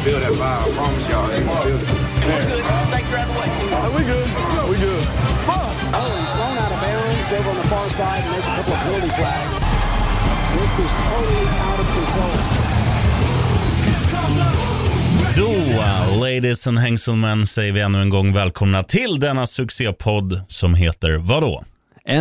gonna 0.00 0.10
feel 0.10 0.20
that 0.20 0.32
vibe. 0.32 0.64
I 0.64 0.76
promise 0.76 1.08
y'all, 1.08 1.28
they 1.28 1.40
gonna 1.44 1.60
feel 1.60 1.76
it. 1.76 1.86
Thanks 2.90 3.10
for 3.10 3.16
having 3.16 3.36
Are 3.74 3.92
we 3.96 4.02
good. 4.04 4.28
We 4.70 4.76
good. 4.78 5.04
Oh, 5.92 6.08
he's 6.20 6.32
thrown 6.32 6.56
out 6.58 6.72
of 6.72 6.80
bounds 6.80 7.32
over 7.32 7.50
on 7.50 7.56
the 7.56 7.68
far 7.68 7.90
side, 7.90 8.22
and 8.24 8.32
there's 8.32 8.46
a 8.46 8.54
couple 8.56 8.72
of 8.72 8.80
penalty 8.80 9.08
flags. 9.18 9.54
This 10.56 10.72
is 10.84 10.92
totally 11.08 11.46
out 11.66 11.80
of 11.80 11.88
control. 11.94 12.36
Då, 15.36 16.20
ladies 16.20 16.66
and 16.66 16.78
hangselmen, 16.78 17.46
säger 17.46 17.72
vi 17.72 17.80
ännu 17.80 18.02
en 18.02 18.10
gång 18.10 18.32
välkomna 18.32 18.82
till 18.82 19.20
denna 19.20 19.46
succépodd 19.46 20.40
som 20.48 20.74
heter 20.74 21.16
vadå? 21.16 21.64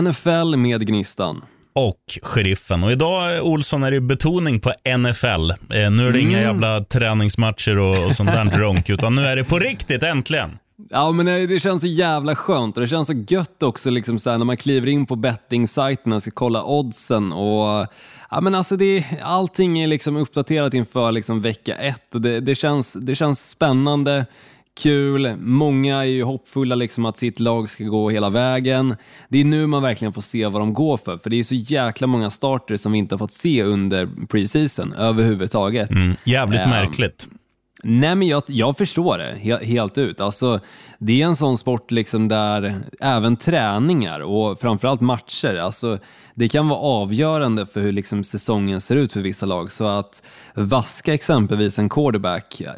NFL 0.02 0.56
med 0.56 0.88
Gnistan. 0.88 1.42
Och 1.80 2.20
Sheriffen. 2.22 2.84
Och 2.84 2.92
idag, 2.92 3.36
eh, 3.36 3.44
Olsson, 3.44 3.84
är 3.84 3.92
det 3.92 4.02
betoning 4.02 4.60
på 4.60 4.74
NFL. 4.98 5.52
Eh, 5.52 5.92
nu 5.92 6.08
är 6.08 6.12
det 6.12 6.20
inga 6.20 6.42
jävla 6.42 6.84
träningsmatcher 6.84 7.78
och, 7.78 8.06
och 8.06 8.16
sånt 8.16 8.32
där 8.32 8.46
ronk, 8.58 8.90
utan 8.90 9.16
nu 9.16 9.22
är 9.22 9.36
det 9.36 9.44
på 9.44 9.60
riktigt, 9.60 10.04
äntligen. 10.04 10.58
Ja, 10.90 11.12
men 11.12 11.26
det 11.26 11.48
det 11.48 11.60
känns 11.60 11.82
så 11.82 11.88
jävla 11.88 12.36
skönt 12.36 12.78
och 12.78 12.82
det 12.82 12.88
känns 12.88 13.08
så 13.08 13.26
gött 13.28 13.64
också 13.64 13.90
liksom 13.90 14.20
så 14.20 14.30
här, 14.30 14.38
när 14.38 14.46
man 14.46 14.58
kliver 14.58 14.88
in 14.88 15.06
på 15.06 15.16
betting-sajterna 15.16 16.16
och 16.16 16.22
ska 16.22 16.32
kolla 16.32 16.64
oddsen. 16.64 17.32
Och, 17.34 17.88
ja, 18.30 18.42
men 18.42 18.56
alltså 18.56 18.76
det, 18.76 19.06
allting 19.22 19.80
är 19.80 19.88
liksom 19.88 20.18
uppdaterat 20.18 20.74
inför 20.74 21.12
liksom 21.12 21.42
vecka 21.42 21.76
ett 21.76 22.16
och 22.16 22.22
det, 22.22 22.40
det, 22.40 22.56
känns, 22.56 22.94
det 22.94 23.16
känns 23.16 23.50
spännande, 23.50 24.26
kul. 24.80 25.36
Många 25.40 25.98
är 25.98 26.04
ju 26.04 26.24
hoppfulla 26.24 26.76
liksom 26.76 27.06
att 27.06 27.18
sitt 27.18 27.40
lag 27.40 27.70
ska 27.70 27.84
gå 27.84 28.10
hela 28.10 28.30
vägen. 28.30 28.96
Det 29.30 29.40
är 29.40 29.46
nu 29.46 29.68
man 29.68 29.82
verkligen 29.82 30.14
får 30.14 30.22
se 30.22 30.48
vad 30.48 30.62
de 30.62 30.74
går 30.74 30.98
för, 30.98 31.18
för 31.18 31.30
det 31.30 31.40
är 31.40 31.44
så 31.44 31.56
jäkla 31.56 32.08
många 32.08 32.30
starter 32.30 32.78
som 32.78 32.92
vi 32.92 32.98
inte 32.98 33.16
har 33.16 33.20
fått 33.20 33.32
se 33.32 33.64
under 33.64 34.10
preseason 34.30 34.94
överhuvudtaget. 34.94 35.90
Mm, 35.90 36.16
jävligt 36.24 36.62
Ehm, 36.62 36.70
märkligt. 36.70 37.28
Nej, 37.84 38.16
men 38.16 38.28
jag, 38.28 38.44
jag 38.48 38.78
förstår 38.78 39.18
det 39.18 39.36
he, 39.40 39.66
helt 39.66 39.98
ut. 39.98 40.22
Alltså, 40.22 40.60
det 41.00 41.22
är 41.22 41.26
en 41.26 41.36
sån 41.36 41.58
sport 41.58 41.92
liksom 41.92 42.28
där 42.28 42.82
även 43.00 43.36
träningar 43.36 44.20
och 44.20 44.60
framförallt 44.62 45.02
matcher, 45.02 45.56
alltså, 45.58 45.98
det 46.40 46.50
kan 46.50 46.68
vara 46.68 46.80
avgörande 46.80 47.66
för 47.66 47.82
hur 47.82 47.92
liksom 47.92 48.24
säsongen 48.24 48.82
ser 48.82 48.96
ut 48.96 49.12
för 49.12 49.22
vissa 49.22 49.46
lag. 49.46 49.72
Så 49.72 49.88
att 49.88 50.24
vaska 50.54 51.14
exempelvis 51.14 51.80
en 51.80 51.90
quarterback, 51.90 52.62
eh, 52.62 52.74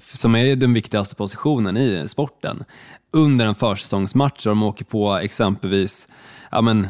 som 0.00 0.34
är 0.34 0.56
den 0.56 0.72
viktigaste 0.72 1.14
positionen 1.14 1.76
i 1.76 2.04
sporten, 2.08 2.64
under 3.12 3.46
en 3.46 3.54
försäsongsmatch 3.54 4.46
och 4.46 4.50
de 4.50 4.62
åker 4.62 4.84
på 4.84 5.14
exempelvis 5.16 6.08
ja, 6.50 6.60
men, 6.60 6.88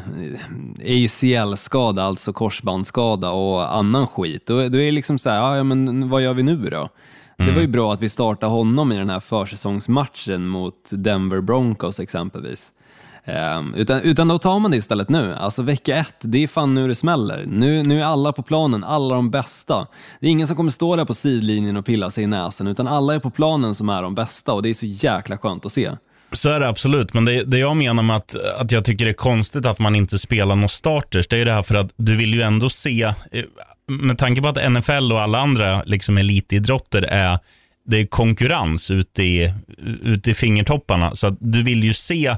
eh, 0.79 1.05
ACL-skada, 1.05 2.03
alltså 2.03 2.33
korsbandsskada 2.33 3.29
och 3.29 3.75
annan 3.75 4.07
skit. 4.07 4.45
Då, 4.45 4.53
då 4.55 4.61
är 4.61 4.85
det 4.85 4.91
liksom 4.91 5.19
så 5.19 5.29
här, 5.29 5.55
ja, 5.57 5.63
men 5.63 6.09
vad 6.09 6.21
gör 6.21 6.33
vi 6.33 6.43
nu 6.43 6.69
då? 6.69 6.89
Det 7.37 7.51
var 7.51 7.61
ju 7.61 7.67
bra 7.67 7.93
att 7.93 8.01
vi 8.01 8.09
startade 8.09 8.51
honom 8.51 8.91
i 8.91 8.97
den 8.97 9.09
här 9.09 9.19
försäsongsmatchen 9.19 10.47
mot 10.47 10.89
Denver 10.91 11.41
Broncos 11.41 11.99
exempelvis. 11.99 12.71
Ehm, 13.25 13.73
utan, 13.73 14.01
utan 14.01 14.27
då 14.27 14.39
tar 14.39 14.59
man 14.59 14.71
det 14.71 14.77
istället 14.77 15.09
nu. 15.09 15.33
Alltså 15.33 15.61
vecka 15.61 15.95
ett, 15.95 16.15
det 16.19 16.43
är 16.43 16.47
fan 16.47 16.75
nu 16.75 16.87
det 16.87 16.95
smäller. 16.95 17.45
Nu, 17.47 17.83
nu 17.83 18.01
är 18.01 18.05
alla 18.05 18.31
på 18.31 18.43
planen, 18.43 18.83
alla 18.83 19.15
de 19.15 19.31
bästa. 19.31 19.87
Det 20.19 20.27
är 20.27 20.31
ingen 20.31 20.47
som 20.47 20.55
kommer 20.55 20.71
stå 20.71 20.95
där 20.95 21.05
på 21.05 21.13
sidlinjen 21.13 21.77
och 21.77 21.85
pilla 21.85 22.11
sig 22.11 22.23
i 22.23 22.27
näsan, 22.27 22.67
utan 22.67 22.87
alla 22.87 23.15
är 23.15 23.19
på 23.19 23.29
planen 23.29 23.75
som 23.75 23.89
är 23.89 24.01
de 24.01 24.15
bästa 24.15 24.53
och 24.53 24.63
det 24.63 24.69
är 24.69 24.73
så 24.73 24.85
jäkla 24.85 25.37
skönt 25.37 25.65
att 25.65 25.71
se. 25.71 25.91
Så 26.31 26.49
är 26.49 26.59
det 26.59 26.67
absolut, 26.67 27.13
men 27.13 27.25
det, 27.25 27.43
det 27.43 27.57
jag 27.57 27.77
menar 27.77 28.03
med 28.03 28.15
att, 28.15 28.35
att 28.35 28.71
jag 28.71 28.85
tycker 28.85 29.05
det 29.05 29.11
är 29.11 29.13
konstigt 29.13 29.65
att 29.65 29.79
man 29.79 29.95
inte 29.95 30.19
spelar 30.19 30.55
några 30.55 30.67
starters, 30.67 31.27
det 31.27 31.35
är 31.35 31.37
ju 31.37 31.45
det 31.45 31.53
här 31.53 31.63
för 31.63 31.75
att 31.75 31.91
du 31.95 32.17
vill 32.17 32.33
ju 32.33 32.41
ändå 32.41 32.69
se, 32.69 33.03
eh, 33.03 33.13
med 33.87 34.17
tanke 34.17 34.41
på 34.41 34.47
att 34.47 34.71
NFL 34.71 35.11
och 35.11 35.21
alla 35.21 35.39
andra 35.39 35.83
liksom 35.83 36.17
elitidrotter 36.17 37.01
är, 37.01 37.39
det 37.85 37.97
är 37.97 38.05
konkurrens 38.05 38.91
ute 38.91 39.23
i, 39.23 39.53
ute 40.03 40.31
i 40.31 40.33
fingertopparna, 40.33 41.15
så 41.15 41.27
att 41.27 41.37
du 41.39 41.63
vill 41.63 41.83
ju 41.83 41.93
se 41.93 42.35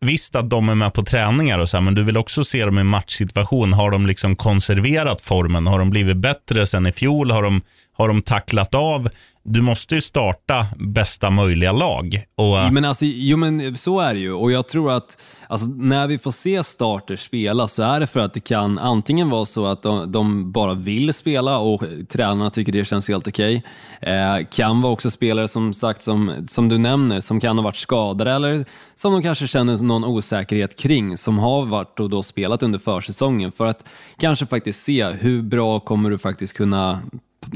Visst 0.00 0.34
att 0.34 0.50
de 0.50 0.68
är 0.68 0.74
med 0.74 0.94
på 0.94 1.04
träningar 1.04 1.58
och 1.58 1.68
så 1.68 1.76
här, 1.76 1.84
men 1.84 1.94
du 1.94 2.02
vill 2.02 2.16
också 2.16 2.44
se 2.44 2.64
dem 2.64 2.78
i 2.78 2.84
matchsituation. 2.84 3.72
Har 3.72 3.90
de 3.90 4.06
liksom 4.06 4.36
konserverat 4.36 5.20
formen? 5.20 5.66
Har 5.66 5.78
de 5.78 5.90
blivit 5.90 6.16
bättre 6.16 6.66
sen 6.66 6.86
i 6.86 6.92
fjol? 6.92 7.30
Har 7.30 7.42
de, 7.42 7.60
har 7.98 8.08
de 8.08 8.22
tacklat 8.22 8.74
av? 8.74 9.08
Du 9.44 9.62
måste 9.62 9.94
ju 9.94 10.00
starta 10.00 10.66
bästa 10.76 11.30
möjliga 11.30 11.72
lag. 11.72 12.22
Och, 12.36 12.58
eh, 12.58 12.70
Men 12.70 12.84
alltså, 12.84 13.04
jo 13.04 13.36
men 13.36 13.76
så 13.76 14.00
är 14.00 14.14
det 14.14 14.20
ju 14.20 14.32
och 14.32 14.52
jag 14.52 14.68
tror 14.68 14.92
att 14.92 15.18
alltså, 15.48 15.68
när 15.68 16.06
vi 16.06 16.18
får 16.18 16.30
se 16.30 16.64
starters 16.64 17.20
spela 17.20 17.68
så 17.68 17.82
är 17.82 18.00
det 18.00 18.06
för 18.06 18.20
att 18.20 18.34
det 18.34 18.40
kan 18.40 18.78
antingen 18.78 19.30
vara 19.30 19.44
så 19.44 19.66
att 19.66 19.82
de, 19.82 20.12
de 20.12 20.52
bara 20.52 20.74
vill 20.74 21.14
spela 21.14 21.58
och 21.58 21.82
tränarna 22.08 22.50
tycker 22.50 22.72
det 22.72 22.84
känns 22.84 23.08
helt 23.08 23.28
okej. 23.28 23.64
Eh, 24.02 24.46
kan 24.50 24.82
vara 24.82 24.92
också 24.92 25.10
spelare 25.10 25.48
som 25.48 25.74
sagt 25.74 26.02
som, 26.02 26.46
som 26.46 26.68
du 26.68 26.78
nämner 26.78 27.20
som 27.20 27.40
kan 27.40 27.58
ha 27.58 27.64
varit 27.64 27.76
skadade 27.76 28.32
eller 28.32 28.64
som 28.94 29.12
de 29.12 29.22
kanske 29.22 29.46
känner 29.48 29.84
någon 29.84 30.04
osäkerhet 30.04 30.78
kring 30.78 31.16
som 31.16 31.38
har 31.38 31.66
varit 31.66 32.00
och 32.00 32.10
då 32.10 32.22
spelat 32.22 32.62
under 32.62 32.78
försäsongen 32.78 33.52
för 33.52 33.66
att 33.66 33.84
kanske 34.18 34.46
faktiskt 34.46 34.82
se 34.82 35.04
hur 35.04 35.42
bra 35.42 35.80
kommer 35.80 36.10
du 36.10 36.18
faktiskt 36.18 36.56
kunna 36.56 37.00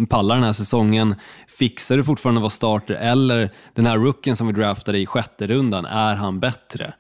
pallar 0.09 0.35
den 0.35 0.45
här 0.45 0.53
säsongen? 0.53 1.15
Fixar 1.59 1.97
du 1.97 2.05
fortfarande 2.05 2.39
att 2.39 2.43
vara 2.43 2.51
starter 2.51 2.95
eller 2.95 3.51
den 3.75 3.87
här 3.87 3.99
rookien 3.99 4.37
som 4.37 4.47
vi 4.47 4.53
draftade 4.53 4.99
i 4.99 5.07
sjätte 5.07 5.47
rundan, 5.47 5.85
är 5.85 6.15
han 6.15 6.41
bättre? 6.41 6.95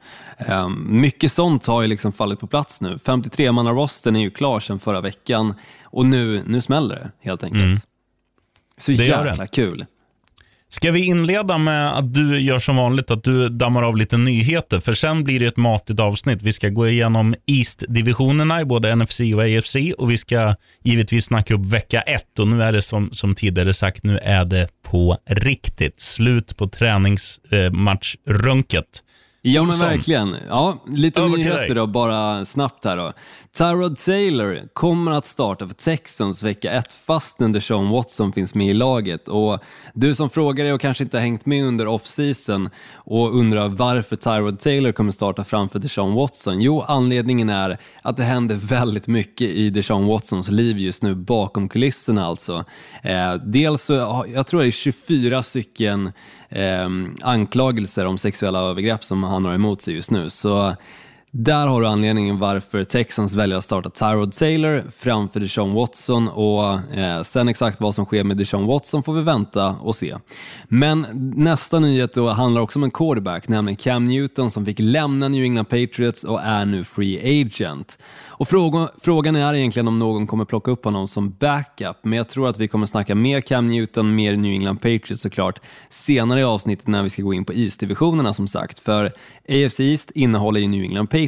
Um, 0.48 0.86
mycket 1.00 1.32
sånt 1.32 1.66
har 1.66 1.82
ju 1.82 1.88
liksom 1.88 2.12
fallit 2.12 2.41
på 2.41 2.47
plats 2.47 2.81
nu. 2.81 2.98
53-manna-rosten 3.04 4.16
är 4.16 4.20
ju 4.20 4.31
klar 4.31 4.60
sedan 4.60 4.78
förra 4.78 5.00
veckan 5.00 5.54
och 5.84 6.06
nu, 6.06 6.42
nu 6.47 6.60
smäller 6.60 6.94
det 6.94 7.10
helt 7.28 7.44
enkelt. 7.44 7.86
Så 8.78 8.91
Det 8.91 9.04
jäkla 9.04 9.47
kul. 9.47 9.86
Ska 10.75 10.91
vi 10.91 11.05
inleda 11.05 11.59
med 11.59 11.99
att 11.99 12.15
du 12.15 12.41
gör 12.41 12.59
som 12.59 12.77
vanligt, 12.77 13.10
att 13.10 13.25
du 13.25 13.49
dammar 13.49 13.83
av 13.83 13.97
lite 13.97 14.16
nyheter, 14.16 14.81
för 14.81 14.93
sen 14.93 15.25
blir 15.25 15.41
det 15.41 15.47
ett 15.47 15.56
matigt 15.56 16.00
avsnitt. 16.00 16.43
Vi 16.43 16.53
ska 16.53 16.69
gå 16.69 16.88
igenom 16.88 17.34
East-divisionerna 17.47 18.60
i 18.60 18.65
både 18.65 18.94
NFC 18.94 19.21
och 19.21 19.43
AFC 19.43 19.77
och 19.99 20.11
vi 20.11 20.19
ska 20.19 20.55
givetvis 20.82 21.25
snacka 21.25 21.55
upp 21.55 21.66
vecka 21.66 22.00
ett 22.00 22.38
och 22.38 22.49
nu 22.49 22.62
är 22.62 22.72
det 22.72 22.82
som, 22.82 23.12
som 23.12 23.34
tidigare 23.34 23.75
sagt, 23.75 24.05
nu 24.05 24.19
är 24.19 24.44
det 24.44 24.69
på 24.82 25.16
riktigt. 25.27 26.00
Slut 26.00 26.56
på 26.56 26.69
träningsmatchrunket. 26.69 29.03
Ja 29.44 29.62
men 29.62 29.78
verkligen. 29.78 30.36
Ja, 30.48 30.78
lite 30.86 31.20
Över 31.20 31.36
nyheter 31.36 31.75
då, 31.75 31.86
bara 31.86 32.44
snabbt 32.44 32.84
här 32.84 32.97
då. 32.97 33.12
Tyrod 33.53 33.97
Taylor 33.97 34.69
kommer 34.72 35.12
att 35.12 35.26
starta 35.26 35.69
för 35.69 35.75
Texans 35.75 36.42
vecka 36.42 36.70
1 36.70 36.92
fastän 36.92 37.52
Deshaun 37.52 37.88
Watson 37.88 38.32
finns 38.32 38.54
med 38.54 38.66
i 38.66 38.72
laget. 38.72 39.28
Och 39.28 39.58
du 39.94 40.14
som 40.14 40.31
frågar 40.31 40.64
dig 40.64 40.72
och 40.72 40.81
kanske 40.81 41.04
inte 41.04 41.16
har 41.16 41.22
hängt 41.22 41.47
med 41.47 41.64
under 41.64 41.86
off-season 41.86 42.70
och 42.94 43.36
undrar 43.36 43.69
varför 43.69 44.16
Tyrod 44.16 44.58
Taylor 44.58 44.92
kommer 44.92 45.12
starta 45.12 45.44
framför 45.44 45.78
Deshaun 45.78 46.14
Watson. 46.14 46.60
Jo, 46.60 46.81
anledningen 46.81 47.48
är 47.48 47.78
att 48.02 48.16
det 48.16 48.25
händer 48.25 48.56
väldigt 48.56 49.06
mycket 49.06 49.50
i 49.50 49.70
Deshaun 49.70 50.06
Watsons 50.06 50.50
liv 50.50 50.78
just 50.78 51.02
nu 51.02 51.14
bakom 51.14 51.69
kulisserna 51.69 52.26
alltså. 52.26 52.64
Eh, 53.02 53.34
dels 53.34 53.82
så, 53.82 54.25
jag 54.34 54.47
tror 54.47 54.60
det 54.60 54.66
är 54.66 54.70
24 54.70 55.42
stycken 55.42 56.12
eh, 56.52 56.88
anklagelser 57.20 58.06
om 58.06 58.18
sexuella 58.18 58.58
övergrepp 58.58 59.04
som 59.04 59.22
han 59.22 59.44
har 59.44 59.54
emot 59.54 59.82
sig 59.82 59.94
just 59.94 60.10
nu. 60.10 60.30
Så 60.30 60.76
där 61.34 61.66
har 61.66 61.81
du 61.81 61.87
anledningen 61.87 62.38
varför 62.38 62.84
Texans 62.84 63.34
väljer 63.34 63.59
att 63.59 63.65
starta 63.65 63.91
Tyrod 63.91 64.32
Taylor 64.32 64.84
framför 64.97 65.41
Deshaun 65.41 65.75
Watson 65.75 66.28
och 66.28 66.94
eh, 66.98 67.22
sen 67.22 67.48
exakt 67.48 67.81
vad 67.81 67.94
som 67.94 68.04
sker 68.04 68.25
med 68.25 68.37
Deshaun 68.37 68.66
Watson 68.66 69.03
får 69.03 69.12
vi 69.12 69.22
vänta 69.22 69.76
och 69.81 69.97
se. 69.97 70.16
Men 70.69 71.06
nästa 71.37 71.78
nyhet 71.78 72.15
då 72.15 72.28
handlar 72.28 72.60
också 72.60 72.78
om 72.78 72.84
en 72.84 72.91
quarterback, 72.91 73.48
nämligen 73.48 73.76
Cam 73.76 74.04
Newton 74.04 74.50
som 74.50 74.66
fick 74.66 74.78
lämna 74.81 75.28
New 75.28 75.44
England 75.44 75.65
Patriots 75.65 76.25
och 76.25 76.41
är 76.43 76.66
nu 76.66 76.84
free 76.84 77.43
agent. 77.43 77.99
Och 78.43 78.49
frågan, 78.49 78.88
frågan 79.02 79.37
är 79.37 79.55
egentligen 79.55 79.88
om 79.88 79.99
någon 79.99 80.26
kommer 80.26 80.44
plocka 80.44 80.70
upp 80.70 80.84
honom 80.84 81.08
som 81.08 81.31
backup, 81.31 81.96
men 82.02 82.17
jag 82.17 82.29
tror 82.29 82.49
att 82.49 82.58
vi 82.58 82.69
kommer 82.69 82.87
snacka 82.87 83.14
mer 83.14 83.40
Cam 83.40 83.67
Newton, 83.67 84.14
mer 84.14 84.37
New 84.37 84.52
England 84.52 84.76
Patriots 84.76 85.23
såklart 85.23 85.61
senare 85.88 86.40
i 86.40 86.44
avsnittet 86.44 86.87
när 86.87 87.02
vi 87.02 87.11
ska 87.11 87.23
gå 87.23 87.34
in 87.34 87.44
på 87.44 87.52
East-divisionerna 87.52 88.32
som 88.32 88.49
sagt, 88.49 88.79
för 88.79 89.12
AFC 89.49 89.81
East 89.81 90.11
innehåller 90.11 90.61
ju 90.61 90.69
New 90.69 90.82
England 90.82 91.06
Patriots. 91.06 91.21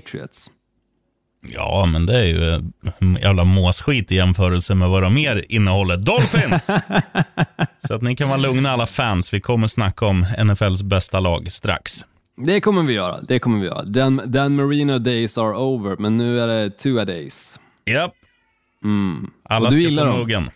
Ja, 1.46 1.87
men 1.93 2.06
det 2.06 2.19
är 2.19 2.25
ju 2.25 2.50
en 2.99 3.19
jävla 3.23 3.44
måsskit 3.44 4.12
i 4.12 4.14
jämförelse 4.14 4.75
med 4.75 4.88
vad 4.88 5.02
de 5.02 5.14
mer 5.14 5.44
innehåller. 5.49 5.96
Dolphins! 5.96 6.67
Så 7.79 7.94
att 7.94 8.02
ni 8.02 8.17
kan 8.17 8.29
vara 8.29 8.38
lugna 8.38 8.70
alla 8.70 8.87
fans. 8.87 9.35
Vi 9.35 9.41
kommer 9.41 9.67
snacka 9.67 10.06
om 10.06 10.26
NFLs 10.44 10.82
bästa 10.82 11.20
lag 11.20 11.52
strax. 11.52 12.05
Det 12.37 12.61
kommer 12.61 12.82
vi 12.82 12.93
göra, 12.93 13.20
det 13.20 13.38
kommer 13.38 13.61
vi 13.61 13.67
göra. 13.67 13.82
Dan, 13.82 14.23
Dan 14.26 14.56
Marino 14.56 14.99
days 14.99 15.38
are 15.38 15.56
over, 15.56 15.96
men 15.96 16.17
nu 16.17 16.41
är 16.41 16.46
det 16.46 16.70
Tua 16.70 17.05
days. 17.05 17.61
Japp. 17.85 18.12
Alla 19.44 19.69
Mm. 19.69 19.85
Du 19.85 19.94
ska 19.96 20.05
på 20.12 20.19
muggen. 20.19 20.50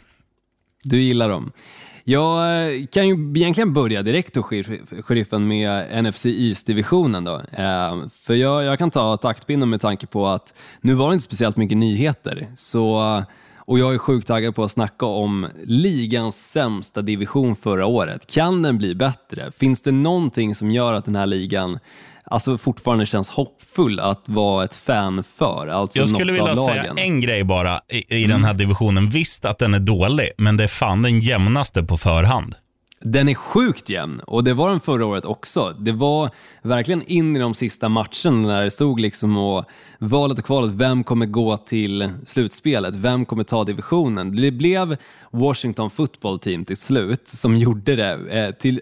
Du 0.82 1.00
gillar 1.00 1.28
dem. 1.28 1.52
Jag 2.10 2.66
eh, 2.74 2.86
kan 2.86 3.08
ju 3.08 3.14
egentligen 3.14 3.72
börja 3.72 4.02
direkt 4.02 4.34
då, 4.34 4.42
sheriffen, 4.42 5.48
med 5.48 6.04
NFC 6.04 6.26
East-divisionen. 6.26 7.24
Då. 7.24 7.34
Eh, 7.52 7.96
för 8.22 8.34
jag, 8.34 8.64
jag 8.64 8.78
kan 8.78 8.90
ta 8.90 9.16
taktpinnen 9.16 9.70
med 9.70 9.80
tanke 9.80 10.06
på 10.06 10.26
att 10.26 10.54
nu 10.80 10.94
var 10.94 11.08
det 11.08 11.14
inte 11.14 11.24
speciellt 11.24 11.56
mycket 11.56 11.76
nyheter. 11.76 12.48
Så, 12.54 13.22
Och 13.56 13.78
jag 13.78 13.94
är 13.94 13.98
sjukt 13.98 14.26
taggad 14.26 14.54
på 14.54 14.64
att 14.64 14.70
snacka 14.70 15.06
om 15.06 15.46
ligans 15.64 16.50
sämsta 16.50 17.02
division 17.02 17.56
förra 17.56 17.86
året. 17.86 18.26
Kan 18.34 18.62
den 18.62 18.78
bli 18.78 18.94
bättre? 18.94 19.52
Finns 19.52 19.82
det 19.82 19.92
någonting 19.92 20.54
som 20.54 20.70
gör 20.70 20.92
att 20.92 21.04
den 21.04 21.16
här 21.16 21.26
ligan 21.26 21.78
alltså 22.30 22.58
fortfarande 22.58 23.06
känns 23.06 23.28
hoppfull 23.28 24.00
att 24.00 24.22
vara 24.28 24.64
ett 24.64 24.74
fan 24.74 25.24
för? 25.36 25.68
Alltså 25.68 25.98
Jag 25.98 26.08
skulle 26.08 26.32
vilja 26.32 26.56
säga 26.56 26.94
en 26.96 27.20
grej 27.20 27.44
bara 27.44 27.80
i, 27.88 28.22
i 28.22 28.26
den 28.26 28.44
här 28.44 28.54
divisionen. 28.54 29.10
Visst 29.10 29.44
att 29.44 29.58
den 29.58 29.74
är 29.74 29.78
dålig, 29.80 30.28
men 30.38 30.56
det 30.56 30.64
är 30.64 30.68
fan 30.68 31.02
den 31.02 31.20
jämnaste 31.20 31.82
på 31.82 31.96
förhand. 31.96 32.54
Den 33.00 33.28
är 33.28 33.34
sjukt 33.34 33.88
jämn 33.88 34.20
och 34.20 34.44
det 34.44 34.54
var 34.54 34.70
den 34.70 34.80
förra 34.80 35.06
året 35.06 35.24
också. 35.24 35.74
Det 35.78 35.92
var 35.92 36.30
verkligen 36.62 37.02
in 37.02 37.36
i 37.36 37.38
de 37.38 37.54
sista 37.54 37.88
matcherna 37.88 38.46
när 38.46 38.64
det 38.64 38.70
stod 38.70 39.00
liksom 39.00 39.36
och 39.36 39.64
valet 39.98 40.38
och 40.38 40.44
kvalet, 40.44 40.70
vem 40.70 41.04
kommer 41.04 41.26
gå 41.26 41.56
till 41.56 42.10
slutspelet? 42.24 42.94
Vem 42.94 43.24
kommer 43.24 43.42
ta 43.42 43.64
divisionen? 43.64 44.36
Det 44.36 44.50
blev 44.50 44.96
Washington 45.30 45.90
football 45.90 46.38
team 46.38 46.64
till 46.64 46.76
slut 46.76 47.28
som 47.28 47.56
gjorde 47.56 47.96
det, 47.96 48.12
eh, 48.30 48.50
till 48.50 48.80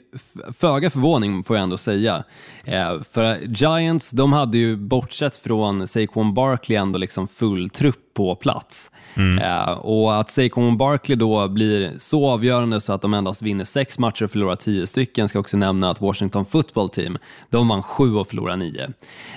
föga 0.58 0.90
förvåning 0.90 1.44
får 1.44 1.56
jag 1.56 1.62
ändå 1.62 1.76
säga. 1.76 2.24
Eh, 2.64 3.02
för 3.12 3.38
Giants, 3.46 4.10
de 4.10 4.32
hade 4.32 4.58
ju 4.58 4.76
bortsett 4.76 5.36
från 5.36 5.86
Saquon 5.86 6.34
Barkley 6.34 6.78
ändå 6.78 6.98
liksom 6.98 7.28
full 7.28 7.70
trupp 7.70 8.05
på 8.16 8.34
plats. 8.34 8.90
Eh, 9.16 9.70
och 9.70 10.20
att 10.20 10.30
Saquon 10.30 10.76
Barkley 10.76 11.16
då 11.16 11.48
blir 11.48 11.92
så 11.98 12.26
avgörande 12.30 12.80
så 12.80 12.92
att 12.92 13.02
de 13.02 13.14
endast 13.14 13.42
vinner 13.42 13.64
sex 13.64 13.98
matcher 13.98 14.24
och 14.24 14.30
förlorar 14.30 14.56
tio 14.56 14.86
stycken, 14.86 15.28
ska 15.28 15.38
också 15.38 15.56
nämna 15.56 15.90
att 15.90 16.00
Washington 16.00 16.44
football 16.44 16.88
team, 16.88 17.18
de 17.50 17.68
vann 17.68 17.82
sju 17.82 18.14
och 18.14 18.28
förlorade 18.28 18.56
nio. 18.56 18.88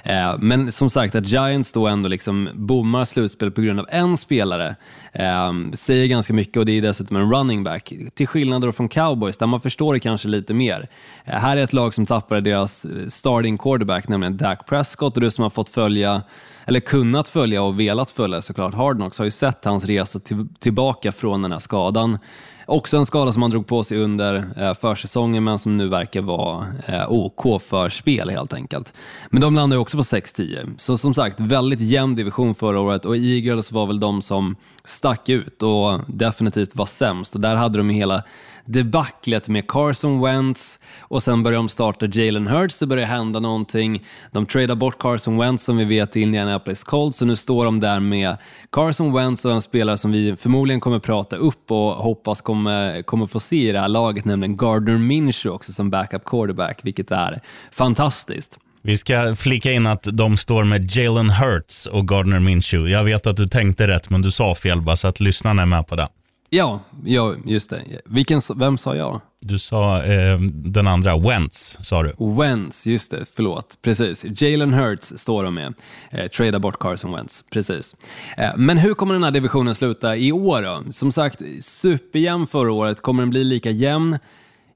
Eh, 0.03 0.35
men 0.39 0.71
som 0.71 0.89
sagt, 0.89 1.15
att 1.15 1.27
Giants 1.27 1.71
då 1.71 1.87
ändå 1.87 2.09
liksom 2.09 2.49
bommar 2.53 3.05
slutspel 3.05 3.51
på 3.51 3.61
grund 3.61 3.79
av 3.79 3.85
en 3.89 4.17
spelare 4.17 4.75
eh, 5.13 5.53
säger 5.73 6.05
ganska 6.07 6.33
mycket 6.33 6.57
och 6.57 6.65
det 6.65 6.71
är 6.71 6.81
dessutom 6.81 7.17
en 7.17 7.31
running 7.33 7.63
back. 7.63 7.93
Till 8.13 8.27
skillnad 8.27 8.61
då 8.61 8.71
från 8.71 8.89
cowboys, 8.89 9.37
där 9.37 9.47
man 9.47 9.61
förstår 9.61 9.93
det 9.93 9.99
kanske 9.99 10.27
lite 10.27 10.53
mer. 10.53 10.87
Eh, 11.25 11.33
här 11.33 11.57
är 11.57 11.63
ett 11.63 11.73
lag 11.73 11.93
som 11.93 12.05
tappade 12.05 12.41
deras 12.41 12.85
starting 13.07 13.57
quarterback, 13.57 14.07
nämligen 14.07 14.37
Dak 14.37 14.65
Prescott, 14.67 15.15
och 15.17 15.21
du 15.21 15.31
som 15.31 15.43
har 15.43 15.49
fått 15.49 15.69
följa 15.69 16.21
eller 16.69 16.79
kunnat 16.79 17.27
följa 17.27 17.63
och 17.63 17.79
velat 17.79 18.11
följa 18.11 18.41
såklart 18.41 18.68
Hard 18.73 18.95
Knocks 18.95 19.17
har 19.17 19.25
ju 19.25 19.31
sett 19.31 19.65
hans 19.65 19.85
resa 19.85 20.19
till, 20.19 20.47
tillbaka 20.59 21.11
från 21.11 21.41
den 21.41 21.51
här 21.51 21.59
skadan. 21.59 22.17
Också 22.65 22.97
en 22.97 23.05
skada 23.05 23.31
som 23.31 23.41
han 23.41 23.51
drog 23.51 23.67
på 23.67 23.83
sig 23.83 23.97
under 23.97 24.51
eh, 24.57 24.73
försäsongen 24.73 25.43
men 25.43 25.59
som 25.59 25.77
nu 25.77 25.87
verkar 25.87 26.21
vara 26.21 26.67
eh, 26.85 27.11
OK 27.11 27.61
för 27.61 27.89
spel 27.89 28.29
helt 28.29 28.53
enkelt. 28.53 28.93
Men 29.29 29.41
de 29.41 29.55
landar 29.55 29.77
ju 29.77 29.81
också 29.81 29.97
på 29.97 30.03
6-10. 30.03 30.73
Så 30.77 30.97
som 30.97 31.13
sagt, 31.13 31.39
väldigt 31.39 31.81
jämn 31.81 32.15
division 32.15 32.55
förra 32.55 32.79
året 32.79 33.05
och 33.05 33.17
Eagles 33.17 33.71
var 33.71 33.87
väl 33.87 33.99
de 33.99 34.21
som 34.21 34.55
stack 34.83 35.29
ut 35.29 35.63
och 35.63 35.99
definitivt 36.07 36.75
var 36.75 36.85
sämst. 36.85 37.35
Och 37.35 37.41
där 37.41 37.55
hade 37.55 37.77
de 37.77 37.91
ju 37.91 37.95
hela 37.95 38.23
debaclet 38.69 39.47
med 39.47 39.67
Carson 39.67 40.21
Wentz 40.21 40.79
och 40.99 41.23
sen 41.23 41.43
börjar 41.43 41.57
de 41.57 41.69
starta 41.69 42.05
Jalen 42.05 42.47
Hurts, 42.47 42.79
det 42.79 42.87
börjar 42.87 43.05
hända 43.05 43.39
någonting. 43.39 44.05
De 44.31 44.45
tradar 44.45 44.75
bort 44.75 44.99
Carson 44.99 45.37
Wentz 45.37 45.63
som 45.63 45.77
vi 45.77 45.85
vet 45.85 46.11
till 46.11 46.21
Indianapolis 46.21 46.83
Colts, 46.83 47.17
så 47.17 47.25
nu 47.25 47.35
står 47.35 47.65
de 47.65 47.79
där 47.79 47.99
med 47.99 48.37
Carson 48.71 49.13
Wentz 49.13 49.45
och 49.45 49.51
en 49.51 49.61
spelare 49.61 49.97
som 49.97 50.11
vi 50.11 50.35
förmodligen 50.35 50.79
kommer 50.79 50.99
prata 50.99 51.35
upp 51.35 51.71
och 51.71 51.91
hoppas 51.91 52.41
kommer, 52.41 53.01
kommer 53.01 53.27
få 53.27 53.39
se 53.39 53.69
i 53.69 53.71
det 53.71 53.79
här 53.79 53.87
laget, 53.87 54.25
nämligen 54.25 54.57
Gardner 54.57 54.97
Minshew 54.97 55.55
också 55.55 55.71
som 55.71 55.89
backup 55.89 56.25
quarterback, 56.25 56.79
vilket 56.83 57.11
är 57.11 57.41
fantastiskt. 57.71 58.59
Vi 58.81 58.97
ska 58.97 59.35
flika 59.35 59.71
in 59.71 59.87
att 59.87 60.07
de 60.11 60.37
står 60.37 60.63
med 60.63 60.95
Jalen 60.95 61.29
Hurts 61.29 61.85
och 61.85 62.07
Gardner 62.07 62.39
Minshew. 62.39 62.91
Jag 62.91 63.03
vet 63.03 63.27
att 63.27 63.37
du 63.37 63.45
tänkte 63.45 63.87
rätt, 63.87 64.09
men 64.09 64.21
du 64.21 64.31
sa 64.31 64.55
fel 64.55 64.81
bara 64.81 64.95
så 64.95 65.07
att 65.07 65.19
lyssnarna 65.19 65.61
är 65.61 65.65
med 65.65 65.87
på 65.87 65.95
det. 65.95 66.07
Ja, 66.49 66.79
ja 67.05 67.35
just 67.45 67.69
det. 67.69 67.83
Vilken, 68.05 68.41
vem 68.55 68.77
sa 68.77 68.95
jag? 68.95 69.21
Du 69.41 69.59
sa 69.59 70.03
eh, 70.03 70.39
den 70.51 70.87
andra, 70.87 71.17
Wentz, 71.17 71.77
sa 71.79 72.03
du. 72.03 72.13
Wentz, 72.39 72.87
just 72.87 73.11
det, 73.11 73.25
förlåt. 73.35 73.77
Precis. 73.81 74.41
Jalen 74.41 74.73
Hurts 74.73 75.17
står 75.17 75.43
de 75.43 75.53
med. 75.53 75.73
Eh, 76.11 76.27
trada 76.27 76.59
bort 76.59 76.79
Carson 76.79 77.11
Wentz, 77.11 77.43
precis. 77.51 77.95
Eh, 78.37 78.51
men 78.57 78.77
hur 78.77 78.93
kommer 78.93 79.13
den 79.13 79.23
här 79.23 79.31
divisionen 79.31 79.75
sluta 79.75 80.15
i 80.15 80.31
år 80.31 80.61
då? 80.61 80.91
Som 80.91 81.11
sagt, 81.11 81.41
superjämn 81.61 82.47
förra 82.47 82.71
året. 82.71 83.01
Kommer 83.01 83.23
den 83.23 83.29
bli 83.29 83.43
lika 83.43 83.69
jämn? 83.69 84.19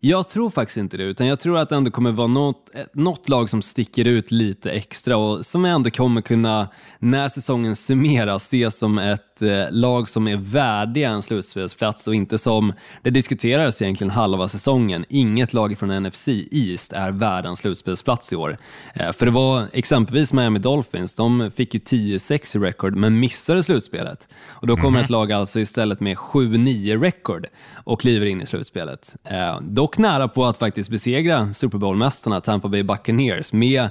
Jag 0.06 0.30
tror 0.30 0.50
faktiskt 0.50 0.78
inte 0.78 0.98
det, 0.98 1.04
utan 1.04 1.28
jag 1.28 1.40
tror 1.40 1.58
att 1.58 1.70
det 1.70 1.76
ändå 1.76 1.92
kommer 1.92 2.12
vara 2.12 2.28
något, 2.28 2.72
eh, 2.74 2.84
något 2.94 3.30
lag 3.30 3.50
som 3.50 3.62
sticker 3.62 4.06
ut 4.06 4.32
lite 4.32 4.72
extra 4.72 5.18
och 5.18 5.46
som 5.46 5.66
ändå 5.66 5.90
kommer 5.90 6.22
kunna, 6.22 6.70
när 7.00 7.30
säsongen 7.30 7.76
summeras, 7.76 8.44
ses 8.44 8.78
som 8.78 8.98
ett 8.98 9.33
lag 9.72 10.10
som 10.10 10.28
är 10.28 10.36
värdiga 10.38 11.10
en 11.10 11.22
slutspelsplats 11.22 12.08
och 12.08 12.16
inte 12.16 12.38
som, 12.38 12.74
det 13.02 13.10
diskuterades 13.10 13.82
egentligen 13.82 14.12
halva 14.12 14.48
säsongen, 14.48 15.06
inget 15.10 15.54
lag 15.54 15.78
från 15.78 16.04
NFC 16.04 16.28
East 16.52 16.94
är 16.94 17.12
värd 17.12 17.46
en 17.46 17.56
slutspelsplats 17.56 18.34
i 18.34 18.36
år. 18.36 18.58
Eh, 18.96 19.12
för 19.12 19.26
det 19.26 19.32
var 19.32 19.68
exempelvis 19.74 20.34
Miami 20.34 20.60
Dolphins, 20.60 21.14
de 21.14 21.52
fick 21.56 21.74
ju 21.74 21.80
10-6 21.80 22.58
i 22.58 22.60
record 22.60 22.96
men 22.96 23.20
missade 23.20 23.64
slutspelet. 23.64 24.28
Och 24.50 24.68
då 24.68 24.78
kommer 24.78 25.04
ett 25.04 25.10
lag 25.10 25.32
alltså 25.32 25.60
istället 25.60 26.00
med 26.00 26.18
7-9 26.18 27.02
record 27.02 27.48
och 27.74 28.02
kliver 28.02 28.26
in 28.26 28.42
i 28.42 28.46
slutspelet. 28.46 29.16
Eh, 29.24 29.60
dock 29.62 29.98
nära 29.98 30.28
på 30.28 30.46
att 30.46 30.58
faktiskt 30.58 30.90
besegra 30.90 31.54
Super 31.54 31.78
Bowl-mästarna 31.78 32.42
Tampa 32.42 32.68
Bay 32.68 32.84
Buccaneers 32.84 33.54
med 33.54 33.90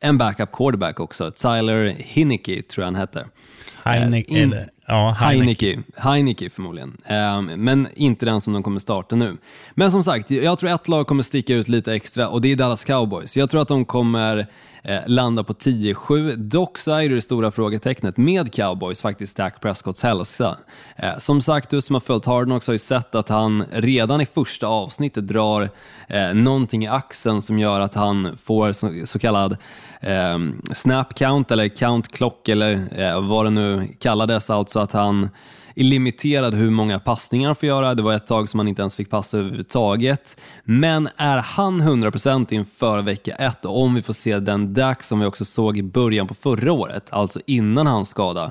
en 0.00 0.18
backup 0.18 0.52
quarterback 0.52 1.00
också, 1.00 1.30
Tyler 1.30 1.94
Hinnicky 1.98 2.62
tror 2.62 2.82
jag 2.82 2.86
han 2.86 2.94
hette. 2.94 3.26
Heineken, 3.84 4.36
Eh, 4.36 4.42
in- 4.42 4.52
eller, 4.52 4.68
ja, 4.86 5.16
Heineke. 5.20 5.66
Heineke, 5.66 5.82
Heineke 5.96 6.50
förmodligen, 6.50 6.96
ehm, 7.06 7.44
men 7.46 7.88
inte 7.94 8.26
den 8.26 8.40
som 8.40 8.52
de 8.52 8.62
kommer 8.62 8.78
starta 8.78 9.16
nu. 9.16 9.36
Men 9.74 9.90
som 9.90 10.02
sagt, 10.02 10.30
jag 10.30 10.58
tror 10.58 10.70
ett 10.70 10.88
lag 10.88 11.06
kommer 11.06 11.22
sticka 11.22 11.54
ut 11.54 11.68
lite 11.68 11.94
extra 11.94 12.28
och 12.28 12.40
det 12.40 12.52
är 12.52 12.56
Dallas 12.56 12.84
Cowboys. 12.84 13.36
Jag 13.36 13.50
tror 13.50 13.62
att 13.62 13.68
de 13.68 13.84
kommer 13.84 14.46
eh, 14.84 15.42
på 15.42 15.52
10-7. 15.52 16.36
Dock 16.36 16.78
så 16.78 16.92
är 16.92 17.08
det 17.08 17.14
det 17.14 17.22
stora 17.22 17.50
frågetecknet 17.50 18.16
med 18.16 18.54
Cowboys 18.54 19.02
faktiskt 19.02 19.36
Dak 19.36 19.60
Prescotts 19.60 20.02
hälsa. 20.02 20.56
Eh, 20.96 21.18
som 21.18 21.40
sagt, 21.40 21.70
du 21.70 21.80
som 21.80 21.94
har 21.94 22.00
följt 22.00 22.24
Hardnox 22.24 22.66
har 22.66 22.74
ju 22.74 22.78
sett 22.78 23.14
att 23.14 23.28
han 23.28 23.64
redan 23.72 24.20
i 24.20 24.26
första 24.26 24.66
avsnittet 24.66 25.28
drar 25.28 25.70
eh, 26.08 26.34
någonting 26.34 26.84
i 26.84 26.88
axeln 26.88 27.42
som 27.42 27.58
gör 27.58 27.80
att 27.80 27.94
han 27.94 28.38
får 28.44 28.72
så, 28.72 28.92
så 29.04 29.18
kallad 29.18 29.56
eh, 30.00 30.38
snap 30.72 31.14
count 31.14 31.50
eller 31.50 31.68
count 31.68 32.12
clock 32.12 32.48
eller 32.48 33.00
eh, 33.00 33.28
vad 33.28 33.46
det 33.46 33.50
nu 33.50 33.88
kallades, 33.98 34.50
alltså 34.50 34.80
att 34.80 34.92
han 34.92 35.28
är 35.74 35.84
limiterad 35.84 36.54
hur 36.54 36.70
många 36.70 36.98
passningar 36.98 37.48
han 37.48 37.56
får 37.56 37.66
göra. 37.66 37.94
Det 37.94 38.02
var 38.02 38.14
ett 38.14 38.26
tag 38.26 38.48
som 38.48 38.60
han 38.60 38.68
inte 38.68 38.82
ens 38.82 38.96
fick 38.96 39.10
passa 39.10 39.38
överhuvudtaget. 39.38 40.36
Men 40.64 41.08
är 41.16 41.38
han 41.38 41.82
100% 41.82 42.52
inför 42.52 43.02
vecka 43.02 43.34
1 43.34 43.64
och 43.64 43.82
om 43.82 43.94
vi 43.94 44.02
får 44.02 44.12
se 44.12 44.38
den 44.38 44.74
Dak 44.74 45.02
som 45.02 45.20
vi 45.20 45.26
också 45.26 45.44
såg 45.44 45.78
i 45.78 45.82
början 45.82 46.26
på 46.26 46.34
förra 46.34 46.72
året, 46.72 47.08
alltså 47.10 47.40
innan 47.46 47.86
hans 47.86 48.08
skada, 48.08 48.50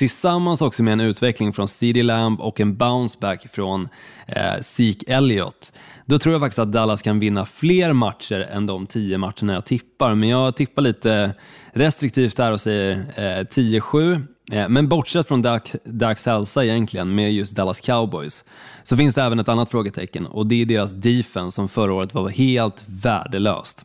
tillsammans 0.00 0.62
också 0.62 0.82
med 0.82 0.92
en 0.92 1.00
utveckling 1.00 1.52
från 1.52 1.68
CD 1.68 2.02
Lamb 2.02 2.40
och 2.40 2.60
en 2.60 2.76
bounceback 2.76 3.46
från 3.52 3.88
eh, 4.26 4.60
Zeke 4.60 5.12
Elliott, 5.12 5.72
då 6.06 6.18
tror 6.18 6.32
jag 6.32 6.40
faktiskt 6.42 6.58
att 6.58 6.72
Dallas 6.72 7.02
kan 7.02 7.18
vinna 7.18 7.46
fler 7.46 7.92
matcher 7.92 8.48
än 8.52 8.66
de 8.66 8.86
tio 8.86 9.18
matcherna 9.18 9.52
jag 9.52 9.64
tippar. 9.64 10.14
Men 10.14 10.28
jag 10.28 10.56
tippar 10.56 10.82
lite 10.82 11.34
restriktivt 11.72 12.38
här 12.38 12.52
och 12.52 12.60
säger 12.60 12.96
eh, 13.16 13.44
10-7. 13.44 14.26
Eh, 14.52 14.68
Men 14.68 14.88
bortsett 14.88 15.28
från 15.28 15.42
Daks 15.84 16.26
hälsa 16.26 16.64
egentligen 16.64 17.14
med 17.14 17.32
just 17.32 17.56
Dallas 17.56 17.80
Cowboys 17.80 18.44
så 18.82 18.96
finns 18.96 19.14
det 19.14 19.22
även 19.22 19.38
ett 19.38 19.48
annat 19.48 19.70
frågetecken 19.70 20.26
och 20.26 20.46
det 20.46 20.62
är 20.62 20.66
deras 20.66 20.92
defense 20.92 21.54
som 21.54 21.68
förra 21.68 21.94
året 21.94 22.14
var 22.14 22.28
helt 22.28 22.84
värdelöst. 22.86 23.84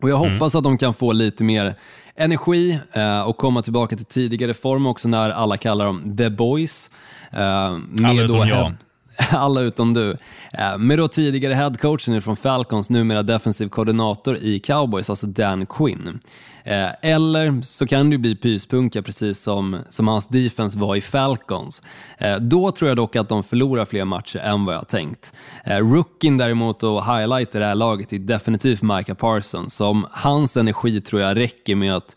Och 0.00 0.10
Jag 0.10 0.16
hoppas 0.16 0.54
att 0.54 0.64
de 0.64 0.78
kan 0.78 0.94
få 0.94 1.12
lite 1.12 1.44
mer 1.44 1.74
energi 2.16 2.78
eh, 2.92 3.20
och 3.20 3.36
komma 3.36 3.62
tillbaka 3.62 3.96
till 3.96 4.06
tidigare 4.06 4.54
form 4.54 4.86
också 4.86 5.08
när 5.08 5.30
alla 5.30 5.56
kallar 5.56 5.86
dem 5.86 6.16
The 6.16 6.30
Boys. 6.30 6.90
Eh, 7.32 7.38
med 7.38 8.04
Alla 8.04 8.22
utom 8.22 8.48
jag. 8.48 8.72
alla 9.30 9.60
utom 9.60 9.94
du. 9.94 10.16
Eh, 10.52 10.78
med 10.78 10.98
då 10.98 11.08
tidigare 11.08 11.54
headcoachen 11.54 12.22
från 12.22 12.36
Falcons, 12.36 12.90
numera 12.90 13.22
defensiv 13.22 13.68
koordinator 13.68 14.36
i 14.36 14.58
Cowboys, 14.58 15.10
alltså 15.10 15.26
Dan 15.26 15.66
Quinn. 15.66 16.20
Eh, 16.64 16.88
eller 17.02 17.62
så 17.62 17.86
kan 17.86 18.10
det 18.10 18.14
ju 18.14 18.18
bli 18.18 18.36
pyspunka 18.36 19.02
precis 19.02 19.40
som, 19.40 19.78
som 19.88 20.08
hans 20.08 20.28
defense 20.28 20.78
var 20.78 20.96
i 20.96 21.00
Falcons. 21.00 21.82
Eh, 22.18 22.36
då 22.36 22.70
tror 22.70 22.88
jag 22.88 22.96
dock 22.96 23.16
att 23.16 23.28
de 23.28 23.42
förlorar 23.42 23.84
fler 23.84 24.04
matcher 24.04 24.38
än 24.38 24.64
vad 24.64 24.74
jag 24.74 24.88
tänkt. 24.88 25.34
Rookien 25.64 26.36
däremot 26.36 26.82
och 26.82 27.04
highlight 27.04 27.54
i 27.54 27.58
det 27.58 27.66
här 27.66 27.74
laget 27.74 28.12
är 28.12 28.18
definitivt 28.18 28.82
Micah 28.82 29.16
Parsons. 29.16 29.74
Som 29.74 30.06
hans 30.10 30.56
energi 30.56 31.00
tror 31.00 31.22
jag 31.22 31.36
räcker 31.36 31.76
med 31.76 31.96
att 31.96 32.16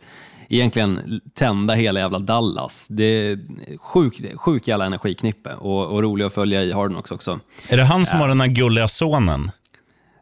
egentligen 0.49 1.21
tända 1.33 1.73
hela 1.73 1.99
jävla 1.99 2.19
Dallas. 2.19 2.87
Det 2.89 3.03
är 3.03 3.39
sjuk, 3.77 4.21
sjuk 4.35 4.67
jävla 4.67 4.85
energiknippe 4.85 5.53
och, 5.53 5.85
och 5.85 6.03
rolig 6.03 6.25
att 6.25 6.33
följa 6.33 6.63
i 6.63 6.71
Hard 6.71 6.91
Knocks 6.91 7.11
också. 7.11 7.39
Är 7.69 7.77
det 7.77 7.83
han 7.83 8.05
som 8.05 8.19
har 8.19 8.27
den 8.27 8.41
här 8.41 8.47
gulliga 8.47 8.87
sonen? 8.87 9.51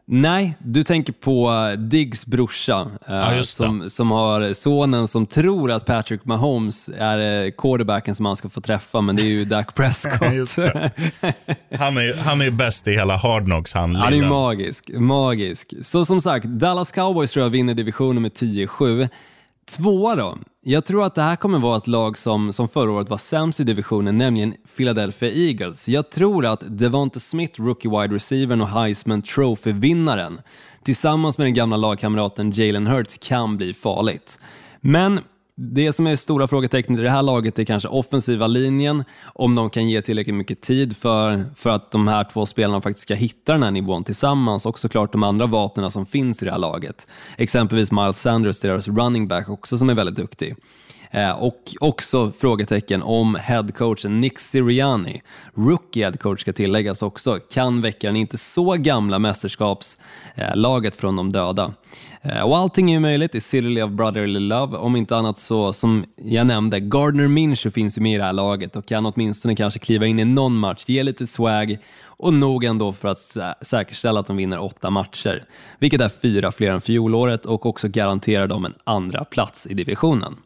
Nej, 0.08 0.54
du 0.58 0.84
tänker 0.84 1.12
på 1.12 1.52
Diggs 1.78 2.26
brorsa 2.26 2.86
eh, 3.08 3.14
Ja, 3.14 3.44
som, 3.44 3.90
som 3.90 4.10
har 4.10 4.52
sonen 4.52 5.08
som 5.08 5.26
tror 5.26 5.70
att 5.70 5.86
Patrick 5.86 6.24
Mahomes 6.24 6.90
är 6.98 7.44
eh, 7.44 7.50
quarterbacken 7.50 8.14
som 8.14 8.26
han 8.26 8.36
ska 8.36 8.48
få 8.48 8.60
träffa, 8.60 9.00
men 9.00 9.16
det 9.16 9.22
är 9.22 9.26
ju 9.26 9.44
Dak 9.54 9.74
Prescott. 9.74 10.56
Han 11.78 11.96
är, 11.96 12.16
han 12.22 12.42
är 12.42 12.50
bäst 12.50 12.88
i 12.88 12.92
hela 12.92 13.16
Hard 13.16 13.44
Knocks, 13.44 13.74
han 13.74 13.94
Han 13.94 14.12
är 14.12 14.16
ju 14.16 14.28
magisk, 14.28 14.90
magisk. 14.98 15.74
Så 15.82 16.04
som 16.04 16.20
sagt, 16.20 16.46
Dallas 16.46 16.92
Cowboys 16.92 17.32
tror 17.32 17.44
jag 17.44 17.50
vinner 17.50 17.74
divisionen 17.74 18.22
med 18.22 18.32
10-7. 18.32 19.08
Tvåa 19.70 20.16
då? 20.16 20.38
Jag 20.60 20.84
tror 20.84 21.04
att 21.04 21.14
det 21.14 21.22
här 21.22 21.36
kommer 21.36 21.58
vara 21.58 21.76
ett 21.76 21.86
lag 21.86 22.18
som, 22.18 22.52
som 22.52 22.68
förra 22.68 22.92
året 22.92 23.08
var 23.08 23.18
sämst 23.18 23.60
i 23.60 23.64
divisionen, 23.64 24.18
nämligen 24.18 24.54
Philadelphia 24.76 25.30
Eagles. 25.30 25.88
Jag 25.88 26.10
tror 26.10 26.46
att 26.46 26.78
Devonta 26.78 27.20
Smith, 27.20 27.62
rookie 27.62 27.90
wide 27.90 28.14
receivern 28.14 28.60
och 28.60 28.68
Heisman 28.68 29.22
Trophy-vinnaren, 29.22 30.40
tillsammans 30.82 31.38
med 31.38 31.46
den 31.46 31.54
gamla 31.54 31.76
lagkamraten 31.76 32.50
Jalen 32.50 32.86
Hurts 32.86 33.18
kan 33.18 33.56
bli 33.56 33.74
farligt. 33.74 34.40
Men 34.80 35.20
det 35.58 35.92
som 35.92 36.06
är 36.06 36.16
stora 36.16 36.48
frågetecknet 36.48 36.98
i 36.98 37.02
det 37.02 37.10
här 37.10 37.22
laget 37.22 37.58
är 37.58 37.64
kanske 37.64 37.88
offensiva 37.88 38.46
linjen, 38.46 39.04
om 39.24 39.54
de 39.54 39.70
kan 39.70 39.88
ge 39.88 40.02
tillräckligt 40.02 40.36
mycket 40.36 40.60
tid 40.60 40.96
för, 40.96 41.44
för 41.56 41.70
att 41.70 41.90
de 41.90 42.08
här 42.08 42.24
två 42.24 42.46
spelarna 42.46 42.80
faktiskt 42.80 43.02
ska 43.02 43.14
hitta 43.14 43.52
den 43.52 43.62
här 43.62 43.70
nivån 43.70 44.04
tillsammans 44.04 44.66
och 44.66 44.78
såklart 44.78 45.12
de 45.12 45.22
andra 45.22 45.46
vapnen 45.46 45.90
som 45.90 46.06
finns 46.06 46.42
i 46.42 46.44
det 46.44 46.50
här 46.50 46.58
laget. 46.58 47.08
Exempelvis 47.38 47.92
Miles 47.92 48.20
Sanders, 48.20 48.60
deras 48.60 48.88
running 48.88 49.28
back 49.28 49.48
också, 49.48 49.78
som 49.78 49.90
är 49.90 49.94
väldigt 49.94 50.16
duktig. 50.16 50.56
Eh, 51.10 51.30
och 51.30 51.74
också 51.80 52.32
frågetecken 52.38 53.02
om 53.02 53.34
headcoachen 53.34 54.20
Nick 54.20 54.38
Sirianni, 54.38 55.22
rookie 55.54 56.04
headcoach 56.04 56.40
ska 56.40 56.52
tilläggas 56.52 57.02
också, 57.02 57.38
kan 57.52 57.82
väcka 57.82 58.06
den 58.06 58.16
inte 58.16 58.38
så 58.38 58.72
gamla 58.72 59.18
mästerskapslaget 59.18 60.96
från 60.96 61.16
de 61.16 61.32
döda. 61.32 61.74
Eh, 62.22 62.40
och 62.40 62.56
allting 62.58 62.90
är 62.90 62.94
ju 62.94 63.00
möjligt 63.00 63.34
i 63.34 63.40
City 63.40 63.82
of 63.82 63.90
Brotherly 63.90 64.40
Love, 64.40 64.76
om 64.76 64.96
inte 64.96 65.16
annat 65.16 65.38
så 65.38 65.72
som 65.72 66.04
jag 66.24 66.46
nämnde, 66.46 66.80
Gardner 66.80 67.28
Minshew 67.28 67.74
finns 67.74 67.98
ju 67.98 68.02
med 68.02 68.14
i 68.14 68.18
det 68.18 68.24
här 68.24 68.32
laget 68.32 68.76
och 68.76 68.86
kan 68.86 69.06
åtminstone 69.06 69.56
kanske 69.56 69.80
kliva 69.80 70.06
in 70.06 70.18
i 70.18 70.24
någon 70.24 70.56
match, 70.56 70.84
ge 70.86 71.02
lite 71.02 71.26
swag 71.26 71.78
och 72.18 72.34
nog 72.34 72.64
ändå 72.64 72.92
för 72.92 73.08
att 73.08 73.18
sä- 73.18 73.54
säkerställa 73.62 74.20
att 74.20 74.26
de 74.26 74.36
vinner 74.36 74.58
åtta 74.58 74.90
matcher, 74.90 75.44
vilket 75.78 76.00
är 76.00 76.08
fyra 76.08 76.52
fler 76.52 76.70
än 76.72 76.80
fjolåret 76.80 77.46
och 77.46 77.66
också 77.66 77.88
garanterar 77.88 78.46
dem 78.46 78.64
en 78.64 78.74
andra 78.84 79.24
plats 79.24 79.66
i 79.66 79.74
divisionen. 79.74 80.36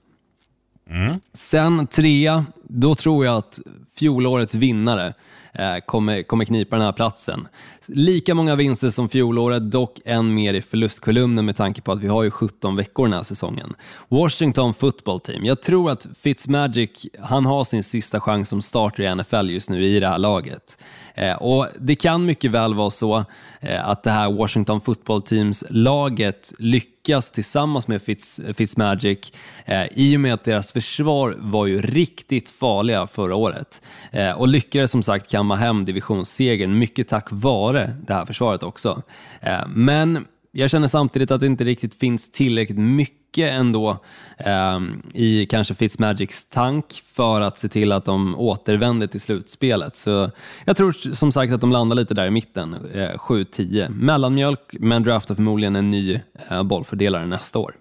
Mm. 0.90 1.20
Sen 1.35 1.87
trea, 1.87 2.47
då 2.62 2.94
tror 2.94 3.25
jag 3.25 3.37
att 3.37 3.61
fjolårets 3.94 4.54
vinnare 4.54 5.14
eh, 5.52 5.76
kommer, 5.87 6.23
kommer 6.23 6.44
knipa 6.44 6.76
den 6.76 6.85
här 6.85 6.92
platsen. 6.92 7.49
Lika 7.87 8.35
många 8.35 8.54
vinster 8.54 8.90
som 8.90 9.09
fjolåret, 9.09 9.70
dock 9.70 10.00
en 10.04 10.35
mer 10.35 10.54
i 10.54 10.62
förlustkolumnen 10.62 11.47
med 11.47 11.56
tanke 11.56 11.82
på 11.82 11.92
att 11.92 12.00
vi 12.00 12.09
har 12.09 12.23
ju 12.23 12.30
17 12.30 12.76
veckor 12.76 13.04
den 13.06 13.12
här 13.12 13.23
säsongen. 13.23 13.75
Washington 14.09 14.75
football 14.75 15.20
team. 15.20 15.44
Jag 15.44 15.62
tror 15.62 15.90
att 15.90 16.06
Fitzmagic, 16.20 17.06
han 17.23 17.47
har 17.47 17.64
sin 17.64 17.82
sista 17.82 18.20
chans 18.20 18.49
som 18.49 18.62
starter 18.62 19.02
i 19.02 19.14
NFL 19.14 19.50
just 19.50 19.70
nu 19.70 19.85
i 19.85 20.00
det 20.00 20.09
här 20.09 20.18
laget. 20.18 20.78
Eh, 21.14 21.37
och 21.37 21.66
Det 21.78 21.94
kan 21.94 22.25
mycket 22.25 22.50
väl 22.50 22.75
vara 22.75 22.90
så 22.90 23.25
eh, 23.61 23.88
att 23.88 24.02
det 24.02 24.11
här 24.11 24.32
Washington 24.32 24.80
football 24.80 25.23
teams-laget 25.23 26.52
lyckas 26.59 27.00
tillsammans 27.19 27.88
med 27.88 28.02
Fitz, 28.02 28.40
Fitzmagic 28.55 29.33
eh, 29.64 29.87
i 29.95 30.17
och 30.17 30.21
med 30.21 30.35
att 30.35 30.45
deras 30.45 30.73
försvar 30.73 31.37
var 31.38 31.67
ju 31.67 31.83
riktigt 31.83 32.50
farliga 32.50 33.07
förra 33.07 33.37
året 33.37 33.83
eh, 34.11 34.31
och 34.31 34.49
lyckades 34.49 34.90
som 34.90 35.02
sagt 35.02 35.31
kamma 35.31 35.57
hem 35.57 35.85
divisionssegern 35.85 36.79
mycket 36.79 37.09
tack 37.09 37.26
vare 37.31 37.95
det 38.07 38.14
här 38.14 38.26
försvaret 38.26 38.62
också. 38.62 39.02
Eh, 39.40 39.69
men 39.69 40.26
jag 40.52 40.71
känner 40.71 40.88
samtidigt 40.88 41.30
att 41.30 41.40
det 41.40 41.47
inte 41.47 41.64
riktigt 41.64 41.95
finns 41.95 42.33
tillräckligt 42.33 42.78
mycket 42.78 43.52
ändå 43.52 43.97
eh, 44.38 44.80
i 45.14 45.47
kanske 45.47 45.75
Fitzmagics 45.75 46.45
tank 46.49 47.02
för 47.12 47.40
att 47.40 47.59
se 47.59 47.69
till 47.69 47.92
att 47.92 48.04
de 48.04 48.35
återvänder 48.38 49.07
till 49.07 49.21
slutspelet. 49.21 49.97
Så 49.97 50.30
jag 50.64 50.76
tror 50.76 51.14
som 51.14 51.33
sagt 51.33 51.52
att 51.52 51.61
de 51.61 51.73
landar 51.73 51.97
lite 51.97 52.14
där 52.14 52.26
i 52.26 52.30
mitten, 52.30 52.76
eh, 52.95 53.11
7-10. 53.19 53.88
Mellanmjölk, 53.88 54.61
men 54.73 55.02
draftar 55.02 55.35
förmodligen 55.35 55.76
en 55.76 55.90
ny 55.90 56.21
eh, 56.50 56.62
bollfördelare 56.62 57.26
nästa 57.26 57.59
år. 57.59 57.75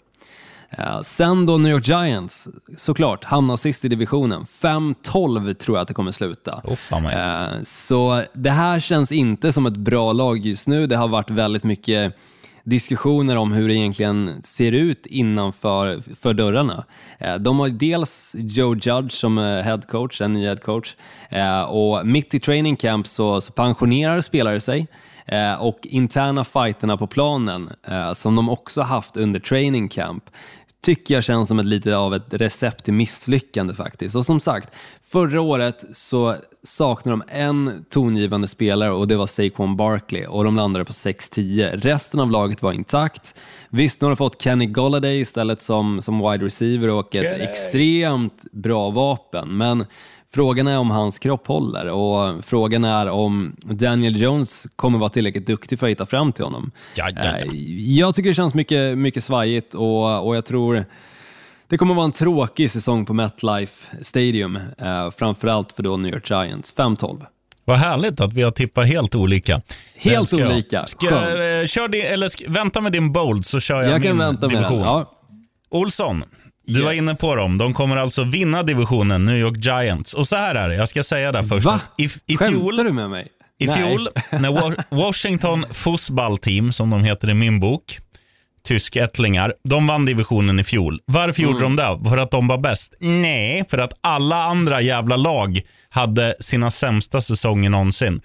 Eh, 0.69 1.01
Sen 1.01 1.45
då 1.45 1.57
New 1.57 1.71
York 1.71 1.88
Giants, 1.88 2.49
såklart, 2.77 3.23
hamnar 3.23 3.55
sist 3.55 3.85
i 3.85 3.88
divisionen. 3.88 4.45
5-12 4.61 5.53
tror 5.53 5.77
jag 5.77 5.81
att 5.81 5.88
det 5.88 5.93
kommer 5.93 6.11
sluta. 6.11 6.61
Eh, 7.13 7.63
Så 7.63 8.23
det 8.33 8.51
här 8.51 8.79
känns 8.79 9.11
inte 9.11 9.51
som 9.53 9.65
ett 9.65 9.77
bra 9.77 10.13
lag 10.13 10.38
just 10.45 10.67
nu. 10.67 10.88
Det 10.88 10.95
har 10.95 11.07
varit 11.07 11.29
väldigt 11.29 11.63
mycket 11.63 12.15
diskussioner 12.69 13.35
om 13.35 13.51
hur 13.51 13.67
det 13.67 13.73
egentligen 13.73 14.43
ser 14.43 14.71
ut 14.71 15.05
innanför 15.05 16.01
för 16.21 16.33
dörrarna. 16.33 16.85
Eh, 17.19 17.35
De 17.35 17.59
har 17.59 17.69
dels 17.69 18.35
Joe 18.39 18.75
Judge 18.75 19.11
som 19.11 19.38
är 19.38 19.61
head 19.61 19.81
coach, 19.88 20.21
en 20.21 20.33
ny 20.33 20.45
head 20.45 20.55
coach. 20.57 20.95
Eh, 21.29 21.61
och 21.61 22.07
mitt 22.07 22.33
i 22.33 22.39
training 22.39 22.75
camp 22.75 23.07
så, 23.07 23.41
så 23.41 23.51
pensionerar 23.51 24.21
spelare 24.21 24.59
sig. 24.59 24.88
Eh, 25.25 25.53
och 25.53 25.79
interna 25.83 26.43
fighterna 26.43 26.97
på 26.97 27.07
planen, 27.07 27.69
eh, 27.88 28.13
som 28.13 28.35
de 28.35 28.49
också 28.49 28.81
haft 28.81 29.17
under 29.17 29.39
training 29.39 29.89
camp, 29.89 30.23
tycker 30.81 31.13
jag 31.13 31.23
känns 31.23 31.47
som 31.47 31.59
ett 31.59 31.65
lite 31.65 31.97
av 31.97 32.15
ett 32.15 32.33
recept 32.33 32.85
till 32.85 32.93
misslyckande 32.93 33.73
faktiskt. 33.73 34.15
Och 34.15 34.25
som 34.25 34.39
sagt, 34.39 34.69
förra 35.11 35.41
året 35.41 35.85
så 35.93 36.35
saknade 36.63 37.17
de 37.27 37.39
en 37.39 37.85
tongivande 37.89 38.47
spelare 38.47 38.91
och 38.91 39.07
det 39.07 39.15
var 39.15 39.27
Saquon 39.27 39.75
Barkley 39.75 40.25
och 40.25 40.43
de 40.43 40.55
landade 40.55 40.85
på 40.85 40.91
6-10. 40.91 41.77
Resten 41.77 42.19
av 42.19 42.31
laget 42.31 42.61
var 42.61 42.73
intakt. 42.73 43.35
Visst, 43.69 44.01
nu 44.01 44.05
har 44.05 44.09
de 44.11 44.17
fått 44.17 44.41
Kenny 44.41 44.65
Golladay 44.65 45.19
istället 45.19 45.61
som, 45.61 46.01
som 46.01 46.31
wide 46.31 46.45
receiver 46.45 46.89
och 46.89 47.15
ett 47.15 47.23
Kenny! 47.23 47.43
extremt 47.43 48.45
bra 48.51 48.89
vapen, 48.89 49.57
men 49.57 49.85
Frågan 50.31 50.67
är 50.67 50.77
om 50.77 50.91
hans 50.91 51.19
kropp 51.19 51.47
håller 51.47 51.89
och 51.89 52.45
frågan 52.45 52.85
är 52.85 53.09
om 53.09 53.55
Daniel 53.63 54.21
Jones 54.21 54.67
kommer 54.75 54.99
vara 54.99 55.09
tillräckligt 55.09 55.47
duktig 55.47 55.79
för 55.79 55.87
att 55.87 55.91
hitta 55.91 56.05
fram 56.05 56.31
till 56.31 56.43
honom. 56.43 56.71
Ja, 56.95 57.09
ja, 57.15 57.21
ja. 57.23 57.35
Eh, 57.37 57.53
Jag 57.97 58.15
tycker 58.15 58.29
det 58.29 58.33
känns 58.35 58.53
mycket, 58.53 58.97
mycket 58.97 59.23
svajigt 59.23 59.73
och, 59.73 60.27
och 60.27 60.35
jag 60.35 60.45
tror 60.45 60.85
det 61.69 61.77
kommer 61.77 61.93
vara 61.95 62.05
en 62.05 62.11
tråkig 62.11 62.71
säsong 62.71 63.05
på 63.05 63.13
MetLife 63.13 63.88
Stadium, 64.01 64.55
eh, 64.55 65.11
framförallt 65.17 65.71
för 65.71 65.83
då 65.83 65.97
New 65.97 66.13
York 66.13 66.29
Giants. 66.29 66.73
5-12. 66.77 67.25
Vad 67.65 67.77
härligt 67.77 68.21
att 68.21 68.33
vi 68.33 68.41
har 68.41 68.51
tippat 68.51 68.88
helt 68.88 69.15
olika. 69.15 69.61
Helt 69.95 70.27
ska 70.27 70.38
olika. 70.45 70.85
Ska 70.85 71.07
eh, 71.07 71.65
kör 71.65 71.88
din, 71.88 72.05
eller 72.05 72.27
sk- 72.27 72.49
vänta 72.53 72.81
med 72.81 72.91
din 72.91 73.11
bold 73.11 73.45
så 73.45 73.59
kör 73.59 73.75
jag, 73.81 73.85
Jag 73.91 73.99
min 74.01 74.09
kan 74.09 74.17
vänta 74.17 74.47
med 74.47 74.49
division. 74.57 74.77
den. 74.77 74.88
Ja. 74.88 75.11
Olsson, 75.71 76.23
du 76.65 76.81
var 76.83 76.93
Yes. 76.93 77.01
inne 77.01 77.15
på 77.15 77.35
dem. 77.35 77.57
De 77.57 77.73
kommer 77.73 77.97
alltså 77.97 78.23
vinna 78.23 78.63
divisionen, 78.63 79.25
New 79.25 79.38
York 79.38 79.57
Giants. 79.65 80.13
Och 80.13 80.27
så 80.27 80.35
här 80.35 80.55
är 80.55 80.69
det, 80.69 80.75
jag 80.75 80.89
ska 80.89 81.03
säga 81.03 81.31
det 81.31 81.43
först. 81.43 81.65
Va? 81.65 81.79
I, 81.97 82.03
i 82.03 82.09
Skämtar 82.38 82.45
fjol, 82.45 82.75
du 82.77 82.91
med 82.91 83.09
mig? 83.09 83.27
I 83.61 83.65
Nej. 83.65 83.75
fjol, 83.75 84.09
när 84.31 84.49
Wa- 84.49 84.83
Washington 84.89 85.65
Fussball 85.71 86.38
Team, 86.38 86.71
som 86.71 86.89
de 86.89 87.03
heter 87.03 87.29
i 87.29 87.33
min 87.33 87.59
bok, 87.59 87.97
tyskättlingar, 88.69 89.53
de 89.63 89.88
vann 89.88 90.05
divisionen 90.05 90.59
i 90.59 90.63
fjol. 90.63 90.99
Varför 91.05 91.41
gjorde 91.41 91.65
Mm. 91.65 91.75
de 91.75 91.83
det? 92.03 92.09
För 92.09 92.17
att 92.17 92.31
de 92.31 92.47
var 92.47 92.57
bäst? 92.57 92.93
Nej, 92.99 93.63
för 93.69 93.77
att 93.77 93.93
alla 94.01 94.43
andra 94.43 94.81
jävla 94.81 95.15
lag 95.15 95.61
hade 95.89 96.35
sina 96.39 96.71
sämsta 96.71 97.21
säsonger 97.21 97.69
någonsin. 97.69 98.21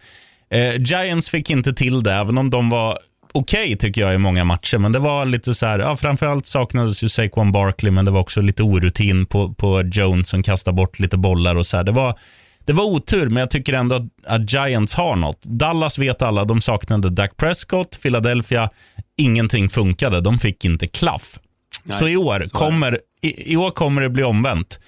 Eh, 0.50 0.74
Giants 0.78 1.28
fick 1.30 1.50
inte 1.50 1.72
till 1.74 2.02
det, 2.02 2.12
även 2.14 2.38
om 2.38 2.50
de 2.50 2.70
var 2.70 2.98
okej 3.32 3.76
tycker 3.78 4.00
jag 4.00 4.14
i 4.14 4.18
många 4.18 4.44
matcher. 4.44 4.78
Men 4.78 4.92
det 4.92 4.98
var 4.98 5.24
lite 5.24 5.54
så 5.54 5.66
här, 5.66 5.78
ja, 5.78 5.96
framförallt 5.96 6.46
saknades 6.46 7.02
ju 7.02 7.08
Saquon 7.08 7.52
Barkley, 7.52 7.92
men 7.92 8.04
det 8.04 8.10
var 8.10 8.20
också 8.20 8.40
lite 8.40 8.62
orutin 8.62 9.26
på, 9.26 9.54
på 9.54 9.82
Jones 9.82 10.28
som 10.28 10.42
kastade 10.42 10.74
bort 10.76 10.98
lite 10.98 11.16
bollar 11.16 11.56
och 11.56 11.66
så 11.66 11.76
här. 11.76 11.84
Det 11.84 11.92
var, 11.92 12.18
det 12.64 12.72
var 12.72 12.84
otur, 12.84 13.28
men 13.28 13.40
jag 13.40 13.50
tycker 13.50 13.72
ändå 13.72 13.94
att, 13.96 14.02
att 14.26 14.52
Giants 14.52 14.94
har 14.94 15.16
något. 15.16 15.42
Dallas 15.42 15.98
vet 15.98 16.22
alla, 16.22 16.44
de 16.44 16.60
saknade 16.60 17.10
Dak 17.10 17.36
Prescott. 17.36 17.98
Philadelphia, 18.02 18.70
ingenting 19.16 19.68
funkade. 19.68 20.20
De 20.20 20.38
fick 20.38 20.64
inte 20.64 20.86
klaff. 20.86 21.38
Nej, 21.84 21.98
så 21.98 22.08
i 22.08 22.16
år, 22.16 22.44
så 22.46 22.56
kommer, 22.56 23.00
i, 23.22 23.52
i 23.52 23.56
år 23.56 23.70
kommer 23.70 24.02
det 24.02 24.08
bli 24.10 24.22
omvänt. 24.22 24.78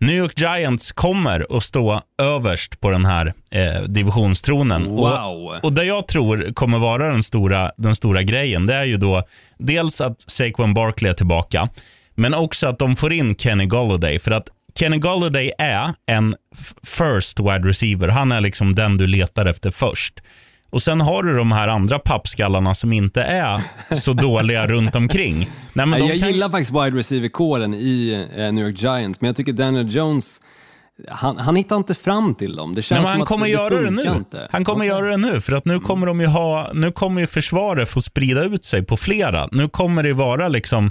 New 0.00 0.16
York 0.16 0.40
Giants 0.40 0.92
kommer 0.92 1.56
att 1.56 1.62
stå 1.62 2.00
överst 2.22 2.80
på 2.80 2.90
den 2.90 3.04
här 3.04 3.34
eh, 3.50 3.82
divisionstronen. 3.82 4.84
Wow. 4.84 5.46
Och, 5.46 5.64
och 5.64 5.72
det 5.72 5.84
jag 5.84 6.08
tror 6.08 6.52
kommer 6.54 6.78
vara 6.78 7.12
den 7.12 7.22
stora, 7.22 7.70
den 7.76 7.94
stora 7.96 8.22
grejen, 8.22 8.66
det 8.66 8.74
är 8.74 8.84
ju 8.84 8.96
då 8.96 9.22
dels 9.58 10.00
att 10.00 10.20
Saquon 10.20 10.74
Barkley 10.74 11.10
är 11.10 11.14
tillbaka, 11.14 11.68
men 12.14 12.34
också 12.34 12.66
att 12.66 12.78
de 12.78 12.96
får 12.96 13.12
in 13.12 13.34
Kenny 13.34 13.66
Golladay. 13.66 14.18
För 14.18 14.30
att 14.30 14.48
Kenny 14.78 14.98
Golladay 14.98 15.52
är 15.58 15.94
en 16.06 16.34
first 16.86 17.40
wide 17.40 17.68
receiver. 17.68 18.08
Han 18.08 18.32
är 18.32 18.40
liksom 18.40 18.74
den 18.74 18.96
du 18.96 19.06
letar 19.06 19.46
efter 19.46 19.70
först. 19.70 20.20
Och 20.70 20.82
Sen 20.82 21.00
har 21.00 21.22
du 21.22 21.36
de 21.36 21.52
här 21.52 21.68
andra 21.68 21.98
pappskallarna 21.98 22.74
som 22.74 22.92
inte 22.92 23.22
är 23.22 23.62
så 23.94 24.12
dåliga 24.12 24.66
runt 24.66 24.94
omkring. 24.96 25.50
Nej, 25.72 25.86
men 25.86 26.06
jag 26.06 26.18
kan- 26.20 26.30
gillar 26.32 26.50
faktiskt 26.50 26.70
wide 26.70 26.98
receiver-kåren 26.98 27.74
i 27.74 28.26
eh, 28.36 28.52
New 28.52 28.66
York 28.66 28.82
Giants, 28.82 29.20
men 29.20 29.26
jag 29.28 29.36
tycker 29.36 29.52
Daniel 29.52 29.94
Jones 29.94 30.40
han, 31.08 31.38
han 31.38 31.56
hittar 31.56 31.76
inte 31.76 31.94
fram 31.94 32.34
till 32.34 32.56
dem. 32.56 32.74
Det 32.74 32.82
känns 32.82 32.90
Nej, 32.96 33.00
men 33.02 33.08
han 33.08 33.18
som 33.18 33.26
kommer 33.26 33.46
att 33.46 33.50
göra 33.52 33.80
det 33.80 33.90
nu. 33.90 34.02
Inte. 34.02 34.48
Han 34.50 34.64
kommer 34.64 34.78
Okej. 34.78 34.88
göra 34.88 35.10
det 35.10 35.16
nu, 35.16 35.40
för 35.40 35.52
att 35.52 35.64
nu 35.64 35.80
kommer 35.80 36.06
de 36.06 36.20
ju 36.20 36.26
ha, 36.26 36.70
nu 36.74 36.90
kommer 36.92 37.20
ju 37.20 37.26
försvaret 37.26 37.88
få 37.88 38.00
sprida 38.02 38.44
ut 38.44 38.64
sig 38.64 38.82
på 38.82 38.96
flera. 38.96 39.48
Nu 39.52 39.68
kommer 39.68 40.02
det 40.02 40.12
vara 40.12 40.48
liksom, 40.48 40.90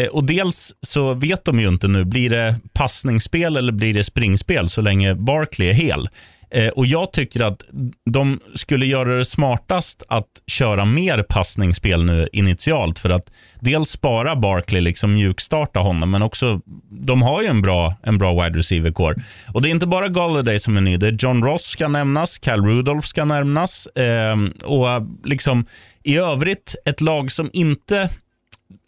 Eh, 0.00 0.06
och 0.06 0.24
dels 0.24 0.74
så 0.82 1.14
vet 1.14 1.44
de 1.44 1.60
ju 1.60 1.68
inte 1.68 1.88
nu, 1.88 2.04
blir 2.04 2.30
det 2.30 2.56
passningsspel 2.72 3.56
eller 3.56 3.72
blir 3.72 3.94
det 3.94 4.04
springspel 4.04 4.68
så 4.68 4.80
länge 4.80 5.14
Barkley 5.14 5.68
är 5.68 5.74
hel? 5.74 6.08
Eh, 6.54 6.68
och 6.68 6.86
jag 6.86 7.12
tycker 7.12 7.42
att 7.42 7.64
de 8.10 8.40
skulle 8.54 8.86
göra 8.86 9.16
det 9.16 9.24
smartast 9.24 10.02
att 10.08 10.28
köra 10.46 10.84
mer 10.84 11.22
passningsspel 11.22 12.04
nu 12.04 12.28
initialt 12.32 12.98
för 12.98 13.10
att 13.10 13.32
dels 13.60 13.90
spara 13.90 14.36
Barkley, 14.36 14.80
liksom 14.80 15.14
mjukstarta 15.14 15.80
honom, 15.80 16.10
men 16.10 16.22
också 16.22 16.60
de 16.90 17.22
har 17.22 17.42
ju 17.42 17.48
en 17.48 17.62
bra, 17.62 17.94
en 18.02 18.18
bra 18.18 18.32
wide 18.32 18.58
receiver-core. 18.58 19.22
Och 19.52 19.62
det 19.62 19.68
är 19.68 19.70
inte 19.70 19.86
bara 19.86 20.08
Galladay 20.08 20.58
som 20.58 20.76
är 20.76 20.80
ny. 20.80 20.96
Det 20.96 21.06
är 21.06 21.16
John 21.18 21.44
Ross 21.44 21.64
ska 21.64 21.88
nämnas, 21.88 22.38
Cal 22.38 22.66
Rudolph 22.66 23.06
ska 23.06 23.24
nämnas 23.24 23.86
eh, 23.86 24.36
och 24.64 24.86
liksom 25.24 25.66
i 26.02 26.16
övrigt 26.16 26.74
ett 26.84 27.00
lag 27.00 27.32
som 27.32 27.50
inte 27.52 28.10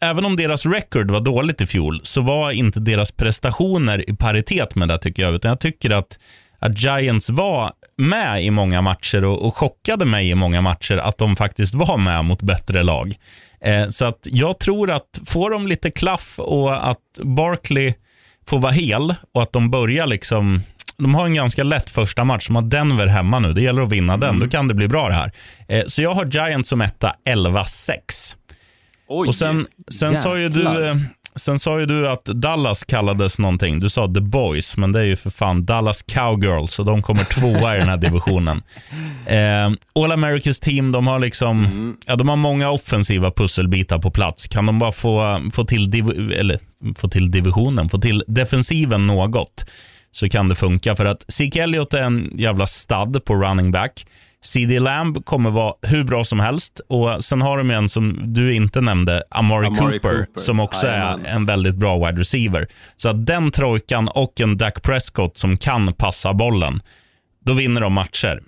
Även 0.03 0.25
om 0.25 0.37
deras 0.37 0.67
record 0.67 1.11
var 1.11 1.21
dåligt 1.21 1.61
i 1.61 1.67
fjol 1.67 2.00
så 2.03 2.21
var 2.21 2.50
inte 2.50 2.81
deras 2.81 3.11
prestationer 3.11 4.11
i 4.11 4.17
paritet 4.17 4.75
med 4.75 4.88
det 4.88 4.99
tycker 4.99 5.23
jag. 5.23 5.35
Utan 5.35 5.49
jag 5.49 5.61
tycker 5.61 5.91
att, 5.91 6.19
att 6.59 6.83
Giants 6.83 7.31
var 7.31 7.73
med 7.97 8.45
i 8.45 8.50
många 8.50 8.83
matcher 8.83 9.25
och, 9.25 9.47
och 9.47 9.57
chockade 9.57 10.05
mig 10.05 10.31
i 10.31 10.35
många 10.35 10.61
matcher 10.61 10.97
att 10.97 11.19
de 11.19 11.37
faktiskt 11.37 11.75
var 11.75 11.99
med 11.99 12.25
mot 12.25 12.43
bättre 12.43 12.83
lag. 12.83 13.14
Eh, 13.61 13.88
så 13.88 14.07
att 14.07 14.21
jag 14.25 14.59
tror 14.59 14.91
att 14.91 15.21
får 15.26 15.50
de 15.50 15.67
lite 15.67 15.91
klaff 15.91 16.38
och 16.38 16.91
att 16.91 17.21
Barkley 17.23 17.95
får 18.47 18.59
vara 18.59 18.73
hel 18.73 19.14
och 19.35 19.43
att 19.43 19.53
de 19.53 19.71
börjar 19.71 20.07
liksom 20.07 20.61
de 20.97 21.14
har 21.14 21.26
en 21.26 21.35
ganska 21.35 21.62
lätt 21.62 21.91
första 21.91 22.25
match. 22.25 22.47
De 22.47 22.57
har 22.57 22.62
Denver 22.62 23.07
hemma 23.07 23.38
nu. 23.38 23.53
Det 23.53 23.62
gäller 23.62 23.83
att 23.83 23.93
vinna 23.93 24.17
den. 24.17 24.38
Då 24.38 24.49
kan 24.49 24.69
det 24.69 24.75
bli 24.75 24.88
bra 24.88 25.09
det 25.09 25.14
här. 25.14 25.33
Eh, 25.69 25.85
så 25.87 26.03
jag 26.03 26.14
har 26.14 26.26
Giants 26.26 26.69
som 26.69 26.81
etta 26.81 27.14
11-6. 27.25 28.37
Oj, 29.16 29.28
Och 29.28 29.35
sen, 29.35 29.66
sen, 29.90 30.16
sa 30.16 30.38
ju 30.38 30.49
du, 30.49 30.88
eh, 30.88 30.97
sen 31.35 31.59
sa 31.59 31.80
ju 31.80 31.87
du 31.87 32.09
att 32.09 32.25
Dallas 32.25 32.85
kallades 32.85 33.38
någonting. 33.38 33.80
Du 33.80 33.90
sa 33.90 34.14
The 34.14 34.21
Boys, 34.21 34.76
men 34.76 34.92
det 34.92 35.00
är 35.00 35.04
ju 35.04 35.16
för 35.16 35.30
fan 35.30 35.64
Dallas 35.64 36.02
Cowgirls 36.02 36.78
och 36.78 36.85
de 36.85 37.02
kommer 37.02 37.25
tvåa 37.25 37.76
i 37.76 37.78
den 37.78 37.88
här 37.88 37.97
divisionen. 37.97 38.62
Eh, 39.26 39.71
All 39.94 40.12
Americas 40.12 40.61
team, 40.61 40.92
de 40.92 41.06
har 41.06 41.18
liksom, 41.18 41.97
ja, 42.06 42.16
de 42.16 42.28
har 42.28 42.37
många 42.37 42.71
offensiva 42.71 43.30
pusselbitar 43.30 43.99
på 43.99 44.11
plats. 44.11 44.49
Kan 44.49 44.66
de 44.66 44.78
bara 44.78 44.92
få, 44.92 45.40
få, 45.52 45.64
till, 45.64 45.90
div, 45.90 46.33
eller, 46.33 46.59
få 46.97 47.09
till 47.09 47.30
divisionen, 47.30 47.88
få 47.88 47.99
till 47.99 48.25
defensiven 48.26 49.06
något, 49.06 49.64
så 50.12 50.28
kan 50.28 50.49
det 50.49 50.54
funka. 50.54 50.97
För 50.97 51.04
att 51.04 51.25
Zeke 51.33 51.62
Elliott 51.62 51.94
är 51.94 52.00
en 52.02 52.30
jävla 52.35 52.66
stud 52.66 53.25
på 53.25 53.35
running 53.35 53.73
back. 53.73 54.06
CD 54.45 54.79
Lamb 54.81 55.25
kommer 55.25 55.51
vara 55.51 55.75
hur 55.83 56.05
bra 56.05 56.25
som 56.25 56.41
helst. 56.41 56.81
Och 56.89 57.25
Sen 57.25 57.43
har 57.43 57.59
de 57.59 57.71
en 57.71 57.89
som 57.89 58.19
du 58.35 58.55
inte 58.55 58.81
nämnde, 58.81 59.23
Amari, 59.31 59.67
Amari 59.67 59.79
Cooper, 59.99 59.99
Cooper. 60.25 60.41
som 60.41 60.61
också 60.61 60.87
Jajamän. 60.87 61.27
är 61.27 61.31
en 61.35 61.47
väldigt 61.47 61.77
bra 61.77 62.07
wide 62.07 62.21
receiver. 62.21 62.67
Så 62.97 63.09
att 63.09 63.27
den 63.27 63.51
trojkan 63.51 64.09
och 64.09 64.41
en 64.41 64.59
Dak 64.59 64.83
Prescott 64.83 65.37
som 65.39 65.57
kan 65.57 65.93
passa 65.93 66.35
bollen, 66.35 66.81
då 67.45 67.53
vinner 67.53 67.81
de 67.81 67.93
matcher. 67.93 68.41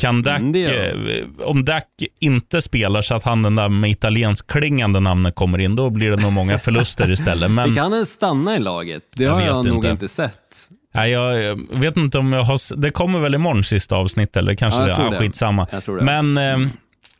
Kan 0.00 0.22
Dak, 0.22 0.40
Mm, 0.40 0.54
gör 0.54 1.18
eh, 1.18 1.46
om 1.46 1.64
Dak 1.64 1.84
inte 2.20 2.62
spelar 2.62 3.02
så 3.02 3.14
att 3.14 3.22
han 3.22 3.42
den 3.42 3.56
där 3.56 3.68
med 3.68 3.90
italiensk 3.90 4.46
klingande 4.50 5.00
namnet 5.00 5.34
kommer 5.34 5.58
in, 5.58 5.76
då 5.76 5.90
blir 5.90 6.10
det 6.10 6.16
nog 6.22 6.32
många 6.32 6.58
förluster 6.58 7.10
istället. 7.10 7.50
Men, 7.50 7.74
kan 7.74 7.92
han 7.92 8.06
stanna 8.06 8.56
i 8.56 8.60
laget. 8.60 9.02
Det 9.16 9.22
Jag 9.24 9.30
har 9.30 9.38
vet 9.38 9.46
jag 9.46 9.66
nog 9.66 9.76
inte. 9.76 9.88
inte 9.88 10.08
sett. 10.08 10.68
Nej, 10.98 11.10
jag 11.10 11.60
vet 11.80 11.96
inte 11.96 12.18
om 12.18 12.32
jag 12.32 12.42
har... 12.42 12.76
Det 12.76 12.90
kommer 12.90 13.18
väl 13.18 13.34
imorgon 13.34 13.64
sista 13.64 13.96
avsnitt 13.96 14.36
eller 14.36 14.54
kanske 14.54 14.80
Ja, 14.80 14.86
jag 14.88 14.96
det. 14.96 15.00
tror 15.02 15.10
det. 15.10 15.18
skitsamma. 15.18 15.66
Jag 15.72 15.84
tror 15.84 15.96
det. 15.96 16.04
Men 16.04 16.38
eh, 16.38 16.70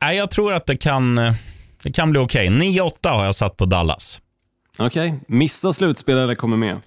nej, 0.00 0.16
jag 0.16 0.30
tror 0.30 0.52
att 0.52 0.66
det 0.66 0.76
kan, 0.76 1.18
eh, 1.18 1.35
det 1.82 1.92
kan 1.92 2.11
bli 2.11 2.20
okej. 2.20 2.49
9-8 2.49 2.90
har 3.11 3.25
jag 3.25 3.35
satt 3.35 3.56
på 3.56 3.66
Dallas. 3.66 4.20
Okej, 4.78 5.20
missa 5.28 5.73
slutspel 5.73 6.18
eller 6.18 6.35
kommer 6.35 6.56
med? 6.56 6.80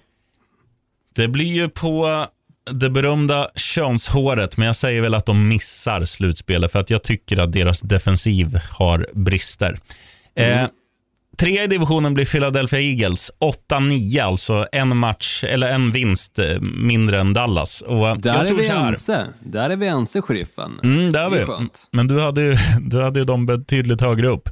Det 1.14 1.28
blir 1.28 1.54
ju 1.54 1.68
på 1.68 2.26
det 2.70 2.90
berömda 2.90 3.48
könshåret, 3.54 4.56
men 4.56 4.66
jag 4.66 4.76
säger 4.76 5.00
väl 5.00 5.14
att 5.14 5.26
de 5.26 5.48
missar 5.48 6.04
slutspelet 6.04 6.72
för 6.72 6.78
att 6.78 6.90
jag 6.90 7.02
tycker 7.02 7.40
att 7.40 7.52
deras 7.52 7.80
defensiv 7.80 8.60
har 8.70 9.06
brister. 9.12 9.78
Eh, 10.36 10.64
Tre 11.38 11.64
i 11.64 11.66
divisionen 11.66 12.14
blir 12.14 12.24
Philadelphia 12.26 12.80
Eagles. 12.80 13.30
8-9, 13.70 14.20
alltså 14.24 14.66
en 14.72 14.96
match, 14.96 15.44
eller 15.44 15.66
en 15.70 15.90
vinst 15.92 16.38
eh, 16.38 16.60
mindre 16.60 17.20
än 17.20 17.32
Dallas. 17.32 17.80
Och 17.80 18.08
eh, 18.08 18.16
Där 18.16 18.44
är 18.50 18.54
vi 18.54 18.68
ense. 18.68 19.26
Där 19.40 19.70
är 19.70 19.76
vi 19.76 19.86
ense, 19.86 20.22
sheriffen. 20.22 20.80
Mm, 20.84 21.12
det 21.12 21.18
Det 21.18 21.24
är 21.24 21.30
vi. 21.30 21.44
skönt. 21.44 21.88
Men 21.90 22.08
du 22.08 22.20
hade 22.20 22.42
ju 22.42 22.56
du 22.80 23.02
hade 23.02 23.18
ju 23.20 23.24
dem 23.24 23.46
betydligt 23.46 24.00
högre 24.00 24.28
upp. 24.28 24.48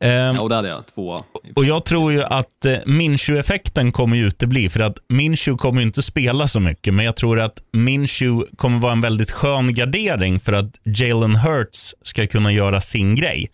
Ehm, 0.00 0.36
Ja, 0.36 0.40
och 0.40 0.48
där 0.48 0.56
hade 0.56 0.68
jag 0.68 0.86
två. 0.94 1.22
och 1.56 1.64
Jag 1.64 1.84
tror 1.84 2.12
ju 2.12 2.22
att 2.24 2.64
eh, 2.66 2.76
Minshew-effekten 2.86 3.92
kommer 3.92 4.16
ju 4.16 4.26
utebli, 4.26 4.68
för 4.68 4.80
att 4.80 4.96
Minshew 5.08 5.58
kommer 5.58 5.80
ju 5.80 5.86
inte 5.86 6.02
spela 6.02 6.48
så 6.48 6.60
mycket, 6.60 6.94
men 6.94 7.04
jag 7.04 7.16
tror 7.16 7.40
att 7.40 7.54
Minshew 7.72 8.46
kommer 8.56 8.78
vara 8.78 8.92
en 8.92 9.00
väldigt 9.00 9.30
skön 9.30 9.74
gardering 9.74 10.40
för 10.40 10.52
att 10.52 10.70
Jalen 10.84 11.36
Hurts 11.36 11.94
ska 12.02 12.26
kunna 12.26 12.52
göra 12.52 12.80
sin 12.80 13.14
grej. 13.14 13.48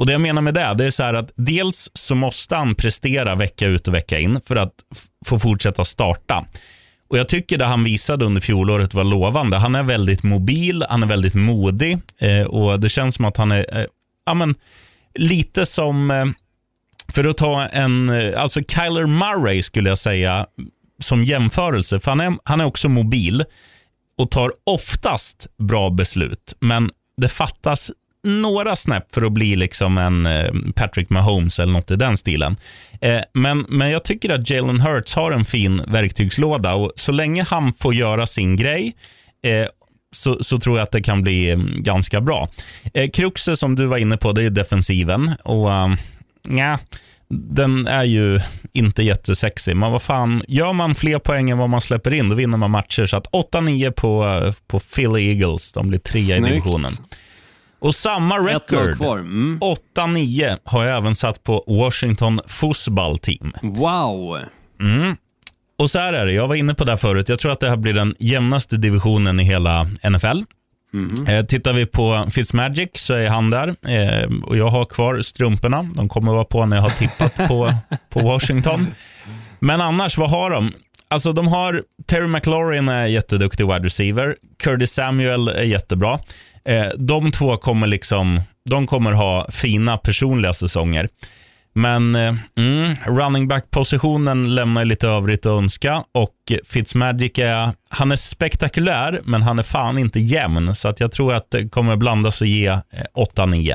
Och 0.00 0.06
Det 0.06 0.12
jag 0.12 0.20
menar 0.20 0.42
med 0.42 0.54
det, 0.54 0.74
det 0.78 0.84
är 0.84 0.90
så 0.90 1.02
här 1.02 1.14
att 1.14 1.32
dels 1.36 1.90
så 1.94 2.14
måste 2.14 2.56
han 2.56 2.74
prestera 2.74 3.34
vecka 3.34 3.66
ut 3.66 3.88
och 3.88 3.94
vecka 3.94 4.18
in 4.18 4.40
för 4.44 4.56
att 4.56 4.72
få 5.26 5.38
fortsätta 5.38 5.84
starta. 5.84 6.44
Och 7.10 7.18
Jag 7.18 7.28
tycker 7.28 7.58
det 7.58 7.64
han 7.64 7.84
visade 7.84 8.24
under 8.24 8.40
fjolåret 8.40 8.94
var 8.94 9.04
lovande. 9.04 9.56
Han 9.56 9.74
är 9.74 9.82
väldigt 9.82 10.22
mobil, 10.22 10.84
han 10.88 11.02
är 11.02 11.06
väldigt 11.06 11.34
modig 11.34 11.98
eh, 12.18 12.42
och 12.42 12.80
det 12.80 12.88
känns 12.88 13.14
som 13.14 13.24
att 13.24 13.36
han 13.36 13.52
är 13.52 13.78
eh, 13.78 13.86
ja, 14.26 14.34
men, 14.34 14.54
lite 15.14 15.66
som, 15.66 16.10
eh, 16.10 16.26
för 17.08 17.24
att 17.24 17.36
ta 17.36 17.64
en, 17.64 18.08
eh, 18.08 18.42
alltså 18.42 18.60
Kyler 18.60 19.06
Murray 19.06 19.62
skulle 19.62 19.88
jag 19.88 19.98
säga 19.98 20.46
som 21.02 21.24
jämförelse, 21.24 22.00
för 22.00 22.10
han 22.10 22.20
är, 22.20 22.32
han 22.44 22.60
är 22.60 22.64
också 22.64 22.88
mobil 22.88 23.44
och 24.18 24.30
tar 24.30 24.52
oftast 24.64 25.46
bra 25.58 25.90
beslut, 25.90 26.54
men 26.60 26.90
det 27.16 27.28
fattas 27.28 27.90
några 28.22 28.76
snäpp 28.76 29.14
för 29.14 29.22
att 29.22 29.32
bli 29.32 29.56
liksom 29.56 29.98
en 29.98 30.26
eh, 30.26 30.52
Patrick 30.74 31.10
Mahomes 31.10 31.58
eller 31.58 31.72
något 31.72 31.90
i 31.90 31.96
den 31.96 32.16
stilen. 32.16 32.56
Eh, 33.00 33.20
men, 33.32 33.66
men 33.68 33.90
jag 33.90 34.04
tycker 34.04 34.30
att 34.30 34.50
Jalen 34.50 34.80
Hurts 34.80 35.14
har 35.14 35.32
en 35.32 35.44
fin 35.44 35.82
verktygslåda 35.86 36.74
och 36.74 36.92
så 36.96 37.12
länge 37.12 37.42
han 37.42 37.72
får 37.72 37.94
göra 37.94 38.26
sin 38.26 38.56
grej 38.56 38.94
eh, 39.42 39.66
så, 40.12 40.44
så 40.44 40.58
tror 40.58 40.78
jag 40.78 40.84
att 40.84 40.90
det 40.90 41.02
kan 41.02 41.22
bli 41.22 41.50
mm, 41.50 41.82
ganska 41.82 42.20
bra. 42.20 42.48
Eh, 42.94 43.10
Kruxet 43.10 43.58
som 43.58 43.76
du 43.76 43.86
var 43.86 43.96
inne 43.96 44.16
på, 44.16 44.32
det 44.32 44.42
är 44.42 44.50
defensiven. 44.50 45.30
Och 45.42 45.70
um, 45.70 45.96
nja, 46.48 46.78
den 47.34 47.86
är 47.86 48.04
ju 48.04 48.40
inte 48.72 49.02
jättesexig. 49.02 49.76
Men 49.76 49.92
vad 49.92 50.02
fan, 50.02 50.42
gör 50.48 50.72
man 50.72 50.94
fler 50.94 51.18
poäng 51.18 51.50
än 51.50 51.58
vad 51.58 51.70
man 51.70 51.80
släpper 51.80 52.14
in, 52.14 52.28
då 52.28 52.34
vinner 52.34 52.58
man 52.58 52.70
matcher. 52.70 53.06
Så 53.06 53.16
att 53.16 53.26
8-9 53.26 53.90
på, 53.90 54.52
på 54.66 54.78
Philly 54.78 55.28
Eagles. 55.28 55.72
De 55.72 55.88
blir 55.88 55.98
trea 55.98 56.22
i 56.22 56.24
Snyggt. 56.26 56.48
divisionen. 56.48 56.92
Och 57.80 57.94
samma 57.94 58.38
record, 58.38 58.96
kvar. 58.96 59.18
Mm. 59.18 59.58
8-9, 59.96 60.58
har 60.64 60.84
jag 60.84 60.96
även 60.96 61.14
satt 61.14 61.44
på 61.44 61.64
Washington 61.66 62.40
Football 62.46 63.18
Team. 63.18 63.52
Wow. 63.62 64.38
Och 65.78 65.90
så 65.90 65.98
här 65.98 66.12
är 66.12 66.26
det, 66.26 66.32
jag 66.32 66.48
var 66.48 66.54
inne 66.54 66.74
på 66.74 66.84
det 66.84 66.92
här 66.92 66.96
förut. 66.96 67.28
Jag 67.28 67.38
tror 67.38 67.52
att 67.52 67.60
det 67.60 67.68
här 67.68 67.76
blir 67.76 67.92
den 67.92 68.14
jämnaste 68.18 68.76
divisionen 68.76 69.40
i 69.40 69.44
hela 69.44 69.86
NFL. 70.10 70.42
Eh, 71.28 71.44
tittar 71.44 71.72
vi 71.72 71.86
på 71.86 72.26
Fitzmagic 72.30 72.90
så 72.94 73.14
är 73.14 73.28
han 73.28 73.50
där 73.50 73.68
eh, 73.68 74.30
och 74.44 74.56
jag 74.56 74.68
har 74.68 74.84
kvar 74.84 75.22
strumporna. 75.22 75.82
De 75.94 76.08
kommer 76.08 76.32
vara 76.32 76.44
på 76.44 76.66
när 76.66 76.76
jag 76.76 76.82
har 76.82 76.90
tippat 76.90 77.36
på, 77.36 77.74
på 78.08 78.20
Washington. 78.28 78.86
Men 79.58 79.80
annars, 79.80 80.18
vad 80.18 80.30
har 80.30 80.50
de? 80.50 80.72
Alltså 81.10 81.32
de 81.32 81.48
har 81.48 81.82
Terry 82.06 82.26
McLaurin 82.26 82.88
är 82.88 83.06
jätteduktig 83.06 83.66
wide 83.66 83.86
receiver. 83.86 84.36
Curtis 84.62 84.92
Samuel 84.92 85.48
är 85.48 85.62
jättebra. 85.62 86.18
Eh, 86.64 86.86
de 86.98 87.32
två 87.32 87.56
kommer 87.56 87.86
liksom, 87.86 88.40
de 88.70 88.86
kommer 88.86 89.12
ha 89.12 89.46
fina 89.50 89.96
personliga 89.96 90.52
säsonger. 90.52 91.08
Men 91.72 92.14
eh, 92.14 92.34
mm, 92.58 92.94
running 93.06 93.48
back-positionen 93.48 94.54
lämnar 94.54 94.84
lite 94.84 95.08
övrigt 95.08 95.46
att 95.46 95.50
önska 95.50 96.04
och 96.12 96.34
Fitzmagic 96.64 97.38
är, 97.38 97.72
han 97.88 98.12
är 98.12 98.16
spektakulär, 98.16 99.20
men 99.24 99.42
han 99.42 99.58
är 99.58 99.62
fan 99.62 99.98
inte 99.98 100.20
jämn. 100.20 100.74
Så 100.74 100.88
att 100.88 101.00
jag 101.00 101.12
tror 101.12 101.34
att 101.34 101.50
det 101.50 101.68
kommer 101.68 101.96
blandas 101.96 102.40
och 102.40 102.46
ge 102.46 102.66
eh, 102.66 102.80
8-9. 103.36 103.74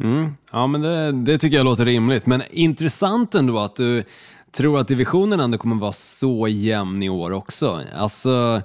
Mm. 0.00 0.34
Ja, 0.52 0.66
men 0.66 0.80
det, 0.80 1.12
det 1.12 1.38
tycker 1.38 1.56
jag 1.56 1.64
låter 1.64 1.84
rimligt. 1.84 2.26
Men 2.26 2.42
intressant 2.50 3.34
ändå 3.34 3.58
att 3.58 3.76
du 3.76 4.04
tror 4.52 4.78
att 4.80 4.88
divisionen 4.88 5.40
ändå 5.40 5.58
kommer 5.58 5.76
vara 5.76 5.92
så 5.92 6.48
jämn 6.48 7.02
i 7.02 7.08
år 7.08 7.30
också. 7.32 7.80
Alltså, 7.96 8.62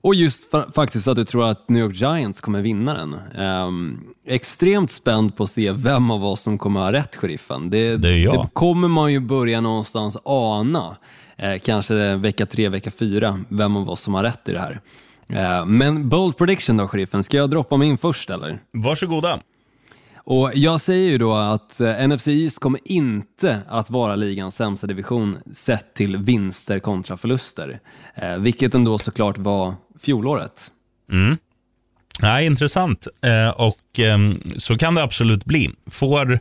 och 0.00 0.14
just 0.14 0.52
fa- 0.52 0.72
faktiskt 0.72 1.08
att 1.08 1.16
du 1.16 1.24
tror 1.24 1.44
att 1.44 1.68
New 1.68 1.82
York 1.82 1.96
Giants 1.96 2.40
kommer 2.40 2.60
vinna 2.60 2.94
den. 2.94 3.14
Ehm, 3.38 4.00
extremt 4.26 4.90
spänd 4.90 5.36
på 5.36 5.42
att 5.42 5.50
se 5.50 5.72
vem 5.72 6.10
av 6.10 6.24
oss 6.24 6.40
som 6.40 6.58
kommer 6.58 6.80
ha 6.80 6.92
rätt, 6.92 7.16
sheriffen. 7.16 7.70
Det, 7.70 7.96
Det 7.96 8.08
det 8.42 8.48
kommer 8.52 8.88
man 8.88 9.12
ju 9.12 9.20
börja 9.20 9.60
någonstans 9.60 10.16
ana. 10.24 10.96
Eh, 11.36 11.58
kanske 11.58 12.16
vecka 12.16 12.46
tre, 12.46 12.68
vecka 12.68 12.90
fyra, 12.90 13.40
vem 13.48 13.76
av 13.76 13.90
oss 13.90 14.00
som 14.00 14.14
har 14.14 14.22
rätt 14.22 14.48
i 14.48 14.52
det 14.52 14.58
här. 14.58 14.80
Eh, 15.28 15.66
men 15.66 16.08
bold 16.08 16.36
prediction 16.36 16.76
då, 16.76 16.88
sheriffen. 16.88 17.22
Ska 17.22 17.36
jag 17.36 17.50
droppa 17.50 17.76
min 17.76 17.98
först 17.98 18.30
eller? 18.30 18.58
Varsågoda. 18.72 19.38
Och 20.24 20.50
jag 20.54 20.80
säger 20.80 21.10
ju 21.10 21.18
då 21.18 21.34
att 21.34 21.80
eh, 21.80 22.08
NFC 22.08 22.28
East 22.28 22.58
kommer 22.58 22.80
inte 22.84 23.60
att 23.68 23.90
vara 23.90 24.16
ligans 24.16 24.56
sämsta 24.56 24.86
division 24.86 25.38
sett 25.52 25.94
till 25.94 26.16
vinster 26.16 26.78
kontra 26.78 27.16
förluster. 27.16 27.80
Eh, 28.14 28.36
vilket 28.36 28.74
ändå 28.74 28.98
såklart 28.98 29.38
var 29.38 29.74
fjolåret. 30.00 30.70
Mm. 31.12 31.36
Nej, 32.20 32.46
intressant. 32.46 33.06
Eh, 33.22 33.60
och 33.60 33.98
ehm, 33.98 34.42
så 34.56 34.78
kan 34.78 34.94
det 34.94 35.02
absolut 35.02 35.44
bli. 35.44 35.70
Får, 35.90 36.38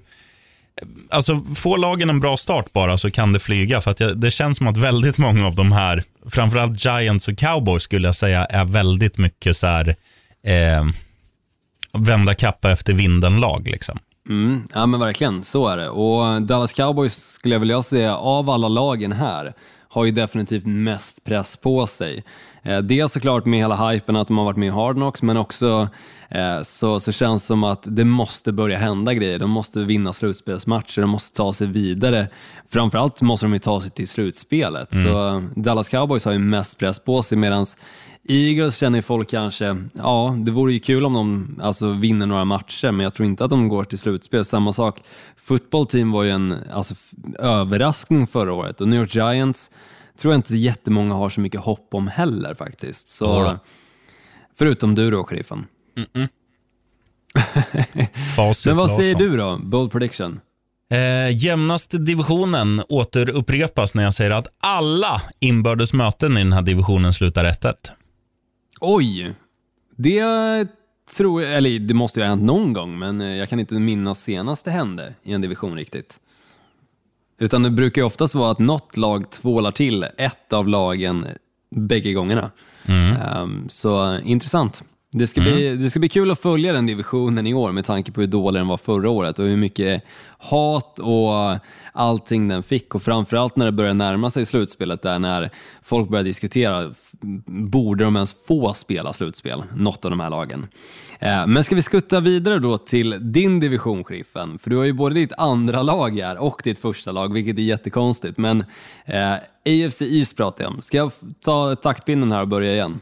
alltså, 1.10 1.46
får 1.56 1.78
lagen 1.78 2.10
en 2.10 2.20
bra 2.20 2.38
start 2.38 2.74
bara 2.74 2.98
så 2.98 3.12
kan 3.12 3.34
det 3.34 3.40
flyga. 3.40 3.82
För 3.82 3.92
att 3.92 4.22
det 4.22 4.32
känns 4.32 4.58
som 4.58 4.68
att 4.68 4.78
väldigt 4.78 5.18
många 5.18 5.48
av 5.48 5.56
de 5.56 5.72
här, 5.72 6.04
framförallt 6.30 6.86
Giants 6.86 7.28
och 7.28 7.38
Cowboys 7.38 7.84
skulle 7.84 8.08
jag 8.08 8.16
säga, 8.16 8.46
är 8.46 8.66
väldigt 8.66 9.18
mycket 9.18 9.58
så 9.58 9.68
här, 9.68 9.96
eh, 10.44 10.86
vända 11.94 12.34
kappa 12.34 12.72
efter 12.72 12.94
vinden-lag. 12.94 13.68
Liksom. 13.68 14.00
Mm, 14.30 14.64
ja 14.74 14.86
men 14.86 15.00
verkligen, 15.00 15.44
så 15.44 15.68
är 15.68 15.78
det. 15.78 15.90
Och 15.90 16.42
Dallas 16.42 16.74
Cowboys 16.74 17.16
skulle 17.16 17.56
jag 17.56 17.60
vilja 17.60 17.84
säga, 17.84 18.16
av 18.16 18.50
alla 18.50 18.68
lagen 18.68 19.12
här, 19.12 19.54
har 19.92 20.06
ju 20.06 20.12
definitivt 20.12 20.66
mest 20.66 21.24
press 21.24 21.58
på 21.58 21.88
sig. 21.88 22.24
Eh, 22.64 22.80
dels 22.80 23.12
såklart 23.12 23.46
med 23.46 23.60
hela 23.60 23.90
hypen 23.90 24.16
att 24.16 24.28
de 24.28 24.38
har 24.38 24.46
varit 24.46 24.58
med 24.58 24.68
i 24.68 24.72
Hard 24.72 24.96
Knocks, 24.96 25.22
men 25.22 25.38
också 25.38 25.90
eh, 26.30 26.62
så, 26.62 27.00
så 27.00 27.12
känns 27.12 27.44
det 27.44 27.48
som 27.48 27.64
att 27.64 27.84
det 27.90 28.06
måste 28.06 28.52
börja 28.52 28.78
hända 28.78 29.14
grejer. 29.14 29.40
De 29.40 29.50
måste 29.50 29.80
vinna 29.80 30.14
slutspelsmatcher, 30.14 31.02
de 31.02 31.10
måste 31.10 31.38
ta 31.38 31.54
sig 31.54 31.68
vidare. 31.68 32.28
Framförallt 32.70 33.22
måste 33.22 33.46
de 33.46 33.54
ju 33.54 33.60
ta 33.60 33.82
sig 33.82 33.92
till 33.92 34.08
slutspelet. 34.08 34.90
Så 34.92 35.44
Dallas 35.56 35.90
Cowboys 35.90 36.26
har 36.26 36.32
ju 36.32 36.40
mest 36.40 36.78
press 36.78 37.00
på 37.00 37.24
sig, 37.24 37.38
medan 37.38 37.66
Eagles 38.28 38.78
känner 38.78 39.02
folk 39.02 39.30
kanske, 39.30 39.78
ja 39.94 40.36
det 40.46 40.52
vore 40.52 40.74
ju 40.74 40.80
kul 40.80 41.06
om 41.06 41.14
de 41.14 41.60
alltså, 41.64 41.92
vinner 41.92 42.26
några 42.26 42.46
matcher, 42.46 42.92
men 42.92 43.04
jag 43.04 43.14
tror 43.14 43.26
inte 43.26 43.44
att 43.44 43.50
de 43.50 43.68
går 43.68 43.84
till 43.84 44.00
slutspel. 44.00 44.46
Samma 44.46 44.74
sak, 44.74 45.00
football 45.38 45.86
team 45.86 46.12
var 46.12 46.24
ju 46.24 46.30
en 46.30 46.56
alltså, 46.74 46.96
överraskning 47.40 48.28
förra 48.28 48.54
året 48.54 48.82
och 48.82 48.88
New 48.88 49.00
York 49.00 49.16
Giants 49.16 49.72
tror 50.18 50.34
jag 50.34 50.38
inte 50.38 50.58
jättemånga 50.58 51.16
har 51.16 51.30
så 51.30 51.42
mycket 51.42 51.62
hopp 51.62 51.94
om 51.94 52.08
heller 52.08 52.54
faktiskt. 52.54 53.10
Så, 53.10 53.26
Jodå. 53.26 53.60
förutom 54.58 54.96
du 54.96 55.12
då, 55.12 55.24
sheriffen. 55.24 55.66
Facit 58.36 58.66
Men 58.66 58.78
vad 58.78 58.92
säger 58.92 59.14
Larsson. 59.14 59.32
du 59.32 59.38
då, 59.38 59.58
bold 59.58 59.92
prediction? 59.92 60.40
Eh, 60.92 61.38
jämnaste 61.38 61.98
divisionen 61.98 62.84
återupprepas 62.90 63.96
när 63.96 64.04
jag 64.04 64.14
säger 64.14 64.32
att 64.32 64.48
alla 64.60 65.22
inbördes 65.40 65.94
möten 65.94 66.38
i 66.38 66.44
den 66.44 66.54
här 66.54 66.62
divisionen 66.62 67.14
slutar 67.14 67.46
1-1. 67.46 67.74
Oj! 68.84 69.34
Det 69.96 70.68
tror 71.18 71.44
jag, 71.44 71.54
eller 71.54 71.80
det 71.80 71.94
måste 71.94 72.20
ju 72.20 72.24
ha 72.24 72.30
hänt 72.30 72.44
någon 72.44 72.74
gång, 72.74 73.00
men 73.00 73.22
eh, 73.22 73.36
jag 73.36 73.50
kan 73.50 73.60
inte 73.60 73.74
minnas 73.74 74.22
senast 74.24 74.66
det 74.66 74.72
hände 74.72 75.14
i 75.24 75.34
en 75.34 75.42
division 75.42 75.76
riktigt. 75.76 76.20
Utan 77.40 77.64
det 77.64 77.70
brukar 77.70 78.02
ju 78.02 78.06
oftast 78.06 78.36
vara 78.36 78.52
att 78.52 78.60
något 78.60 78.98
lag 78.98 79.30
tvålar 79.30 79.72
till 79.72 80.06
ett 80.18 80.54
av 80.54 80.68
lagen 80.68 81.26
bägge 81.76 82.14
gångerna. 82.14 82.52
Ehm, 82.88 83.70
så 83.70 84.20
intressant. 84.20 84.84
Det 85.12 85.28
ska, 85.28 85.42
bli, 85.42 85.76
det 85.76 85.90
ska 85.90 86.00
bli 86.00 86.10
kul 86.10 86.32
att 86.32 86.40
följa 86.40 86.74
den 86.74 86.86
divisionen 86.86 87.48
i 87.48 87.54
år 87.54 87.72
med 87.72 87.86
tanke 87.86 88.12
på 88.12 88.22
hur 88.22 88.28
dålig 88.28 88.60
den 88.60 88.68
var 88.68 88.78
förra 88.78 89.10
året 89.10 89.40
och 89.40 89.46
hur 89.46 89.58
mycket 89.58 90.04
hat 90.38 91.00
och 91.00 91.60
allting 91.94 92.48
den 92.48 92.64
fick 92.64 92.96
och 92.96 93.04
framförallt 93.04 93.56
när 93.56 93.66
det 93.66 93.72
börjar 93.72 93.94
närma 93.94 94.30
sig 94.30 94.46
slutspelet 94.46 95.02
där 95.02 95.20
när 95.20 95.50
folk 95.84 96.10
börjar 96.10 96.24
diskutera, 96.24 96.94
borde 97.48 98.04
de 98.04 98.16
ens 98.16 98.36
få 98.48 98.74
spela 98.74 99.14
slutspel, 99.14 99.64
något 99.76 100.06
av 100.06 100.12
de 100.12 100.20
här 100.20 100.30
lagen? 100.30 100.68
Eh, 101.20 101.48
Men 101.48 101.64
ska 101.64 101.76
vi 101.76 101.82
skutta 101.82 102.20
vidare 102.20 102.60
då 102.60 102.78
till 102.78 103.18
din 103.34 103.60
division, 103.60 104.04
Sheriffen? 104.04 104.60
För 104.60 104.70
du 104.70 104.78
har 104.78 104.84
ju 104.84 104.94
både 104.94 105.16
ditt 105.16 105.34
andra 105.38 105.84
lag 105.84 106.20
här 106.20 106.38
och 106.38 106.62
ditt 106.64 106.80
första 106.80 107.12
lag, 107.12 107.34
vilket 107.34 107.58
är 107.58 107.62
jättekonstigt. 107.62 108.38
Men 108.38 108.64
eh, 109.06 109.34
AFC 109.66 110.02
East 110.02 110.38
pratar 110.38 110.64
jag 110.64 110.74
om. 110.74 110.82
Ska 110.82 110.98
jag 110.98 111.12
ta 111.46 111.76
taktpinnen 111.76 112.32
här 112.32 112.42
och 112.42 112.48
börja 112.48 112.74
igen? 112.74 113.00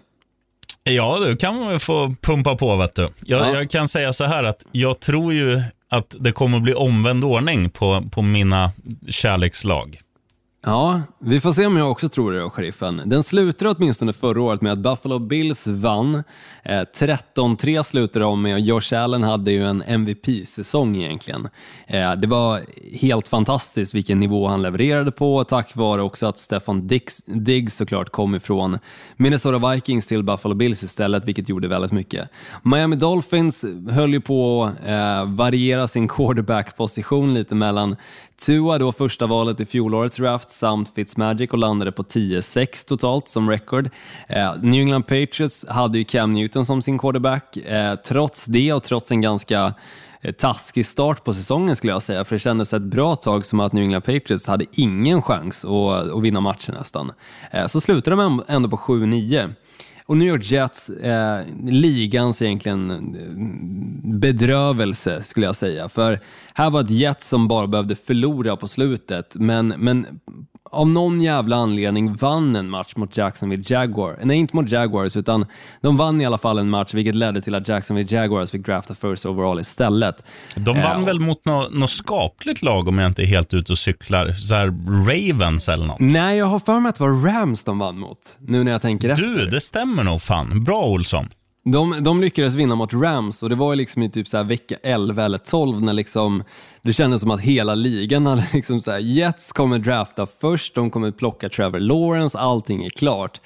Ja, 0.83 1.19
du 1.25 1.35
kan 1.37 1.79
få 1.79 2.15
pumpa 2.21 2.55
på. 2.55 2.75
Vet 2.75 2.95
du. 2.95 3.01
Jag, 3.01 3.41
Ja. 3.41 3.53
jag 3.53 3.69
kan 3.69 3.87
säga 3.87 4.13
så 4.13 4.23
här 4.23 4.43
att 4.43 4.65
jag 4.71 4.99
tror 4.99 5.33
ju 5.33 5.61
att 5.91 6.15
det 6.19 6.31
kommer 6.31 6.59
bli 6.59 6.73
omvänd 6.73 7.23
ordning 7.23 7.69
på, 7.69 8.03
på 8.11 8.21
mina 8.21 8.71
kärlekslag. 9.09 9.97
Ja, 10.65 11.01
vi 11.19 11.39
får 11.39 11.51
se 11.51 11.65
om 11.65 11.77
jag 11.77 11.91
också 11.91 12.09
tror 12.09 12.31
det 12.31 12.39
då, 12.39 12.49
sheriffen. 12.49 13.01
Den 13.05 13.23
slutade 13.23 13.71
åtminstone 13.71 14.13
förra 14.13 14.41
året 14.41 14.61
med 14.61 14.71
att 14.71 14.79
Buffalo 14.79 15.19
Bills 15.19 15.67
vann. 15.67 16.23
Eh, 16.63 16.81
13-3 16.99 17.83
slutade 17.83 18.25
de 18.25 18.41
med 18.41 18.53
och 18.53 18.59
Josh 18.59 18.93
Allen 18.93 19.23
hade 19.23 19.51
ju 19.51 19.65
en 19.65 19.81
MVP-säsong 19.81 20.95
egentligen. 20.95 21.49
Eh, 21.87 22.15
det 22.15 22.27
var 22.27 22.61
helt 22.93 23.27
fantastiskt 23.27 23.93
vilken 23.93 24.19
nivå 24.19 24.47
han 24.47 24.61
levererade 24.61 25.11
på, 25.11 25.43
tack 25.43 25.75
vare 25.75 26.01
också 26.01 26.27
att 26.27 26.37
Stefan 26.37 26.87
Diggs, 26.87 27.23
Diggs 27.25 27.75
såklart 27.75 28.09
kom 28.09 28.35
ifrån 28.35 28.79
Minnesota 29.17 29.71
Vikings 29.71 30.07
till 30.07 30.23
Buffalo 30.23 30.55
Bills 30.55 30.83
istället, 30.83 31.25
vilket 31.25 31.49
gjorde 31.49 31.67
väldigt 31.67 31.91
mycket. 31.91 32.29
Miami 32.63 32.95
Dolphins 32.95 33.65
höll 33.89 34.13
ju 34.13 34.21
på 34.21 34.63
att 34.63 34.87
eh, 34.87 35.35
variera 35.35 35.87
sin 35.87 36.07
quarterback-position 36.07 37.33
lite 37.33 37.55
mellan 37.55 37.95
Tua, 38.45 38.77
då 38.77 38.91
första 38.91 39.27
valet 39.27 39.59
i 39.59 39.65
fjolårets 39.65 40.15
draft, 40.15 40.49
samt 40.49 40.95
Fitzmagic 40.95 41.51
och 41.51 41.57
landade 41.57 41.91
på 41.91 42.03
10-6 42.03 42.87
totalt 42.87 43.27
som 43.27 43.49
record. 43.49 43.89
Eh, 44.27 44.53
New 44.61 44.81
England 44.81 45.03
Patriots 45.03 45.65
hade 45.69 45.97
ju 45.97 46.03
Cam 46.03 46.33
Newton 46.33 46.65
som 46.65 46.81
sin 46.81 46.99
quarterback. 46.99 47.57
Eh, 47.57 47.95
trots 47.95 48.45
det 48.45 48.73
och 48.73 48.83
trots 48.83 49.11
en 49.11 49.21
ganska 49.21 49.73
eh, 50.21 50.31
taskig 50.31 50.85
start 50.85 51.23
på 51.23 51.33
säsongen 51.33 51.75
skulle 51.75 51.93
jag 51.93 52.03
säga, 52.03 52.25
för 52.25 52.35
det 52.35 52.39
kändes 52.39 52.73
ett 52.73 52.81
bra 52.81 53.15
tag 53.15 53.45
som 53.45 53.59
att 53.59 53.73
New 53.73 53.83
England 53.83 54.01
Patriots 54.01 54.47
hade 54.47 54.65
ingen 54.71 55.21
chans 55.21 55.65
att, 55.65 56.11
att 56.11 56.23
vinna 56.23 56.41
matchen 56.41 56.75
nästan. 56.79 57.11
Eh, 57.51 57.67
så 57.67 57.81
slutade 57.81 58.15
de 58.15 58.43
ändå 58.47 58.69
på 58.69 58.77
7-9. 58.77 59.53
Och 60.09 60.17
New 60.17 60.27
York 60.27 60.51
Jets, 60.51 60.89
eh, 60.89 61.45
ligans 61.65 62.41
egentligen 62.41 62.91
eh, 62.91 64.19
bedrövelse 64.19 65.23
skulle 65.23 65.45
jag 65.45 65.55
säga. 65.55 65.89
För 65.89 66.19
här 66.53 66.69
var 66.69 66.81
ett 66.81 66.89
Jets 66.89 67.29
som 67.29 67.47
bara 67.47 67.67
behövde 67.67 67.95
förlora 67.95 68.55
på 68.55 68.67
slutet, 68.67 69.35
men, 69.39 69.67
men 69.67 70.05
av 70.71 70.87
någon 70.89 71.21
jävla 71.21 71.55
anledning 71.55 72.13
vann 72.15 72.55
en 72.55 72.69
match 72.69 72.93
mot 72.95 73.17
Jacksonville 73.17 73.63
Jaguars. 73.67 74.17
Nej, 74.23 74.37
inte 74.37 74.55
mot 74.55 74.71
Jaguars, 74.71 75.17
utan 75.17 75.45
de 75.81 75.97
vann 75.97 76.21
i 76.21 76.25
alla 76.25 76.37
fall 76.37 76.57
en 76.57 76.69
match, 76.69 76.93
vilket 76.93 77.15
ledde 77.15 77.41
till 77.41 77.55
att 77.55 77.67
Jacksonville 77.67 78.15
Jaguars 78.15 78.51
fick 78.51 78.65
drafta 78.65 78.95
first 78.95 79.25
overall 79.25 79.59
istället. 79.59 80.23
De 80.55 80.81
vann 80.81 80.99
Eh, 80.99 81.05
väl 81.05 81.19
mot 81.19 81.45
något 81.45 81.73
nå 81.73 81.87
skapligt 81.87 82.61
lag 82.61 82.87
om 82.87 82.97
jag 82.97 83.07
inte 83.07 83.21
är 83.21 83.25
helt 83.25 83.53
ute 83.53 83.71
och 83.71 83.77
cyklar. 83.77 84.31
Så 84.31 84.55
här 84.55 84.67
Ravens 85.07 85.69
eller 85.69 85.85
något. 85.85 85.99
Nej, 85.99 86.37
jag 86.37 86.45
har 86.45 86.59
för 86.59 86.79
mig 86.79 86.89
att 86.89 86.95
det 86.95 87.03
var 87.03 87.25
Rams 87.33 87.63
de 87.63 87.79
vann 87.79 87.99
mot, 87.99 88.19
nu 88.39 88.63
när 88.63 88.71
jag 88.71 88.81
tänker 88.81 89.09
efter. 89.09 89.23
Du, 89.25 89.45
det 89.45 89.61
stämmer 89.61 90.03
nog 90.03 90.21
fan. 90.21 90.63
Bra 90.63 90.85
Olsson. 90.85 91.29
De, 91.63 92.03
de 92.03 92.21
lyckades 92.21 92.55
vinna 92.55 92.75
mot 92.75 92.93
Rams 92.93 93.43
och 93.43 93.49
det 93.49 93.55
var 93.55 93.73
ju 93.73 93.77
liksom 93.77 94.03
i 94.03 94.09
typ 94.09 94.27
så 94.27 94.37
här 94.37 94.43
vecka 94.43 94.75
11 94.83 95.25
eller 95.25 95.37
12 95.37 95.81
när 95.81 95.93
liksom 95.93 96.43
det 96.81 96.93
kändes 96.93 97.21
som 97.21 97.31
att 97.31 97.41
hela 97.41 97.75
ligan 97.75 98.25
hade 98.25 98.47
liksom 98.53 98.81
så 98.81 98.91
här, 98.91 98.99
Jets 98.99 99.51
kommer 99.51 99.79
drafta 99.79 100.27
först, 100.41 100.75
de 100.75 100.91
kommer 100.91 101.11
plocka 101.11 101.49
Trevor 101.49 101.79
Lawrence, 101.79 102.39
allting 102.39 102.85
är 102.85 102.89
klart. 102.89 103.41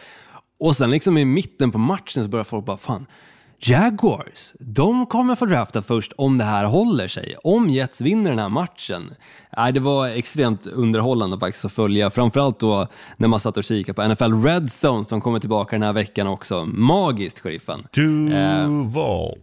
Och 0.59 0.75
sen 0.75 0.91
liksom 0.91 1.17
i 1.17 1.25
mitten 1.25 1.71
på 1.71 1.77
matchen 1.77 2.23
så 2.23 2.29
börjar 2.29 2.43
folk 2.43 2.65
bara, 2.65 2.77
fan, 2.77 3.05
Jaguars, 3.65 4.53
de 4.59 5.05
kommer 5.05 5.35
få 5.35 5.45
drafta 5.45 5.81
först 5.81 6.13
om 6.17 6.37
det 6.37 6.43
här 6.43 6.65
håller 6.65 7.07
sig. 7.07 7.35
Om 7.43 7.69
Jets 7.69 8.01
vinner 8.01 8.29
den 8.29 8.39
här 8.39 8.49
matchen. 8.49 9.13
Nej, 9.57 9.71
det 9.71 9.79
var 9.79 10.07
extremt 10.07 10.67
underhållande 10.67 11.39
faktiskt 11.39 11.65
att 11.65 11.71
följa. 11.71 12.09
Framförallt 12.09 12.59
då 12.59 12.87
när 13.17 13.27
man 13.27 13.39
satt 13.39 13.57
och 13.57 13.63
kikade 13.63 13.93
på 13.93 14.07
NFL 14.07 14.43
Red 14.43 14.69
Zone 14.83 15.05
som 15.05 15.21
kommer 15.21 15.39
tillbaka 15.39 15.75
den 15.75 15.83
här 15.83 15.93
veckan 15.93 16.27
också. 16.27 16.65
Magiskt, 16.65 17.39
sheriffen. 17.39 17.87
Duval. 17.93 19.37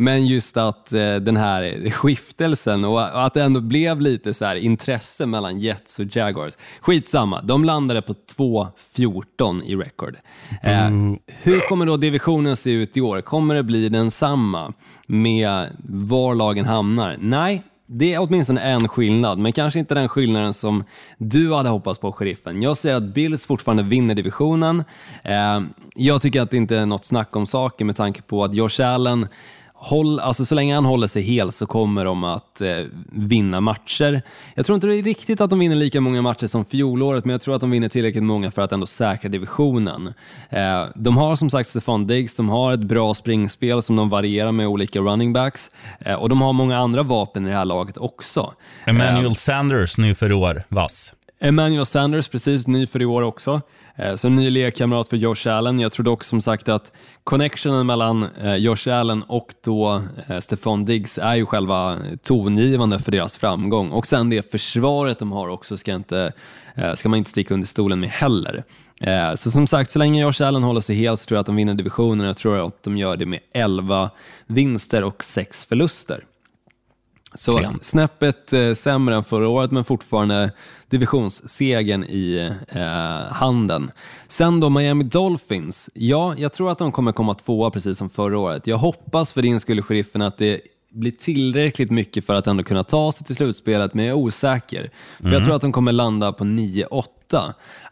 Men 0.00 0.26
just 0.26 0.56
att 0.56 0.92
eh, 0.92 1.14
den 1.14 1.36
här 1.36 1.90
skiftelsen 1.90 2.84
och 2.84 2.92
och 2.92 3.26
att 3.26 3.34
det 3.34 3.42
ändå 3.42 3.60
blev 3.60 4.00
lite 4.00 4.34
så 4.34 4.44
här 4.44 4.56
intresse 4.56 5.26
mellan 5.26 5.58
Jets 5.58 5.98
och 5.98 6.16
Jaguars. 6.16 6.52
Skitsamma, 6.80 7.42
de 7.42 7.64
landade 7.64 8.02
på 8.02 8.14
2-14 8.36 9.62
i 9.64 9.76
record. 9.76 10.16
Eh, 10.62 10.90
hur 11.26 11.68
kommer 11.68 11.86
då 11.86 11.96
divisionen 11.96 12.56
se 12.56 12.70
ut 12.70 12.96
i 12.96 13.00
år? 13.00 13.20
Kommer 13.20 13.54
det 13.54 13.62
bli 13.62 13.88
densamma 13.88 14.72
med 15.08 15.66
var 15.88 16.34
lagen 16.34 16.64
hamnar? 16.64 17.16
Nej, 17.20 17.62
det 17.86 18.14
är 18.14 18.20
åtminstone 18.20 18.60
en 18.60 18.88
skillnad, 18.88 19.38
men 19.38 19.52
kanske 19.52 19.78
inte 19.78 19.94
den 19.94 20.08
skillnaden 20.08 20.54
som 20.54 20.84
du 21.18 21.54
hade 21.54 21.68
hoppats 21.68 22.00
på, 22.00 22.12
sheriffen. 22.12 22.62
Jag 22.62 22.76
säger 22.76 22.96
att 22.96 23.14
Bills 23.14 23.46
fortfarande 23.46 23.82
vinner 23.82 24.14
divisionen. 24.14 24.84
Eh, 25.24 25.60
jag 25.94 26.22
tycker 26.22 26.40
att 26.40 26.50
det 26.50 26.56
inte 26.56 26.76
är 26.76 26.86
något 26.86 27.04
snack 27.04 27.36
om 27.36 27.46
saker 27.46 27.84
med 27.84 27.96
tanke 27.96 28.22
på 28.22 28.44
att 28.44 28.54
Josh 28.54 28.80
Allen 28.80 29.28
håll, 29.80 30.20
alltså 30.20 30.44
så 30.44 30.54
länge 30.54 30.74
han 30.74 30.84
håller 30.84 31.06
sig 31.06 31.22
hel 31.22 31.52
så 31.52 31.66
kommer 31.66 32.04
de 32.04 32.24
att 32.24 32.60
eh, 32.60 32.76
vinna 33.12 33.60
matcher. 33.60 34.22
Jag 34.54 34.66
tror 34.66 34.74
inte 34.74 34.86
det 34.86 34.96
är 34.96 35.02
riktigt 35.02 35.40
att 35.40 35.50
de 35.50 35.58
vinner 35.58 35.76
lika 35.76 36.00
många 36.00 36.22
matcher 36.22 36.46
som 36.46 36.64
fjolåret, 36.64 37.24
men 37.24 37.32
jag 37.32 37.40
tror 37.40 37.54
att 37.54 37.60
de 37.60 37.70
vinner 37.70 37.88
tillräckligt 37.88 38.24
många 38.24 38.50
för 38.50 38.62
att 38.62 38.72
ändå 38.72 38.86
säkra 38.86 39.28
divisionen. 39.28 40.14
Eh, 40.50 40.84
de 40.94 41.16
har 41.16 41.36
som 41.36 41.50
sagt 41.50 41.68
Stefan 41.68 42.06
Diggs, 42.06 42.34
de 42.34 42.48
har 42.48 42.72
ett 42.72 42.80
bra 42.80 43.14
springspel 43.14 43.82
som 43.82 43.96
de 43.96 44.08
varierar 44.08 44.52
med 44.52 44.66
olika 44.66 44.98
running 44.98 45.32
backs 45.32 45.70
eh, 46.00 46.14
och 46.14 46.28
de 46.28 46.42
har 46.42 46.52
många 46.52 46.78
andra 46.78 47.02
vapen 47.02 47.46
i 47.46 47.48
det 47.48 47.56
här 47.56 47.64
laget 47.64 47.98
också. 47.98 48.52
Emmanuel 48.84 49.34
Sanders 49.34 49.98
nu 49.98 50.14
för 50.14 50.32
år, 50.32 50.62
vass. 50.68 51.12
Emmanuel 51.42 51.86
Sanders, 51.86 52.28
precis 52.28 52.66
ny 52.66 52.86
för 52.86 53.02
i 53.02 53.04
år 53.04 53.22
också. 53.22 53.60
Eh, 53.96 54.16
så 54.16 54.28
ny 54.28 54.50
lekkamrat 54.50 55.08
för 55.08 55.16
Josh 55.16 55.48
Allen. 55.48 55.80
Jag 55.80 55.92
tror 55.92 56.04
dock 56.04 56.24
som 56.24 56.40
sagt 56.40 56.68
att 56.68 56.92
connectionen 57.24 57.86
mellan 57.86 58.26
eh, 58.42 58.54
Josh 58.54 58.88
Allen 58.88 59.22
och 59.22 59.54
då 59.64 60.02
eh, 60.28 60.38
Stefan 60.38 60.84
Diggs 60.84 61.18
är 61.18 61.34
ju 61.34 61.46
själva 61.46 61.96
tongivande 62.22 62.98
för 62.98 63.12
deras 63.12 63.36
framgång. 63.36 63.90
Och 63.90 64.06
sen 64.06 64.30
det 64.30 64.50
försvaret 64.50 65.18
de 65.18 65.32
har 65.32 65.48
också 65.48 65.76
ska, 65.76 65.92
inte, 65.92 66.32
ska 66.94 67.08
man 67.08 67.18
inte 67.18 67.30
sticka 67.30 67.54
under 67.54 67.66
stolen 67.66 68.00
med 68.00 68.10
heller. 68.10 68.64
Så 69.36 69.50
som 69.50 69.66
sagt, 69.66 69.90
så 69.90 69.98
länge 69.98 70.22
Josh 70.22 70.42
Allen 70.42 70.62
håller 70.62 70.80
sig 70.80 70.96
helt 70.96 71.20
så 71.20 71.26
tror 71.26 71.36
jag 71.36 71.40
att 71.40 71.46
de 71.46 71.56
vinner 71.56 71.74
divisionen. 71.74 72.26
Jag 72.26 72.36
tror 72.36 72.66
att 72.66 72.82
de 72.82 72.96
gör 72.96 73.16
det 73.16 73.26
med 73.26 73.40
11 73.54 74.10
vinster 74.46 75.04
och 75.04 75.24
6 75.24 75.64
förluster. 75.64 76.24
Så 77.34 77.62
snäppet 77.82 78.52
eh, 78.52 78.72
sämre 78.72 79.14
än 79.14 79.24
förra 79.24 79.48
året 79.48 79.70
men 79.70 79.84
fortfarande 79.84 80.52
divisionssegen 80.88 82.04
i 82.04 82.52
eh, 82.68 83.32
handen. 83.32 83.90
Sen 84.28 84.60
då 84.60 84.70
Miami 84.70 85.04
Dolphins. 85.04 85.90
Ja, 85.94 86.34
jag 86.38 86.52
tror 86.52 86.70
att 86.70 86.78
de 86.78 86.92
kommer 86.92 87.12
komma 87.12 87.34
tvåa 87.34 87.70
precis 87.70 87.98
som 87.98 88.10
förra 88.10 88.38
året. 88.38 88.66
Jag 88.66 88.78
hoppas 88.78 89.32
för 89.32 89.42
din 89.42 89.60
skull, 89.60 89.82
sheriffen, 89.82 90.22
att 90.22 90.38
det 90.38 90.60
blir 90.90 91.12
tillräckligt 91.12 91.90
mycket 91.90 92.26
för 92.26 92.34
att 92.34 92.46
ändå 92.46 92.62
kunna 92.62 92.84
ta 92.84 93.12
sig 93.12 93.26
till 93.26 93.36
slutspelet, 93.36 93.94
men 93.94 94.04
jag 94.04 94.18
är 94.18 94.22
osäker. 94.22 94.90
För 95.18 95.32
Jag 95.32 95.44
tror 95.44 95.54
att 95.54 95.60
de 95.60 95.72
kommer 95.72 95.92
landa 95.92 96.32
på 96.32 96.44
9-8. 96.44 97.04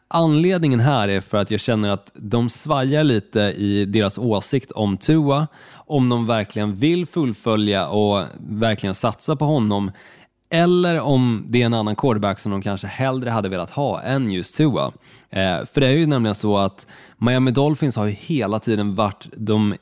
Anledningen 0.08 0.80
här 0.80 1.08
är 1.08 1.20
för 1.20 1.38
att 1.38 1.50
jag 1.50 1.60
känner 1.60 1.90
att 1.90 2.12
de 2.14 2.50
svajar 2.50 3.04
lite 3.04 3.40
i 3.40 3.84
deras 3.84 4.18
åsikt 4.18 4.70
om 4.70 4.96
Tua, 4.96 5.46
om 5.88 6.08
de 6.08 6.26
verkligen 6.26 6.74
vill 6.74 7.06
fullfölja 7.06 7.88
och 7.88 8.24
verkligen 8.38 8.94
satsa 8.94 9.36
på 9.36 9.44
honom, 9.44 9.90
eller 10.50 11.00
om 11.00 11.44
det 11.48 11.62
är 11.62 11.66
en 11.66 11.74
annan 11.74 11.96
quarterback 11.96 12.38
som 12.38 12.52
de 12.52 12.62
kanske 12.62 12.86
hellre 12.86 13.30
hade 13.30 13.48
velat 13.48 13.70
ha 13.70 14.02
än 14.02 14.30
just 14.30 14.56
Tua. 14.56 14.92
Eh, 15.30 15.64
för 15.72 15.80
det 15.80 15.86
är 15.86 15.92
ju 15.92 16.06
nämligen 16.06 16.34
så 16.34 16.58
att 16.58 16.86
Miami 17.18 17.50
Dolphins 17.50 17.96
har 17.96 18.06
ju 18.06 18.12
hela 18.12 18.58
tiden 18.58 18.94
varit 18.94 19.26
de 19.36 19.74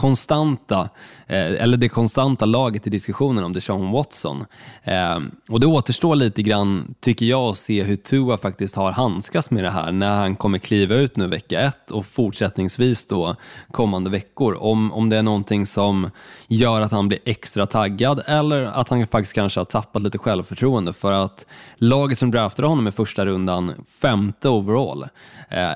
konstanta, 0.00 0.88
eh, 1.26 1.62
eller 1.62 1.76
det 1.76 1.88
konstanta 1.88 2.44
laget 2.44 2.86
i 2.86 2.90
diskussionen 2.90 3.44
om 3.44 3.52
Deshaun 3.52 3.90
Watson. 3.90 4.44
Eh, 4.82 5.18
och 5.48 5.60
det 5.60 5.66
återstår 5.66 6.14
lite 6.14 6.42
grann, 6.42 6.94
tycker 7.00 7.26
jag, 7.26 7.40
att 7.40 7.58
se 7.58 7.82
hur 7.82 7.96
Tua 7.96 8.36
faktiskt 8.36 8.76
har 8.76 8.92
handskats 8.92 9.50
med 9.50 9.64
det 9.64 9.70
här 9.70 9.92
när 9.92 10.16
han 10.16 10.36
kommer 10.36 10.58
kliva 10.58 10.94
ut 10.94 11.16
nu 11.16 11.26
vecka 11.26 11.60
ett 11.60 11.90
och 11.90 12.06
fortsättningsvis 12.06 13.06
då 13.06 13.36
kommande 13.70 14.10
veckor. 14.10 14.54
Om, 14.54 14.92
om 14.92 15.10
det 15.10 15.16
är 15.16 15.22
någonting 15.22 15.66
som 15.66 16.10
gör 16.48 16.80
att 16.80 16.92
han 16.92 17.08
blir 17.08 17.18
extra 17.24 17.66
taggad 17.66 18.22
eller 18.26 18.64
att 18.64 18.88
han 18.88 19.06
faktiskt 19.06 19.34
kanske 19.34 19.60
har 19.60 19.64
tappat 19.64 20.02
lite 20.02 20.18
självförtroende 20.18 20.92
för 20.92 21.12
att 21.12 21.46
laget 21.76 22.18
som 22.18 22.30
draftade 22.30 22.68
honom 22.68 22.88
i 22.88 22.92
första 22.92 23.26
rundan, 23.26 23.72
femte 24.00 24.48
overall, 24.48 25.06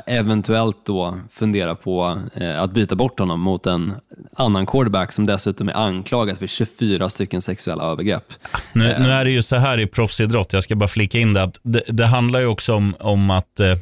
eventuellt 0.07 0.87
då 0.87 1.19
fundera 1.33 1.75
på 1.75 2.19
eh, 2.35 2.63
att 2.63 2.73
byta 2.73 2.95
bort 2.95 3.19
honom 3.19 3.41
mot 3.41 3.67
en 3.67 3.95
annan 4.37 4.67
quarterback 4.67 5.13
som 5.13 5.27
dessutom 5.27 5.69
är 5.69 5.73
anklagad 5.73 6.39
för 6.39 6.47
24 6.47 7.11
stycken 7.11 7.43
sexuella 7.43 7.85
övergrepp. 7.85 8.33
Nu, 8.73 8.85
nu 8.99 9.09
är 9.09 9.25
det 9.25 9.31
ju 9.31 9.43
så 9.43 9.57
här 9.57 9.81
i 9.81 9.87
proffsidrott, 9.87 10.53
jag 10.53 10.65
ska 10.65 10.77
bara 10.77 10.89
flika 10.89 11.19
in 11.19 11.33
det, 11.33 11.43
att 11.43 11.61
det, 11.63 11.83
det 11.89 12.07
handlar 12.07 12.41
ju 12.41 12.47
också 12.47 12.75
om, 12.75 12.95
om 13.01 13.31
att 13.31 13.61
eh, 13.61 13.69
eh, 13.69 13.77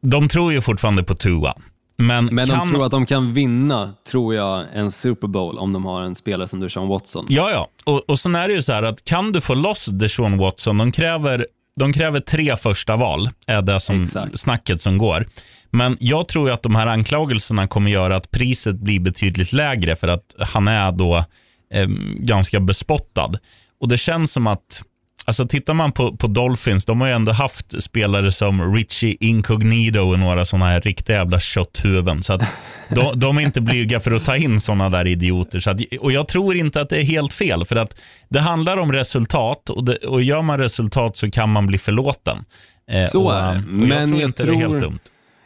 de 0.00 0.28
tror 0.28 0.52
ju 0.52 0.60
fortfarande 0.60 1.02
på 1.02 1.14
Tua. 1.14 1.54
Men, 1.98 2.26
Men 2.26 2.46
kan, 2.46 2.58
de 2.58 2.70
tror 2.70 2.84
att 2.84 2.90
de 2.90 3.06
kan 3.06 3.34
vinna, 3.34 3.92
tror 4.10 4.34
jag, 4.34 4.64
en 4.74 4.90
Super 4.90 5.28
Bowl 5.28 5.58
om 5.58 5.72
de 5.72 5.84
har 5.84 6.02
en 6.02 6.14
spelare 6.14 6.48
som 6.48 6.60
Deshaun 6.60 6.88
Watson. 6.88 7.26
Ja, 7.28 7.50
ja. 7.50 7.68
Och, 7.84 8.10
och 8.10 8.18
sen 8.18 8.34
är 8.34 8.48
det 8.48 8.54
ju 8.54 8.62
så 8.62 8.72
här 8.72 8.82
att 8.82 9.04
kan 9.04 9.32
du 9.32 9.40
få 9.40 9.54
loss 9.54 9.86
Deshaun 9.86 10.38
Watson, 10.38 10.78
de 10.78 10.92
kräver, 10.92 11.46
de 11.76 11.92
kräver 11.92 12.20
tre 12.20 12.56
första 12.56 12.96
val, 12.96 13.30
är 13.46 13.62
det 13.62 13.80
som 13.80 14.02
Exakt. 14.02 14.38
snacket 14.38 14.80
som 14.80 14.98
går. 14.98 15.26
Men 15.70 15.96
jag 16.00 16.28
tror 16.28 16.50
att 16.50 16.62
de 16.62 16.74
här 16.74 16.86
anklagelserna 16.86 17.68
kommer 17.68 17.90
göra 17.90 18.16
att 18.16 18.30
priset 18.30 18.76
blir 18.76 19.00
betydligt 19.00 19.52
lägre 19.52 19.96
för 19.96 20.08
att 20.08 20.34
han 20.38 20.68
är 20.68 20.92
då 20.92 21.24
eh, 21.72 21.88
ganska 22.18 22.60
bespottad. 22.60 23.32
Och 23.80 23.88
det 23.88 23.96
känns 23.96 24.32
som 24.32 24.46
att 24.46 24.82
Alltså 25.24 25.48
tittar 25.48 25.74
man 25.74 25.92
på, 25.92 26.16
på 26.16 26.26
Dolphins, 26.26 26.84
de 26.84 27.00
har 27.00 27.08
ju 27.08 27.14
ändå 27.14 27.32
haft 27.32 27.82
spelare 27.82 28.32
som 28.32 28.74
Richie 28.74 29.16
Incognito 29.20 29.98
och 30.00 30.18
några 30.18 30.44
sådana 30.44 30.66
här 30.66 30.80
riktiga 30.80 31.16
jävla 31.16 31.40
kötthuvuden. 31.40 32.22
Så 32.22 32.38
de, 32.88 33.18
de 33.20 33.38
är 33.38 33.42
inte 33.42 33.60
blyga 33.60 34.00
för 34.00 34.12
att 34.12 34.24
ta 34.24 34.36
in 34.36 34.60
sådana 34.60 34.88
där 34.88 35.06
idioter. 35.06 35.60
Så 35.60 35.70
att, 35.70 35.80
och 36.00 36.12
jag 36.12 36.28
tror 36.28 36.56
inte 36.56 36.80
att 36.80 36.88
det 36.88 36.98
är 36.98 37.04
helt 37.04 37.32
fel, 37.32 37.64
för 37.64 37.76
att 37.76 37.94
det 38.28 38.40
handlar 38.40 38.76
om 38.76 38.92
resultat 38.92 39.70
och, 39.70 39.84
det, 39.84 39.96
och 39.96 40.22
gör 40.22 40.42
man 40.42 40.58
resultat 40.58 41.16
så 41.16 41.30
kan 41.30 41.50
man 41.50 41.66
bli 41.66 41.78
förlåten. 41.78 42.44
Eh, 42.90 43.08
Så 43.08 43.24
och, 43.24 43.34
är 43.34 43.54
det. 43.54 43.60
Men 43.66 43.88
jag 43.98 44.08
tror 44.08 44.20
jag 44.20 44.28
inte 44.28 44.46
det 44.46 44.52
är 44.52 44.54
helt 44.54 44.70
tror- 44.70 44.80
dumt. 44.80 44.98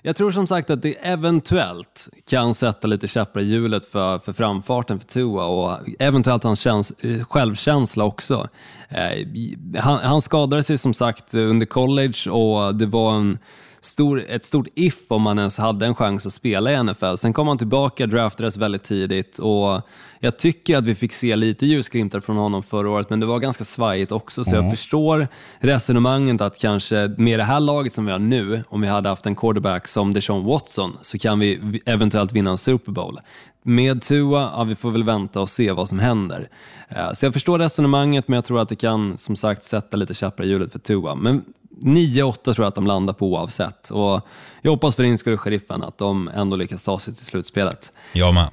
Jag 0.02 0.16
tror 0.16 0.30
som 0.30 0.46
sagt 0.46 0.70
att 0.70 0.82
det 0.82 0.94
eventuellt 1.06 2.08
kan 2.30 2.54
sätta 2.54 2.88
lite 2.88 3.08
käppar 3.08 3.40
i 3.40 3.44
hjulet 3.44 3.84
för, 3.84 4.18
för 4.18 4.32
framfarten 4.32 5.00
för 5.00 5.06
Tua 5.06 5.44
och 5.44 5.78
eventuellt 5.98 6.44
hans 6.44 6.60
käns, 6.60 6.92
självkänsla 7.28 8.04
också. 8.04 8.48
Eh, 8.88 9.80
han, 9.80 9.98
han 9.98 10.22
skadade 10.22 10.62
sig 10.62 10.78
som 10.78 10.94
sagt 10.94 11.34
under 11.34 11.66
college 11.66 12.30
och 12.30 12.74
det 12.74 12.86
var 12.86 13.14
en 13.14 13.38
stor, 13.80 14.24
ett 14.28 14.44
stort 14.44 14.66
if 14.74 14.94
om 15.08 15.22
man 15.22 15.38
ens 15.38 15.58
hade 15.58 15.86
en 15.86 15.94
chans 15.94 16.26
att 16.26 16.32
spela 16.32 16.72
i 16.72 16.82
NFL. 16.82 17.14
Sen 17.16 17.32
kom 17.32 17.48
han 17.48 17.58
tillbaka, 17.58 18.06
draftades 18.06 18.56
väldigt 18.56 18.82
tidigt 18.82 19.38
och 19.38 19.80
jag 20.20 20.38
tycker 20.38 20.76
att 20.76 20.84
vi 20.84 20.94
fick 20.94 21.12
se 21.12 21.36
lite 21.36 21.66
ljusglimtar 21.66 22.20
från 22.20 22.36
honom 22.36 22.62
förra 22.62 22.90
året, 22.90 23.10
men 23.10 23.20
det 23.20 23.26
var 23.26 23.38
ganska 23.38 23.64
svajigt 23.64 24.12
också, 24.12 24.44
så 24.44 24.54
jag 24.54 24.70
förstår 24.70 25.28
resonemanget 25.60 26.40
att 26.40 26.58
kanske 26.60 27.14
med 27.18 27.38
det 27.38 27.44
här 27.44 27.60
laget 27.60 27.94
som 27.94 28.06
vi 28.06 28.12
har 28.12 28.18
nu, 28.18 28.64
om 28.68 28.80
vi 28.80 28.88
hade 28.88 29.08
haft 29.08 29.26
en 29.26 29.36
quarterback 29.36 29.88
som 29.88 30.14
Deshaun 30.14 30.44
Watson, 30.44 30.96
så 31.02 31.18
kan 31.18 31.38
vi 31.38 31.80
eventuellt 31.86 32.32
vinna 32.32 32.50
en 32.50 32.58
Super 32.58 32.92
Bowl. 32.92 33.18
Med 33.62 34.02
Tua, 34.02 34.50
ja, 34.56 34.64
vi 34.64 34.74
får 34.74 34.90
väl 34.90 35.04
vänta 35.04 35.40
och 35.40 35.48
se 35.48 35.72
vad 35.72 35.88
som 35.88 35.98
händer. 35.98 36.48
Eh, 36.88 37.12
Så 37.12 37.26
jag 37.26 37.32
förstår 37.32 37.58
resonemanget, 37.58 38.28
men 38.28 38.34
jag 38.34 38.44
tror 38.44 38.60
att 38.60 38.68
det 38.68 38.76
kan 38.76 39.18
som 39.18 39.36
sagt 39.36 39.64
sätta 39.64 39.96
lite 39.96 40.14
käppar 40.14 40.44
i 40.44 40.48
hjulet 40.48 40.72
för 40.72 40.78
Tua. 40.78 41.14
Men 41.14 41.44
9-8 41.80 42.34
tror 42.42 42.56
jag 42.56 42.66
att 42.66 42.74
de 42.74 42.86
landar 42.86 43.14
på 43.14 43.26
oavsett. 43.26 43.90
Och 43.90 44.20
jag 44.62 44.70
hoppas 44.70 44.96
för 44.96 45.02
din 45.02 45.18
skull, 45.18 45.38
sheriffen, 45.38 45.82
att 45.82 45.98
de 45.98 46.28
ändå 46.34 46.56
lyckas 46.56 46.84
ta 46.84 46.98
sig 46.98 47.14
till 47.14 47.26
slutspelet. 47.26 47.92
Jag 48.12 48.34
med. 48.34 48.48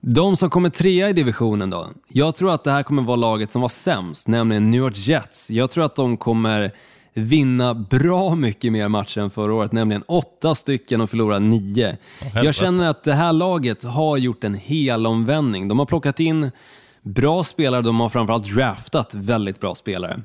De 0.00 0.36
som 0.36 0.50
kommer 0.50 0.70
trea 0.70 1.08
i 1.08 1.12
divisionen 1.12 1.70
då? 1.70 1.88
Jag 2.08 2.36
tror 2.36 2.54
att 2.54 2.64
det 2.64 2.70
här 2.70 2.82
kommer 2.82 3.02
vara 3.02 3.16
laget 3.16 3.52
som 3.52 3.62
var 3.62 3.68
sämst, 3.68 4.28
nämligen 4.28 4.70
New 4.70 4.80
York 4.80 4.96
Jets. 4.96 5.50
Jag 5.50 5.70
tror 5.70 5.84
att 5.84 5.96
de 5.96 6.16
kommer 6.16 6.72
vinna 7.14 7.74
bra 7.74 8.34
mycket 8.34 8.72
mer 8.72 8.88
matcher 8.88 9.20
än 9.20 9.30
förra 9.30 9.54
året, 9.54 9.72
nämligen 9.72 10.02
åtta 10.02 10.54
stycken 10.54 11.00
och 11.00 11.10
förlora 11.10 11.38
nio. 11.38 11.96
Jag 12.34 12.54
känner 12.54 12.86
att 12.86 13.04
det 13.04 13.14
här 13.14 13.32
laget 13.32 13.84
har 13.84 14.16
gjort 14.16 14.44
en 14.44 14.54
hel 14.54 15.06
omvändning. 15.06 15.68
De 15.68 15.78
har 15.78 15.86
plockat 15.86 16.20
in 16.20 16.50
bra 17.02 17.44
spelare, 17.44 17.82
de 17.82 18.00
har 18.00 18.08
framförallt 18.08 18.54
draftat 18.54 19.14
väldigt 19.14 19.60
bra 19.60 19.74
spelare. 19.74 20.20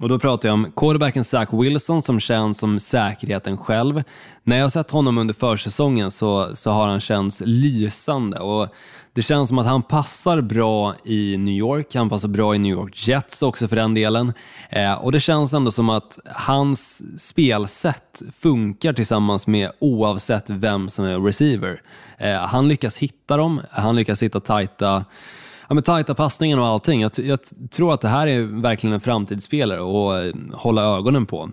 Och 0.00 0.08
då 0.08 0.18
pratar 0.18 0.48
jag 0.48 0.54
om 0.54 0.72
quarterbacken 0.76 1.24
Zach 1.24 1.48
Wilson 1.52 2.02
som 2.02 2.20
känns 2.20 2.58
som 2.58 2.80
säkerheten 2.80 3.58
själv. 3.58 4.02
När 4.44 4.56
jag 4.56 4.64
har 4.64 4.70
sett 4.70 4.90
honom 4.90 5.18
under 5.18 5.34
försäsongen 5.34 6.10
så, 6.10 6.56
så 6.56 6.70
har 6.70 6.88
han 6.88 7.00
känts 7.00 7.42
lysande 7.46 8.38
och 8.38 8.68
det 9.14 9.22
känns 9.22 9.48
som 9.48 9.58
att 9.58 9.66
han 9.66 9.82
passar 9.82 10.40
bra 10.40 10.94
i 11.04 11.36
New 11.36 11.54
York, 11.54 11.94
han 11.94 12.08
passar 12.08 12.28
bra 12.28 12.54
i 12.54 12.58
New 12.58 12.72
York 12.72 13.08
Jets 13.08 13.42
också 13.42 13.68
för 13.68 13.76
den 13.76 13.94
delen. 13.94 14.32
Eh, 14.70 14.92
och 14.92 15.12
det 15.12 15.20
känns 15.20 15.52
ändå 15.52 15.70
som 15.70 15.90
att 15.90 16.18
hans 16.26 17.02
spelsätt 17.22 18.22
funkar 18.40 18.92
tillsammans 18.92 19.46
med 19.46 19.70
oavsett 19.78 20.50
vem 20.50 20.88
som 20.88 21.04
är 21.04 21.20
receiver. 21.20 21.82
Eh, 22.18 22.36
han 22.36 22.68
lyckas 22.68 22.96
hitta 22.96 23.36
dem, 23.36 23.60
han 23.70 23.96
lyckas 23.96 24.22
hitta 24.22 24.40
tajta 24.40 25.04
Ja, 25.72 25.74
men 25.74 25.82
tajta 25.82 26.14
passningen 26.14 26.58
och 26.58 26.66
allting. 26.66 27.00
Jag, 27.00 27.10
jag 27.16 27.38
tror 27.70 27.94
att 27.94 28.00
det 28.00 28.08
här 28.08 28.26
är 28.26 28.62
verkligen 28.62 28.94
en 28.94 29.00
framtidsspelare 29.00 29.80
att 29.80 30.24
eh, 30.34 30.56
hålla 30.58 30.82
ögonen 30.82 31.26
på. 31.26 31.50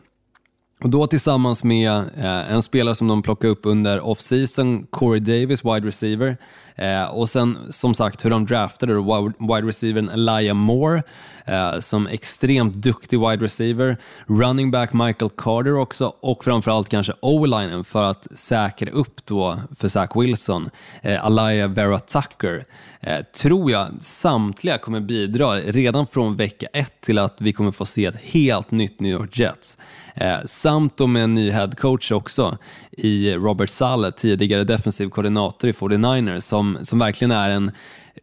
Och 0.84 0.90
då 0.90 1.08
tillsammans 1.08 1.64
med 1.64 1.92
eh, 2.18 2.52
en 2.54 2.62
spelare 2.62 2.96
som 2.96 3.08
de 3.08 3.22
plockade 3.22 3.52
upp 3.52 3.60
under 3.64 4.00
off-season, 4.00 4.88
Corey 4.90 5.20
Davis, 5.20 5.66
wide 5.66 5.88
receiver. 5.88 6.38
Eh, 6.76 7.04
och 7.04 7.30
sen 7.30 7.58
som 7.70 7.94
sagt 7.94 8.26
hur 8.26 8.30
de 8.30 8.46
draftade 8.46 8.94
då, 8.94 9.02
wide- 9.40 9.68
receivern 9.68 10.10
Elijah 10.10 10.56
Moore 10.56 11.04
eh, 11.46 11.80
som 11.80 12.08
extremt 12.08 12.74
duktig 12.74 13.20
wide 13.20 13.46
receiver. 13.46 13.98
Running 14.28 14.72
back 14.72 14.94
Michael 14.94 15.32
Carter 15.38 15.76
också 15.76 16.14
och 16.20 16.44
framförallt 16.44 16.90
kanske 16.90 17.14
O-linen 17.22 17.84
för 17.84 18.04
att 18.04 18.28
säkra 18.38 18.92
upp 18.92 19.26
då 19.26 19.58
för 19.80 19.88
Zach 19.88 20.10
Wilson, 20.16 20.70
eh, 21.02 21.26
Elijah 21.26 21.70
Vera 21.70 22.00
Tucker 22.00 22.66
eh, 23.02 23.22
tror 23.22 23.72
jag 23.72 23.88
samtliga 24.00 24.78
kommer 24.78 25.00
bidra 25.00 25.56
redan 25.56 26.08
från 26.08 26.36
vecka 26.36 26.68
ett 26.74 27.02
till 27.02 27.18
att 27.18 27.42
vi 27.42 27.54
kommer 27.54 27.72
få 27.72 27.86
se 27.86 28.06
ett 28.06 28.22
helt 28.22 28.72
nytt 28.72 29.00
New 29.00 29.12
York 29.12 29.40
Jets. 29.40 29.78
Eh, 30.16 30.38
samt 30.46 31.00
med 31.00 31.24
en 31.24 31.34
ny 31.34 31.52
head 31.52 31.72
coach 31.78 32.12
också 32.12 32.58
i 32.92 33.34
Robert 33.34 33.70
Saleh, 33.70 34.12
tidigare 34.12 34.64
defensiv 34.64 35.10
koordinator 35.10 35.70
i 35.70 35.74
49ers, 35.74 36.40
som, 36.40 36.78
som 36.82 37.00
verkligen 37.00 37.32
är 37.32 37.50
en 37.50 37.72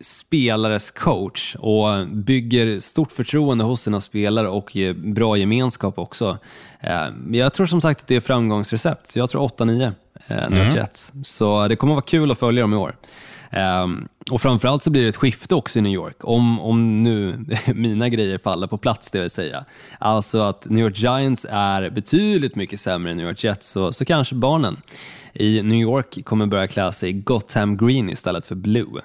spelares 0.01 0.91
coach 0.91 1.57
och 1.59 2.07
bygger 2.09 2.81
stort 2.81 3.13
förtroende 3.13 3.65
hos 3.65 3.83
sina 3.83 4.01
spelare 4.01 4.49
och 4.49 4.77
bra 4.97 5.37
gemenskap 5.37 5.99
också. 5.99 6.39
Eh, 6.81 7.09
jag 7.33 7.53
tror 7.53 7.67
som 7.67 7.81
sagt 7.81 8.01
att 8.01 8.07
det 8.07 8.17
är 8.17 8.21
framgångsrecept. 8.21 9.17
Jag 9.17 9.31
tror 9.31 9.49
8-9 9.49 9.93
eh, 10.27 10.51
New 10.51 10.65
York 10.65 10.75
Jets. 10.75 11.13
Så 11.25 11.69
det 11.69 11.77
kommer 11.77 11.93
att 11.93 11.97
vara 11.97 12.07
kul 12.07 12.31
att 12.31 12.39
följa 12.39 12.63
dem 12.63 12.73
i 12.73 12.77
år. 12.77 12.97
Um, 13.53 14.09
och 14.31 14.43
framförallt 14.43 14.83
så 14.83 14.91
blir 14.91 15.03
det 15.03 15.09
ett 15.09 15.17
skifte 15.17 15.55
också 15.55 15.79
i 15.79 15.83
New 15.83 15.93
York, 15.93 16.17
om, 16.21 16.61
om 16.61 16.97
nu 16.97 17.45
mina 17.75 18.09
grejer 18.09 18.39
faller 18.39 18.67
på 18.67 18.79
plats 18.79 19.11
det 19.11 19.21
vill 19.21 19.31
säga. 19.31 19.65
Alltså 19.99 20.41
att 20.41 20.67
New 20.71 20.85
York 20.85 20.99
Giants 20.99 21.47
är 21.51 21.91
betydligt 21.91 22.57
mycket 22.57 22.81
sämre 22.81 23.11
än 23.11 23.17
New 23.17 23.27
York 23.27 23.45
Jets, 23.45 23.69
så, 23.69 23.93
så 23.93 24.05
kanske 24.05 24.35
barnen 24.35 24.77
i 25.33 25.63
New 25.63 25.81
York 25.81 26.25
kommer 26.25 26.47
börja 26.47 26.67
klä 26.67 26.93
sig 26.93 27.11
i 27.11 27.13
Gotham 27.13 27.77
Green 27.77 28.11
istället 28.11 28.47
för 28.47 28.55
Blue. 28.55 29.01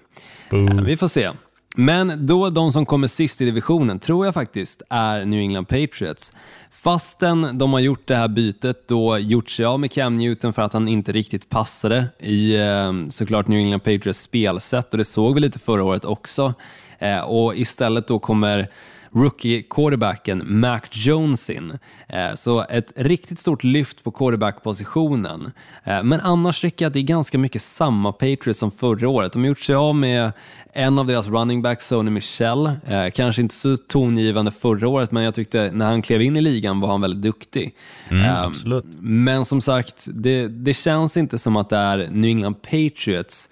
Uh, 0.54 0.82
vi 0.82 0.98
får 0.98 1.08
se. 1.08 1.32
Men 1.76 2.26
då 2.26 2.50
de 2.50 2.72
som 2.72 2.86
kommer 2.86 3.08
sist 3.08 3.42
i 3.42 3.46
divisionen 3.46 4.00
tror 4.00 4.26
jag 4.26 4.34
faktiskt 4.34 4.82
är 4.90 5.26
New 5.26 5.40
England 5.40 5.66
Patriots. 5.66 6.34
Fastän 6.72 7.58
de 7.58 7.74
har 7.74 7.80
gjort 7.80 8.08
det 8.08 8.16
här 8.16 8.28
bytet, 8.28 8.88
då 8.88 9.18
gjort 9.18 9.50
sig 9.50 9.66
av 9.66 9.80
med 9.80 9.92
Cam 9.92 10.18
Newton 10.18 10.54
för 10.54 10.62
att 10.62 10.74
han 10.74 10.88
inte 10.88 11.12
riktigt 11.12 11.50
passade 11.50 12.08
i 12.20 12.56
eh, 12.56 12.94
såklart 13.10 13.48
New 13.48 13.60
England 13.60 13.80
Patriots 13.80 14.22
spelsätt 14.22 14.92
och 14.92 14.98
det 14.98 15.06
såg 15.06 15.36
vi 15.36 15.42
lite 15.42 15.60
förra 15.60 15.84
året 15.84 16.06
också. 16.06 16.54
Eh, 17.00 17.20
och 17.20 17.56
istället 17.56 18.08
då 18.08 18.20
kommer 18.20 18.70
rookie-quarterbacken 19.14 20.44
Mac 20.46 20.82
Jones 20.92 21.50
in. 21.50 21.78
Eh, 22.08 22.34
så 22.36 22.66
ett 22.70 22.94
riktigt 22.96 23.40
stort 23.40 23.64
lyft 23.64 24.04
på 24.04 24.12
quarterback-positionen. 24.12 25.52
Men 25.84 26.20
annars 26.20 26.62
tycker 26.62 26.86
jag 26.86 26.90
att 26.90 26.94
det 26.94 27.00
är 27.00 27.04
ganska 27.04 27.38
mycket 27.38 27.62
samma 27.62 28.12
Patriots 28.12 28.60
som 28.60 28.72
förra 28.72 29.10
året. 29.10 29.34
De 29.34 29.40
har 29.40 29.48
gjort 29.48 29.60
sig 29.60 29.76
av 29.76 29.96
med 29.96 30.32
en 30.74 31.00
av 31.00 31.08
deras 31.08 31.28
running 31.28 31.62
backs, 31.62 31.88
Sony 31.88 32.12
Michel, 32.12 32.66
eh, 32.66 33.10
kanske 33.14 33.42
inte 33.42 33.56
så 33.56 33.78
tongivande 33.78 34.52
förra 34.52 34.88
året, 34.88 35.12
men 35.12 35.24
jag 35.24 35.36
tyckte 35.36 35.72
när 35.74 35.86
han 35.86 36.02
klev 36.02 36.22
in 36.22 36.38
i 36.38 36.42
ligan 36.42 36.80
var 36.80 36.90
han 36.90 37.02
väldigt 37.02 37.22
duktig. 37.22 37.76
Mm, 38.10 38.26
eh, 38.26 38.44
absolut. 38.44 38.86
Men 39.00 39.46
som 39.46 39.62
sagt, 39.62 40.08
det, 40.14 40.48
det 40.48 40.74
känns 40.74 41.18
inte 41.18 41.38
som 41.38 41.58
att 41.58 41.70
det 41.70 41.78
är 41.78 42.10
New 42.12 42.30
England 42.30 42.56
Patriots 42.62 43.50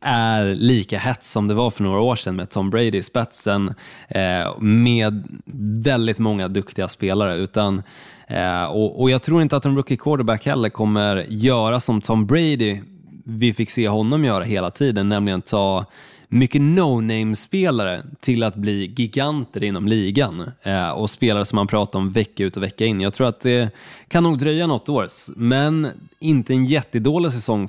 är 0.00 0.54
lika 0.54 0.98
hett 0.98 1.24
som 1.24 1.48
det 1.48 1.54
var 1.54 1.70
för 1.70 1.82
några 1.82 2.00
år 2.00 2.16
sedan 2.16 2.36
med 2.36 2.50
Tom 2.50 2.70
Brady 2.70 2.98
i 2.98 3.02
spetsen 3.02 3.74
eh, 4.08 4.58
med 4.58 5.40
väldigt 5.84 6.18
många 6.18 6.48
duktiga 6.48 6.88
spelare. 6.88 7.36
Utan, 7.36 7.82
eh, 8.28 8.64
och, 8.64 9.00
och, 9.00 9.10
jag 9.10 9.22
tror 9.22 9.42
inte 9.42 9.56
att 9.56 9.64
en 9.64 9.76
rookie 9.76 9.96
quarterback 9.96 10.46
heller 10.46 10.68
kommer 10.68 11.26
göra 11.28 11.80
som 11.80 12.00
Tom 12.00 12.26
Brady 12.26 12.80
vi 13.24 13.52
fick 13.52 13.70
se 13.70 13.88
honom 13.88 14.24
göra 14.24 14.44
hela 14.44 14.70
tiden, 14.70 15.08
nämligen 15.08 15.42
ta 15.42 15.86
mycket 16.32 16.62
no-name-spelare 16.62 18.02
till 18.20 18.42
att 18.42 18.56
bli 18.56 18.94
giganter 18.96 19.64
inom 19.64 19.88
ligan 19.88 20.50
eh, 20.62 20.90
och 20.90 21.10
spelare 21.10 21.44
som 21.44 21.56
man 21.56 21.66
pratar 21.66 21.98
om 21.98 22.10
vecka 22.10 22.44
ut 22.44 22.56
och 22.56 22.62
vecka 22.62 22.84
in. 22.84 23.00
Jag 23.00 23.14
tror 23.14 23.28
att 23.28 23.40
det 23.40 23.70
kan 24.08 24.22
nog 24.22 24.38
dröja 24.38 24.66
något 24.66 24.88
år, 24.88 25.08
men 25.36 25.88
inte 26.18 26.52
en 26.52 26.64
jättedålig 26.64 27.32
säsong 27.32 27.68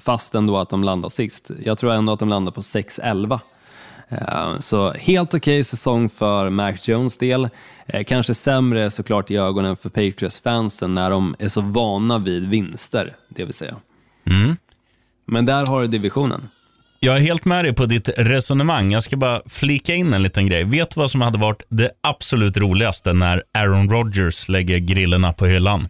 fast 0.00 0.34
ändå 0.34 0.58
att 0.58 0.68
de 0.68 0.84
landar 0.84 1.08
sist. 1.08 1.50
Jag 1.64 1.78
tror 1.78 1.92
ändå 1.92 2.12
att 2.12 2.18
de 2.18 2.28
landar 2.28 2.52
på 2.52 2.60
6-11. 2.60 3.40
Eh, 4.08 4.58
så 4.58 4.92
helt 4.92 5.34
okej 5.34 5.38
okay 5.38 5.64
säsong 5.64 6.08
för 6.08 6.50
Mac 6.50 6.74
Jones 6.82 7.18
del. 7.18 7.48
Eh, 7.86 8.04
kanske 8.04 8.34
sämre 8.34 8.90
såklart 8.90 9.30
i 9.30 9.36
ögonen 9.36 9.76
för 9.76 9.88
Patriots-fansen 9.88 10.94
när 10.94 11.10
de 11.10 11.36
är 11.38 11.48
så 11.48 11.60
vana 11.60 12.18
vid 12.18 12.48
vinster, 12.48 13.16
det 13.28 13.44
vill 13.44 13.54
säga. 13.54 13.76
Mm. 14.30 14.56
Men 15.24 15.46
där 15.46 15.66
har 15.66 15.80
du 15.80 15.86
divisionen. 15.86 16.48
Jag 17.04 17.16
är 17.16 17.20
helt 17.20 17.44
med 17.44 17.64
dig 17.64 17.74
på 17.74 17.86
ditt 17.86 18.08
resonemang. 18.16 18.92
Jag 18.92 19.02
ska 19.02 19.16
bara 19.16 19.42
flika 19.46 19.94
in 19.94 20.12
en 20.12 20.22
liten 20.22 20.46
grej. 20.46 20.64
Vet 20.64 20.90
du 20.90 21.00
vad 21.00 21.10
som 21.10 21.20
hade 21.20 21.38
varit 21.38 21.62
det 21.68 21.90
absolut 22.00 22.56
roligaste 22.56 23.12
när 23.12 23.42
Aaron 23.58 23.90
Rodgers 23.90 24.48
lägger 24.48 24.78
grillerna 24.78 25.32
på 25.32 25.46
hyllan? 25.46 25.88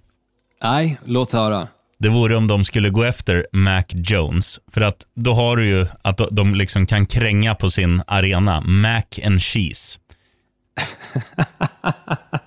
Nej, 0.63 1.01
låt 1.05 1.33
höra. 1.33 1.69
Det 1.99 2.09
vore 2.09 2.37
om 2.37 2.47
de 2.47 2.65
skulle 2.65 2.91
gå 2.91 3.05
efter 3.05 3.47
Mac 3.53 3.85
Jones. 3.89 4.61
För 4.73 4.81
att 4.81 4.97
då 5.15 5.35
har 5.35 5.57
du 5.57 5.69
ju 5.69 5.87
att 6.03 6.21
de 6.31 6.55
liksom 6.55 6.87
kan 6.87 7.07
kränga 7.07 7.55
på 7.55 7.71
sin 7.71 8.03
arena. 8.07 8.61
Mac 8.61 9.03
and 9.25 9.43
cheese. 9.43 9.99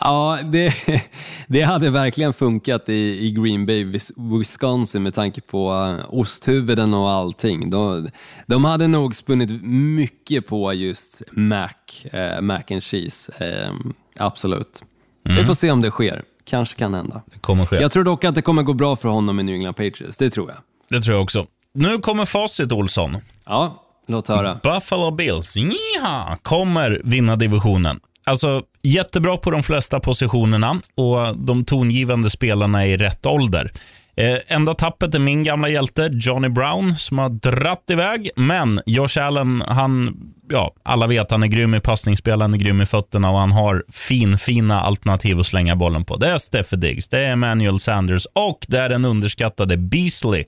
ja, 0.00 0.38
det, 0.44 0.74
det 1.46 1.62
hade 1.62 1.90
verkligen 1.90 2.32
funkat 2.32 2.88
i, 2.88 3.26
i 3.26 3.30
Green 3.30 3.66
Bay, 3.66 3.98
Wisconsin 4.16 5.02
med 5.02 5.14
tanke 5.14 5.40
på 5.40 5.72
uh, 5.72 6.04
osthuvuden 6.08 6.94
och 6.94 7.10
allting. 7.10 7.70
De, 7.70 8.08
de 8.46 8.64
hade 8.64 8.86
nog 8.86 9.16
spunnit 9.16 9.62
mycket 9.64 10.46
på 10.46 10.72
just 10.72 11.22
Mac, 11.32 11.68
uh, 12.14 12.40
mac 12.40 12.62
and 12.70 12.82
cheese. 12.82 13.32
Uh, 13.40 13.76
absolut. 14.18 14.82
Mm. 15.28 15.38
Vi 15.38 15.44
får 15.44 15.54
se 15.54 15.70
om 15.70 15.80
det 15.80 15.90
sker. 15.90 16.22
Kanske 16.44 16.78
kan 16.78 16.94
hända. 16.94 17.22
Det 17.32 17.38
kommer 17.38 17.66
ske. 17.66 17.76
Jag 17.76 17.92
tror 17.92 18.04
dock 18.04 18.24
att 18.24 18.34
det 18.34 18.42
kommer 18.42 18.62
gå 18.62 18.72
bra 18.72 18.96
för 18.96 19.08
honom 19.08 19.40
i 19.40 19.42
New 19.42 19.54
England 19.54 19.74
Patriots. 19.74 20.16
Det 20.16 20.30
tror 20.30 20.50
jag. 20.50 20.58
Det 20.88 21.04
tror 21.04 21.16
jag 21.16 21.22
också. 21.22 21.46
Nu 21.74 21.98
kommer 21.98 22.26
facit, 22.26 22.72
Olsson. 22.72 23.16
Ja, 23.46 23.86
Låt 24.10 24.28
höra. 24.28 24.60
Buffalo 24.62 25.10
Bills, 25.10 25.56
nja, 25.56 26.38
kommer 26.42 27.00
vinna 27.04 27.36
divisionen. 27.36 28.00
Alltså, 28.26 28.62
jättebra 28.82 29.36
på 29.36 29.50
de 29.50 29.62
flesta 29.62 30.00
positionerna 30.00 30.80
och 30.94 31.38
de 31.38 31.64
tongivande 31.64 32.30
spelarna 32.30 32.86
är 32.86 32.88
i 32.88 32.96
rätt 32.96 33.26
ålder. 33.26 33.72
Eh, 34.16 34.38
enda 34.48 34.74
tappet 34.74 35.14
är 35.14 35.18
min 35.18 35.44
gamla 35.44 35.68
hjälte 35.68 36.10
Johnny 36.12 36.48
Brown 36.48 36.96
som 36.96 37.18
har 37.18 37.28
dratt 37.28 37.90
iväg. 37.90 38.30
Men 38.36 38.80
Josh 38.86 39.18
Allen, 39.18 39.62
han, 39.66 40.16
ja, 40.50 40.74
alla 40.82 41.06
vet 41.06 41.30
han 41.30 41.42
är 41.42 41.46
grym 41.46 41.74
i 41.74 41.80
passningsspel, 41.80 42.40
han 42.40 42.54
är 42.54 42.58
grym 42.58 42.80
i 42.80 42.86
fötterna 42.86 43.30
och 43.30 43.38
han 43.38 43.52
har 43.52 43.84
fin, 43.92 44.38
fina 44.38 44.80
alternativ 44.80 45.40
att 45.40 45.46
slänga 45.46 45.76
bollen 45.76 46.04
på. 46.04 46.16
Det 46.16 46.28
är 46.28 46.38
Steffe 46.38 46.76
Diggs, 46.76 47.08
det 47.08 47.18
är 47.18 47.32
Emmanuel 47.32 47.80
Sanders 47.80 48.26
och 48.32 48.66
det 48.68 48.78
är 48.78 48.88
den 48.88 49.04
underskattade 49.04 49.76
Beasley 49.76 50.44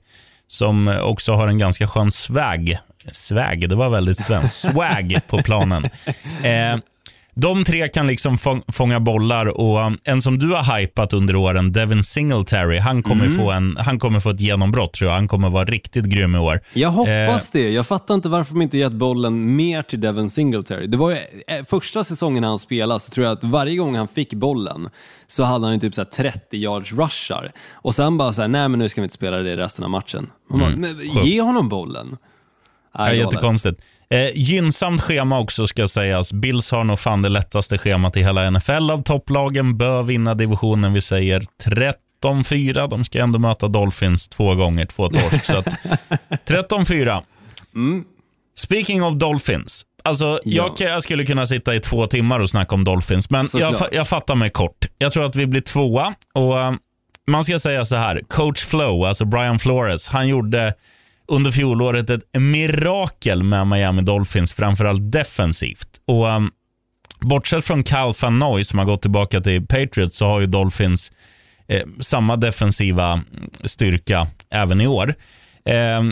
som 0.47 0.99
också 1.01 1.33
har 1.33 1.47
en 1.47 1.57
ganska 1.57 1.87
skön 1.87 2.11
swag 2.11 2.77
swag, 3.11 3.69
det 3.69 3.75
var 3.75 3.89
väldigt 3.89 4.19
svenskt, 4.19 4.55
swag 4.55 5.19
på 5.27 5.41
planen. 5.41 5.89
Eh, 6.43 6.77
de 7.35 7.63
tre 7.63 7.87
kan 7.87 8.07
liksom 8.07 8.37
fånga 8.67 8.99
bollar 8.99 9.59
och 9.59 9.91
en 10.03 10.21
som 10.21 10.39
du 10.39 10.47
har 10.47 10.79
hypat 10.79 11.13
under 11.13 11.35
åren, 11.35 11.71
Devin 11.71 12.03
Singletary, 12.03 12.79
han 12.79 13.03
kommer, 13.03 13.25
mm. 13.25 13.37
få, 13.37 13.51
en, 13.51 13.77
han 13.77 13.99
kommer 13.99 14.19
få 14.19 14.29
ett 14.29 14.41
genombrott 14.41 14.93
tror 14.93 15.09
jag. 15.09 15.15
Han 15.15 15.27
kommer 15.27 15.49
vara 15.49 15.65
riktigt 15.65 16.05
grym 16.05 16.35
i 16.35 16.39
år. 16.39 16.59
Jag 16.73 16.89
hoppas 16.89 17.55
eh, 17.55 17.61
det. 17.61 17.71
Jag 17.71 17.87
fattar 17.87 18.13
inte 18.13 18.29
varför 18.29 18.53
de 18.53 18.61
inte 18.61 18.77
gett 18.77 18.93
bollen 18.93 19.55
mer 19.55 19.81
till 19.81 20.01
Devin 20.01 20.29
Singletary. 20.29 20.87
Det 20.87 20.97
var 20.97 21.11
ju, 21.11 21.17
eh, 21.47 21.65
första 21.69 22.03
säsongen 22.03 22.43
han 22.43 22.59
spelade 22.59 22.99
så 22.99 23.11
tror 23.11 23.25
jag 23.25 23.33
att 23.33 23.43
varje 23.43 23.77
gång 23.77 23.95
han 23.95 24.07
fick 24.07 24.33
bollen 24.33 24.89
så 25.27 25.43
hade 25.43 25.65
han 25.65 25.73
ju 25.73 25.79
typ 25.79 25.95
så 25.95 26.05
30 26.05 26.57
yards 26.57 26.91
rushar. 26.91 27.51
Och 27.71 27.95
sen 27.95 28.17
bara 28.17 28.33
så 28.33 28.41
här, 28.41 28.47
nej 28.47 28.69
men 28.69 28.79
nu 28.79 28.89
ska 28.89 29.01
vi 29.01 29.05
inte 29.05 29.15
spela 29.15 29.37
det 29.37 29.57
resten 29.57 29.83
av 29.83 29.89
matchen. 29.89 30.29
Mm. 30.53 30.61
Bara, 30.61 30.75
men, 30.75 31.25
ge 31.25 31.41
honom 31.41 31.69
bollen. 31.69 32.17
Ja, 32.97 33.13
jättekonstigt. 33.13 33.81
Eh, 34.13 34.31
gynnsamt 34.35 35.01
schema 35.01 35.39
också 35.39 35.67
ska 35.67 35.87
sägas. 35.87 36.33
Bills 36.33 36.71
har 36.71 36.83
nog 36.83 36.99
fan 36.99 37.21
det 37.21 37.29
lättaste 37.29 37.77
schemat 37.77 38.17
i 38.17 38.23
hela 38.23 38.51
NFL 38.51 38.91
av 38.91 39.03
topplagen. 39.03 39.77
Bör 39.77 40.03
vinna 40.03 40.35
divisionen. 40.35 40.93
Vi 40.93 41.01
säger 41.01 41.45
13-4. 42.23 42.87
De 42.89 43.05
ska 43.05 43.19
ändå 43.19 43.39
möta 43.39 43.67
Dolphins 43.67 44.27
två 44.27 44.55
gånger, 44.55 44.85
två 44.85 45.09
torsk. 45.09 45.45
så 45.45 45.63
13-4. 46.47 47.21
Mm. 47.75 48.03
Speaking 48.55 49.03
of 49.03 49.13
Dolphins. 49.15 49.85
Alltså, 50.03 50.39
ja. 50.43 50.73
jag, 50.79 50.89
jag, 50.89 51.03
skulle 51.03 51.25
kunna 51.25 51.45
sitta 51.45 51.75
i 51.75 51.79
två 51.79 52.07
timmar 52.07 52.39
och 52.39 52.49
snacka 52.49 52.75
om 52.75 52.83
Dolphins, 52.83 53.29
men 53.29 53.49
jag, 53.53 53.75
jag, 53.91 54.07
fattar 54.07 54.35
mig 54.35 54.49
kort. 54.49 54.85
Jag 54.97 55.11
tror 55.11 55.25
att 55.25 55.35
vi 55.35 55.45
blir 55.45 55.61
tvåa. 55.61 56.13
Och, 56.33 56.57
uh, 56.57 56.71
man 57.27 57.43
ska 57.43 57.59
säga 57.59 57.85
så 57.85 57.95
här, 57.95 58.21
coach 58.27 58.65
Flow, 58.65 59.05
alltså 59.05 59.25
Brian 59.25 59.59
Flores, 59.59 60.07
han 60.07 60.27
gjorde 60.27 60.73
under 61.27 61.51
fjolåret 61.51 62.09
ett 62.09 62.23
mirakel 62.33 63.43
med 63.43 63.67
Miami 63.67 64.01
Dolphins, 64.01 64.53
framförallt 64.53 65.11
defensivt. 65.11 65.87
Och 66.05 66.27
um, 66.27 66.51
Bortsett 67.19 67.65
från 67.65 67.83
Cal 67.83 68.13
Van 68.21 68.39
Noy 68.39 68.63
som 68.63 68.79
har 68.79 68.85
gått 68.85 69.01
tillbaka 69.01 69.41
till 69.41 69.67
Patriots 69.67 70.17
så 70.17 70.25
har 70.25 70.39
ju 70.39 70.45
Dolphins 70.45 71.11
eh, 71.67 71.83
samma 71.99 72.35
defensiva 72.35 73.23
styrka 73.63 74.27
även 74.49 74.81
i 74.81 74.87
år. 74.87 75.15
Eh, 75.65 76.03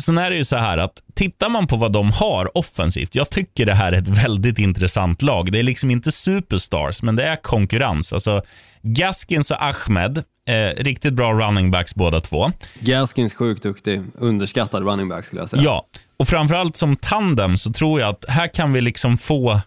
sen 0.00 0.18
är 0.18 0.30
det 0.30 0.36
ju 0.36 0.44
så 0.44 0.56
här 0.56 0.78
att 0.78 1.02
tittar 1.14 1.48
man 1.48 1.66
på 1.66 1.76
vad 1.76 1.92
de 1.92 2.12
har 2.12 2.58
offensivt, 2.58 3.14
jag 3.14 3.30
tycker 3.30 3.66
det 3.66 3.74
här 3.74 3.92
är 3.92 3.96
ett 3.96 4.08
väldigt 4.08 4.58
intressant 4.58 5.22
lag. 5.22 5.52
Det 5.52 5.58
är 5.58 5.62
liksom 5.62 5.90
inte 5.90 6.12
superstars, 6.12 7.02
men 7.02 7.16
det 7.16 7.24
är 7.24 7.36
konkurrens. 7.36 8.12
Alltså 8.12 8.42
Gaskins 8.82 9.50
och 9.50 9.62
Ahmed, 9.62 10.24
eh, 10.46 10.84
riktigt 10.84 11.14
bra 11.14 11.32
running 11.32 11.70
backs 11.70 11.94
båda 11.94 12.20
två. 12.20 12.52
Gaskins 12.80 13.34
sjukt 13.34 13.62
duktig, 13.62 14.02
underskattad 14.18 14.82
running 14.82 15.08
back 15.08 15.26
skulle 15.26 15.42
jag 15.42 15.50
säga. 15.50 15.62
Ja, 15.62 15.86
och 16.16 16.28
framförallt 16.28 16.76
som 16.76 16.96
tandem 16.96 17.56
så 17.56 17.72
tror 17.72 18.00
jag 18.00 18.08
att 18.08 18.24
här 18.28 18.54
kan 18.54 18.72
vi 18.72 18.80
liksom 18.80 19.18
få, 19.18 19.60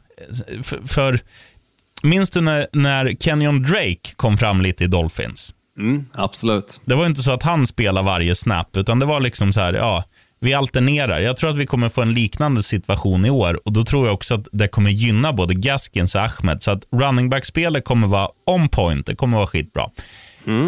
för, 0.64 0.88
för 0.88 1.20
minns 2.04 2.30
du 2.30 2.42
när, 2.42 2.68
när 2.74 3.16
Kenyon 3.20 3.64
Drake 3.64 4.16
kom 4.16 4.38
fram 4.38 4.62
lite 4.62 4.84
i 4.84 4.88
Dolphins? 4.88 5.54
Mm, 5.78 6.06
absolut. 6.14 6.82
Det 6.86 6.96
var 6.96 7.06
inte 7.06 7.22
så 7.22 7.32
att 7.32 7.44
han 7.44 7.68
spelade 7.68 8.06
varje 8.06 8.36
snap, 8.36 8.78
utan 8.78 9.00
det 9.00 9.06
var 9.06 9.20
liksom 9.20 9.54
så 9.54 9.60
här, 9.62 9.74
ja, 9.74 10.04
vi 10.42 10.54
alternerar. 10.54 11.20
Jag 11.20 11.38
tror 11.38 11.50
att 11.50 11.58
vi 11.58 11.66
kommer 11.66 11.90
få 11.90 12.02
en 12.02 12.14
liknande 12.14 12.64
situation 12.64 13.26
i 13.26 13.30
år 13.30 13.60
och 13.66 13.74
då 13.74 13.84
tror 13.84 14.08
jag 14.08 14.14
också 14.14 14.36
att 14.36 14.48
det 14.52 14.68
kommer 14.68 14.90
gynna 14.90 15.34
både 15.34 15.54
Gaskins 15.54 16.16
och 16.16 16.22
Ahmed. 16.22 16.64
Så 16.64 16.72
att 16.72 16.84
running 16.92 17.30
back-spelet 17.30 17.86
kommer 17.86 18.08
vara 18.08 18.30
on 18.46 18.70
point. 18.70 19.06
Det 19.06 19.16
kommer 19.16 19.38
vara 19.38 19.48
skitbra. 19.48 19.90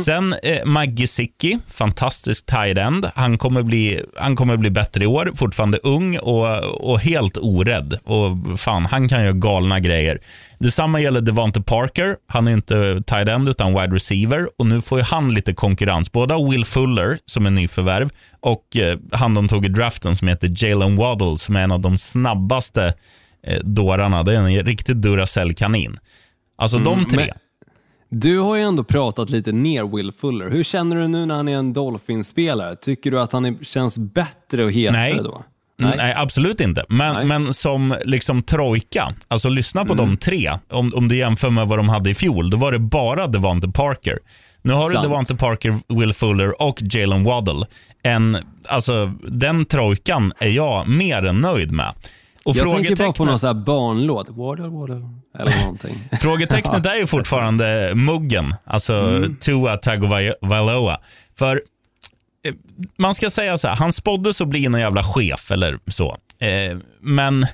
Sen 0.02 0.34
eh, 0.44 0.66
Mike 0.66 0.94
Gesicki, 1.02 1.60
fantastisk 1.68 2.46
tight 2.46 2.78
end. 2.78 3.10
Han 3.16 3.38
kommer, 3.38 3.64
bli, 3.64 4.04
han 4.20 4.36
kommer 4.36 4.58
bli 4.58 4.70
bättre 4.70 5.04
i 5.04 5.08
år, 5.08 5.32
fortfarande 5.36 5.78
ung 5.78 6.18
och, 6.18 6.58
och 6.92 7.00
helt 7.00 7.38
orädd. 7.38 8.00
Och 8.04 8.60
fan, 8.60 8.86
han 8.86 9.08
kan 9.08 9.24
göra 9.24 9.32
galna 9.34 9.80
grejer. 9.80 10.20
Detsamma 10.60 11.00
gäller 11.00 11.22
Devonte 11.22 11.62
Parker. 11.62 12.16
Han 12.28 12.48
är 12.48 12.52
inte 12.52 13.04
tight 13.08 13.28
end 13.28 13.50
utan 13.50 13.74
wide 13.74 13.96
receiver 13.96 14.48
och 14.58 14.66
nu 14.66 14.82
får 14.82 15.00
han 15.00 15.34
lite 15.34 15.54
konkurrens. 15.54 16.12
Både 16.12 16.50
Will 16.50 16.66
Fuller 16.66 17.18
som 17.26 17.46
är 17.46 17.50
nyförvärv 17.52 18.10
och 18.40 18.78
eh, 18.78 18.98
han 19.12 19.34
de 19.34 19.48
tog 19.48 19.66
i 19.66 19.70
draften 19.70 20.16
som 20.16 20.28
heter 20.28 20.50
Jalen 20.66 20.96
Waddle 20.96 21.38
som 21.38 21.56
är 21.56 21.64
en 21.64 21.72
av 21.72 21.80
de 21.80 21.98
snabbaste 21.98 22.94
eh, 23.48 23.60
dårarna. 23.64 24.24
Det 24.24 24.34
är 24.34 24.38
en 24.38 24.66
riktig 24.66 24.96
Duracell-kanin. 24.96 25.98
Alltså 26.58 26.78
de 26.78 27.06
tre. 27.06 27.18
men- 27.18 27.30
Du 28.14 28.40
har 28.40 28.56
ju 28.56 28.62
ändå 28.62 28.84
pratat 28.84 29.30
lite 29.30 29.52
ner 29.52 29.96
Will 29.96 30.12
Fuller. 30.12 30.50
Hur 30.50 30.64
känner 30.64 30.96
du 30.96 31.08
nu 31.08 31.26
när 31.26 31.36
han 31.36 31.48
är 31.48 31.58
en 31.58 31.74
Dolphins-spelare? 31.74 32.76
Tycker 32.76 33.12
du 33.12 33.20
att 33.20 33.32
han 33.32 33.46
är, 33.46 33.64
känns 33.64 33.98
bättre 33.98 34.64
och 34.64 34.72
hetare 34.72 35.02
Nej. 35.02 35.20
då? 35.24 35.44
Nej. 35.78 35.94
Nej, 35.98 36.14
absolut 36.18 36.62
inte. 36.62 36.86
Men, 36.90 37.16
Nej. 37.16 37.26
men 37.26 37.54
som 37.54 37.96
liksom 38.06 38.44
trojka, 38.44 39.14
alltså 39.28 39.50
lyssna 39.50 39.86
på 39.86 39.94
de 39.94 40.18
tre. 40.18 40.52
Om, 40.70 40.94
om 40.96 41.08
du 41.08 41.18
jämför 41.18 41.50
med 41.50 41.68
vad 41.68 41.80
de 41.80 41.90
hade 41.90 42.10
i 42.10 42.14
fjol, 42.14 42.50
då 42.50 42.58
var 42.58 42.72
det 42.72 42.80
bara 42.80 43.28
Devonte 43.28 43.70
Parker. 43.70 44.20
Nu 44.62 44.74
har 44.74 44.90
Sant. 44.90 45.04
du 45.04 45.10
Devonte 45.10 45.36
Parker, 45.36 45.76
Will 46.00 46.14
Fuller 46.14 46.62
och 46.62 46.80
Jalen 46.82 47.24
Waddle. 47.24 47.66
En, 48.04 48.38
alltså, 48.68 49.14
den 49.28 49.66
trojkan 49.66 50.34
är 50.40 50.50
jag 50.50 50.88
mer 50.88 51.26
än 51.26 51.38
nöjd 51.38 51.72
med. 51.72 51.94
Och 52.46 52.56
Jag 52.56 52.72
tänker 52.76 52.96
bara 52.96 53.12
på 53.14 53.26
någon 53.26 53.40
sån 53.40 53.48
här 53.48 53.64
barnlåt. 53.66 54.30
Waddle, 54.30 54.68
waddle, 54.68 55.10
eller 55.40 55.62
någonting. 55.62 55.96
Frågetecknet 56.22 56.86
är 56.86 56.96
ju 56.96 57.08
fortfarande 57.08 57.92
muggen, 57.96 58.56
alltså 58.66 58.94
Mm. 58.94 59.36
Tua 59.36 59.78
Tagovailoa. 59.78 60.98
För 61.38 61.62
eh, 62.48 62.54
man 62.98 63.14
ska 63.14 63.30
säga 63.30 63.58
så 63.58 63.68
här, 63.68 63.76
han 63.76 63.94
spåddes 63.94 64.42
att 64.42 64.48
bli 64.48 64.66
en 64.66 64.74
jävla 64.74 65.04
chef 65.04 65.52
eller 65.52 65.80
så. 65.88 66.18
Eh, 66.40 66.78
men 67.02 67.46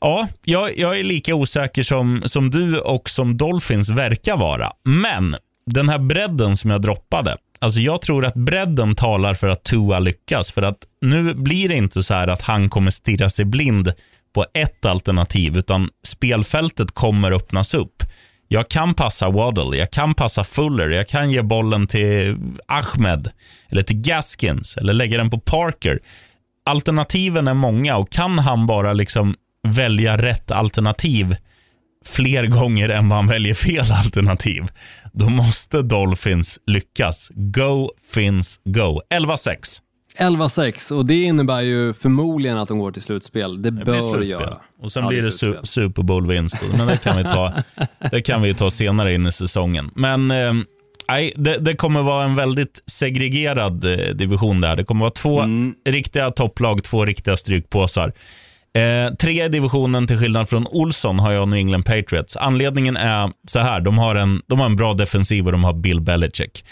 ja, 0.00 0.28
jag, 0.44 0.78
jag 0.78 0.98
är 0.98 1.04
lika 1.04 1.34
osäker 1.34 1.82
som, 1.82 2.22
som 2.26 2.50
du 2.50 2.78
och 2.78 3.10
som 3.10 3.36
Dolphins 3.36 3.90
verkar 3.90 4.36
vara. 4.36 4.70
Men 4.84 5.36
den 5.70 5.88
här 5.88 5.98
bredden 5.98 6.56
som 6.56 6.70
jag 6.70 6.82
droppade, 6.82 7.36
alltså 7.60 7.80
jag 7.80 8.02
tror 8.02 8.24
att 8.24 8.34
bredden 8.34 8.94
talar 8.94 9.34
för 9.34 9.48
att 9.48 9.64
Tua 9.64 9.98
lyckas. 9.98 10.50
För 10.50 10.62
att 10.62 10.78
nu 11.00 11.34
blir 11.34 11.68
det 11.68 11.74
inte 11.74 12.02
så 12.02 12.14
här 12.14 12.28
att 12.28 12.42
han 12.42 12.68
kommer 12.68 12.90
stirra 12.90 13.28
sig 13.28 13.44
blind 13.44 13.92
på 14.34 14.46
ett 14.54 14.84
alternativ, 14.84 15.58
utan 15.58 15.88
spelfältet 16.06 16.90
kommer 16.94 17.32
öppnas 17.32 17.74
upp. 17.74 18.02
Jag 18.48 18.68
kan 18.68 18.94
passa 18.94 19.30
Waddle, 19.30 19.76
jag 19.76 19.90
kan 19.90 20.14
passa 20.14 20.44
Fuller, 20.44 20.88
jag 20.88 21.08
kan 21.08 21.30
ge 21.30 21.42
bollen 21.42 21.86
till 21.86 22.36
Ahmed 22.66 23.30
eller 23.68 23.82
till 23.82 24.00
Gaskins 24.00 24.76
eller 24.76 24.92
lägga 24.92 25.18
den 25.18 25.30
på 25.30 25.38
Parker. 25.40 26.00
Alternativen 26.64 27.48
är 27.48 27.54
många 27.54 27.96
och 27.96 28.10
kan 28.10 28.38
han 28.38 28.66
bara 28.66 28.92
liksom 28.92 29.34
välja 29.68 30.16
rätt 30.16 30.50
alternativ 30.50 31.36
fler 32.06 32.46
gånger 32.46 32.88
än 32.88 33.08
vad 33.08 33.18
han 33.18 33.26
väljer 33.28 33.54
fel 33.54 33.92
alternativ, 33.92 34.64
då 35.12 35.28
måste 35.28 35.82
Dolphins 35.82 36.58
lyckas. 36.66 37.30
Go, 37.34 37.88
Fins, 38.14 38.60
go. 38.64 39.00
11-6. 39.14 39.80
11-6 40.18 40.92
och 40.92 41.06
det 41.06 41.14
innebär 41.14 41.60
ju 41.60 41.92
förmodligen 41.92 42.58
att 42.58 42.68
de 42.68 42.78
går 42.78 42.92
till 42.92 43.02
slutspel. 43.02 43.62
Det 43.62 43.70
Det 43.70 43.84
bör 43.84 44.00
slutspel. 44.00 44.30
göra. 44.40 44.56
Och 44.82 44.92
sen 44.92 45.02
Ja, 45.02 45.08
blir 45.08 45.22
det 45.22 45.32
slutspel. 45.32 45.66
Super 45.66 46.02
Bowl-vinst. 46.02 46.58
Men 46.76 46.86
det 46.86 46.96
kan, 46.96 47.16
vi 47.16 47.24
ta, 47.24 47.52
det 48.10 48.20
kan 48.22 48.42
vi 48.42 48.54
ta 48.54 48.70
senare 48.70 49.14
in 49.14 49.26
i 49.26 49.32
säsongen. 49.32 49.90
Men 49.94 50.30
eh, 50.30 50.52
det, 51.36 51.58
det 51.58 51.74
kommer 51.74 52.02
vara 52.02 52.24
en 52.24 52.34
väldigt 52.36 52.82
segregerad 52.86 53.84
eh, 53.84 54.14
division 54.14 54.60
där. 54.60 54.76
Det 54.76 54.84
kommer 54.84 55.00
vara 55.00 55.10
två 55.10 55.40
Mm. 55.40 55.74
riktiga 55.88 56.30
topplag, 56.30 56.84
två 56.84 57.04
riktiga 57.04 57.36
strykpåsar. 57.36 58.12
Eh, 58.76 59.14
tre 59.14 59.44
i 59.44 59.48
divisionen 59.48 60.06
till 60.06 60.18
skillnad 60.18 60.48
från 60.48 60.66
Olsson 60.66 61.18
har 61.18 61.32
jag 61.32 61.48
New 61.48 61.58
England 61.58 61.82
Patriots. 61.82 62.36
Anledningen 62.36 62.96
är 62.96 63.32
så 63.48 63.58
här, 63.58 63.80
de 63.80 63.98
har 63.98 64.14
en, 64.14 64.42
de 64.46 64.58
har 64.58 64.66
en 64.66 64.76
bra 64.76 64.94
defensiv 64.94 65.46
och 65.46 65.52
de 65.52 65.64
har 65.64 65.72
Bill 65.74 66.00
Belichick. 66.00 66.64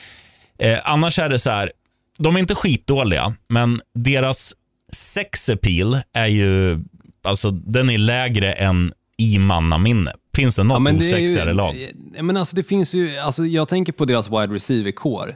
Eh, 0.58 0.78
annars 0.84 1.18
är 1.18 1.28
det 1.28 1.38
så 1.38 1.50
här, 1.50 1.72
de 2.18 2.36
är 2.36 2.40
inte 2.40 2.54
skitdåliga, 2.54 3.34
men 3.48 3.80
deras 3.94 4.54
sex 4.92 5.48
appeal 5.48 5.98
är 6.12 6.26
ju, 6.26 6.78
alltså 7.24 7.50
den 7.50 7.90
är 7.90 7.98
lägre 7.98 8.52
än 8.52 8.92
i 9.18 9.38
mannaminne. 9.38 10.12
Finns 10.36 10.56
det 10.56 10.62
något 10.62 10.84
det 10.84 10.90
är 10.90 10.96
osexigare 10.98 11.50
ju- 11.50 11.56
lag? 11.56 11.88
Ja, 12.16 12.22
men 12.22 12.36
alltså 12.36 12.56
det 12.56 12.62
finns 12.62 12.94
ju, 12.94 13.18
alltså 13.18 13.46
jag 13.46 13.68
tänker 13.68 13.92
på 13.92 14.04
deras 14.04 14.28
wide 14.28 14.54
receiver-core. 14.54 15.34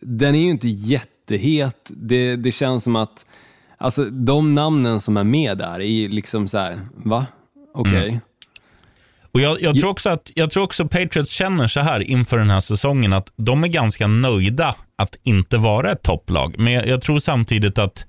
Den 0.00 0.34
är 0.34 0.38
ju 0.40 0.50
inte 0.50 0.68
jättehet. 0.68 1.90
Det, 1.96 2.36
det 2.36 2.52
känns 2.52 2.84
som 2.84 2.96
att, 2.96 3.26
alltså 3.80 4.04
de 4.04 4.54
namnen 4.54 5.00
som 5.00 5.16
är 5.16 5.24
med 5.24 5.58
där 5.58 5.80
är 5.80 6.08
liksom 6.08 6.48
så 6.48 6.58
här, 6.58 6.80
va? 7.04 7.26
Okej. 7.74 8.08
Mm. 8.08 8.20
Och 9.32 9.40
jag, 9.40 9.60
jag, 9.60 9.80
tror 9.80 9.90
också 9.90 10.08
att, 10.08 10.30
jag 10.34 10.50
tror 10.50 10.64
också 10.64 10.88
Patriots 10.88 11.30
känner 11.30 11.66
så 11.66 11.80
här 11.80 12.00
inför 12.00 12.38
den 12.38 12.50
här 12.50 12.60
säsongen 12.60 13.12
att 13.12 13.32
de 13.36 13.64
är 13.64 13.68
ganska 13.68 14.06
nöjda 14.06 14.74
att 14.98 15.16
inte 15.22 15.58
vara 15.58 15.92
ett 15.92 16.02
topplag. 16.02 16.54
Men 16.58 16.72
jag, 16.72 16.86
jag 16.86 17.00
tror 17.00 17.18
samtidigt 17.18 17.78
att 17.78 18.06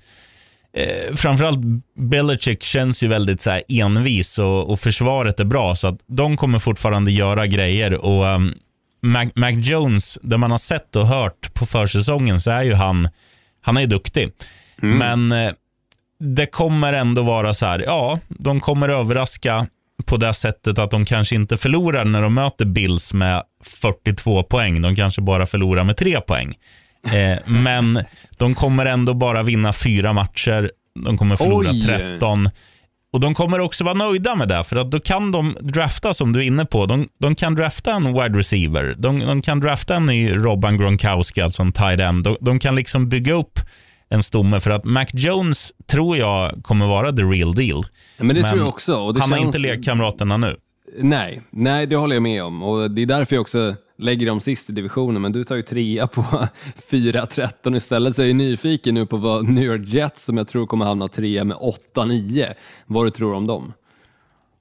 eh, 0.74 1.16
framförallt 1.16 1.60
Belichick 2.00 2.64
känns 2.64 3.04
ju 3.04 3.08
väldigt 3.08 3.42
så 3.42 3.60
envis 3.68 4.40
och, 4.40 4.72
och 4.72 4.80
försvaret 4.80 5.40
är 5.40 5.46
bra. 5.46 5.76
Så 5.76 5.88
att 5.88 6.00
de 6.08 6.38
kommer 6.38 6.60
fortfarande 6.60 7.12
göra 7.12 7.48
grejer. 7.48 8.06
Och 8.06 8.26
um, 8.26 8.54
Mac, 9.02 9.26
Mac 9.36 9.52
Jones, 9.52 10.20
det 10.22 10.38
man 10.38 10.52
har 10.52 10.58
sett 10.58 10.96
och 10.96 11.08
hört 11.08 11.54
på 11.54 11.66
försäsongen 11.66 12.40
så 12.40 12.52
är 12.52 12.62
ju 12.62 12.74
han, 12.74 13.10
han 13.62 13.78
är 13.78 13.88
duktig. 13.88 14.32
Men 14.82 15.32
eh, 15.32 15.52
det 16.22 16.46
kommer 16.46 16.94
ändå 16.94 17.22
vara 17.22 17.54
så 17.54 17.66
här, 17.66 17.80
ja, 17.80 18.20
de 18.28 18.60
kommer 18.60 18.90
överraska 18.90 19.68
på 20.06 20.18
det 20.18 20.34
sättet 20.34 20.78
att 20.78 20.92
de 20.92 21.06
kanske 21.06 21.36
inte 21.36 21.58
förlorar 21.58 22.06
när 22.06 22.22
de 22.22 22.34
möter 22.34 22.66
Bills 22.66 23.14
med 23.14 23.44
42 23.64 24.44
poäng. 24.44 24.82
De 24.82 24.96
kanske 24.96 25.22
bara 25.22 25.46
förlorar 25.46 25.84
med 25.84 25.98
3 25.98 26.22
poäng. 26.22 26.56
Eh, 27.06 27.38
men 27.46 28.04
de 28.38 28.56
kommer 28.56 28.86
ändå 28.86 29.14
bara 29.14 29.44
vinna 29.44 29.74
fyra 29.74 30.14
matcher. 30.14 30.72
De 31.06 31.18
kommer 31.18 31.36
förlora 31.36 31.70
Oj. 31.72 31.84
13. 31.86 32.50
Och 33.14 33.20
De 33.20 33.34
kommer 33.34 33.60
också 33.60 33.84
vara 33.84 33.94
nöjda 33.94 34.36
med 34.36 34.48
det, 34.48 34.64
för 34.64 34.76
att 34.76 34.92
då 34.92 35.00
kan 35.00 35.32
de 35.32 35.56
drafta, 35.62 36.14
som 36.14 36.32
du 36.32 36.40
är 36.40 36.44
inne 36.44 36.66
på, 36.66 36.86
de, 36.86 37.08
de 37.20 37.36
kan 37.36 37.56
drafta 37.56 37.94
en 37.94 38.14
wide 38.14 38.40
receiver. 38.40 38.96
De, 38.98 39.20
de 39.20 39.42
kan 39.42 39.60
drafta 39.60 39.96
en 39.96 40.06
ny 40.06 40.36
Robban 40.36 40.78
Gronkowski, 40.78 41.42
alltså 41.42 41.62
en 41.62 41.72
tight 41.72 42.00
end. 42.00 42.24
De, 42.24 42.38
de 42.42 42.60
kan 42.60 42.76
liksom 42.76 43.10
bygga 43.10 43.34
upp 43.34 43.60
en 44.12 44.24
stomme, 44.24 44.60
för 44.60 44.72
att 44.72 44.84
Mac 44.84 45.06
Jones 45.14 45.74
tror 45.88 46.18
jag 46.18 46.60
kommer 46.64 46.88
vara 46.88 47.12
the 47.12 47.24
real 47.24 47.56
deal. 47.56 47.84
Ja, 48.18 48.24
men 48.24 48.36
det 48.36 48.42
Men 48.42 48.50
tror 48.52 48.60
jag 48.60 48.70
också. 48.70 48.96
Han 48.96 49.22
har 49.22 49.28
känns... 49.28 49.56
inte 49.56 49.58
lekkamraterna 49.58 50.38
nu. 50.38 50.56
Nej, 51.00 51.42
nej, 51.50 51.88
det 51.88 51.96
håller 51.96 52.16
jag 52.16 52.24
med 52.24 52.44
om. 52.44 52.64
Och 52.64 52.92
Det 52.92 53.02
är 53.02 53.06
därför 53.06 53.36
jag 53.36 53.42
också 53.42 53.76
lägger 53.98 54.26
dem 54.26 54.40
sist 54.40 54.70
i 54.70 54.74
divisionen, 54.74 55.22
men 55.22 55.32
du 55.32 55.44
tar 55.44 55.56
ju 55.56 55.62
trea 55.62 56.08
på 56.08 56.22
4-13 56.90 57.76
istället. 57.76 58.16
Så 58.16 58.22
jag 58.22 58.30
är 58.30 58.34
nyfiken 58.34 58.94
nu 58.94 59.06
på 59.06 59.18
vad 59.18 59.50
New 59.50 59.64
York 59.64 59.82
Jets, 59.88 60.24
som 60.24 60.38
jag 60.38 60.48
tror 60.48 60.66
kommer 60.68 60.86
hamna 60.86 61.08
trea 61.08 61.44
med 61.44 61.58
8-9, 61.96 62.54
vad 62.86 63.06
du 63.06 63.10
tror 63.10 63.34
om 63.34 63.48
dem. 63.48 63.74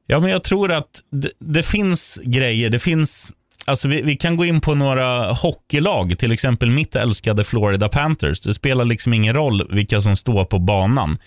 Ja, 0.06 0.20
men 0.20 0.30
jag 0.30 0.42
tror 0.42 0.72
att 0.72 1.02
det, 1.10 1.30
det 1.38 1.62
finns 1.62 2.20
grejer. 2.24 2.70
Det 2.70 2.78
finns, 2.78 3.32
alltså 3.66 3.88
vi, 3.88 4.02
vi 4.02 4.16
kan 4.16 4.36
gå 4.36 4.44
in 4.44 4.60
på 4.60 4.74
några 4.74 5.32
hockeylag, 5.32 6.18
till 6.18 6.32
exempel 6.32 6.70
mitt 6.70 6.96
älskade 6.96 7.44
Florida 7.44 7.88
Panthers. 7.88 8.40
Det 8.40 8.54
spelar 8.54 8.84
liksom 8.84 9.12
ingen 9.12 9.34
roll 9.34 9.66
vilka 9.70 10.00
som 10.00 10.16
står 10.16 10.44
på 10.44 10.58
banan. 10.58 11.18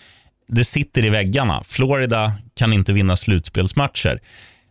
Det 0.47 0.65
sitter 0.65 1.05
i 1.05 1.09
väggarna. 1.09 1.63
Florida 1.67 2.33
kan 2.55 2.73
inte 2.73 2.93
vinna 2.93 3.15
slutspelsmatcher. 3.15 4.19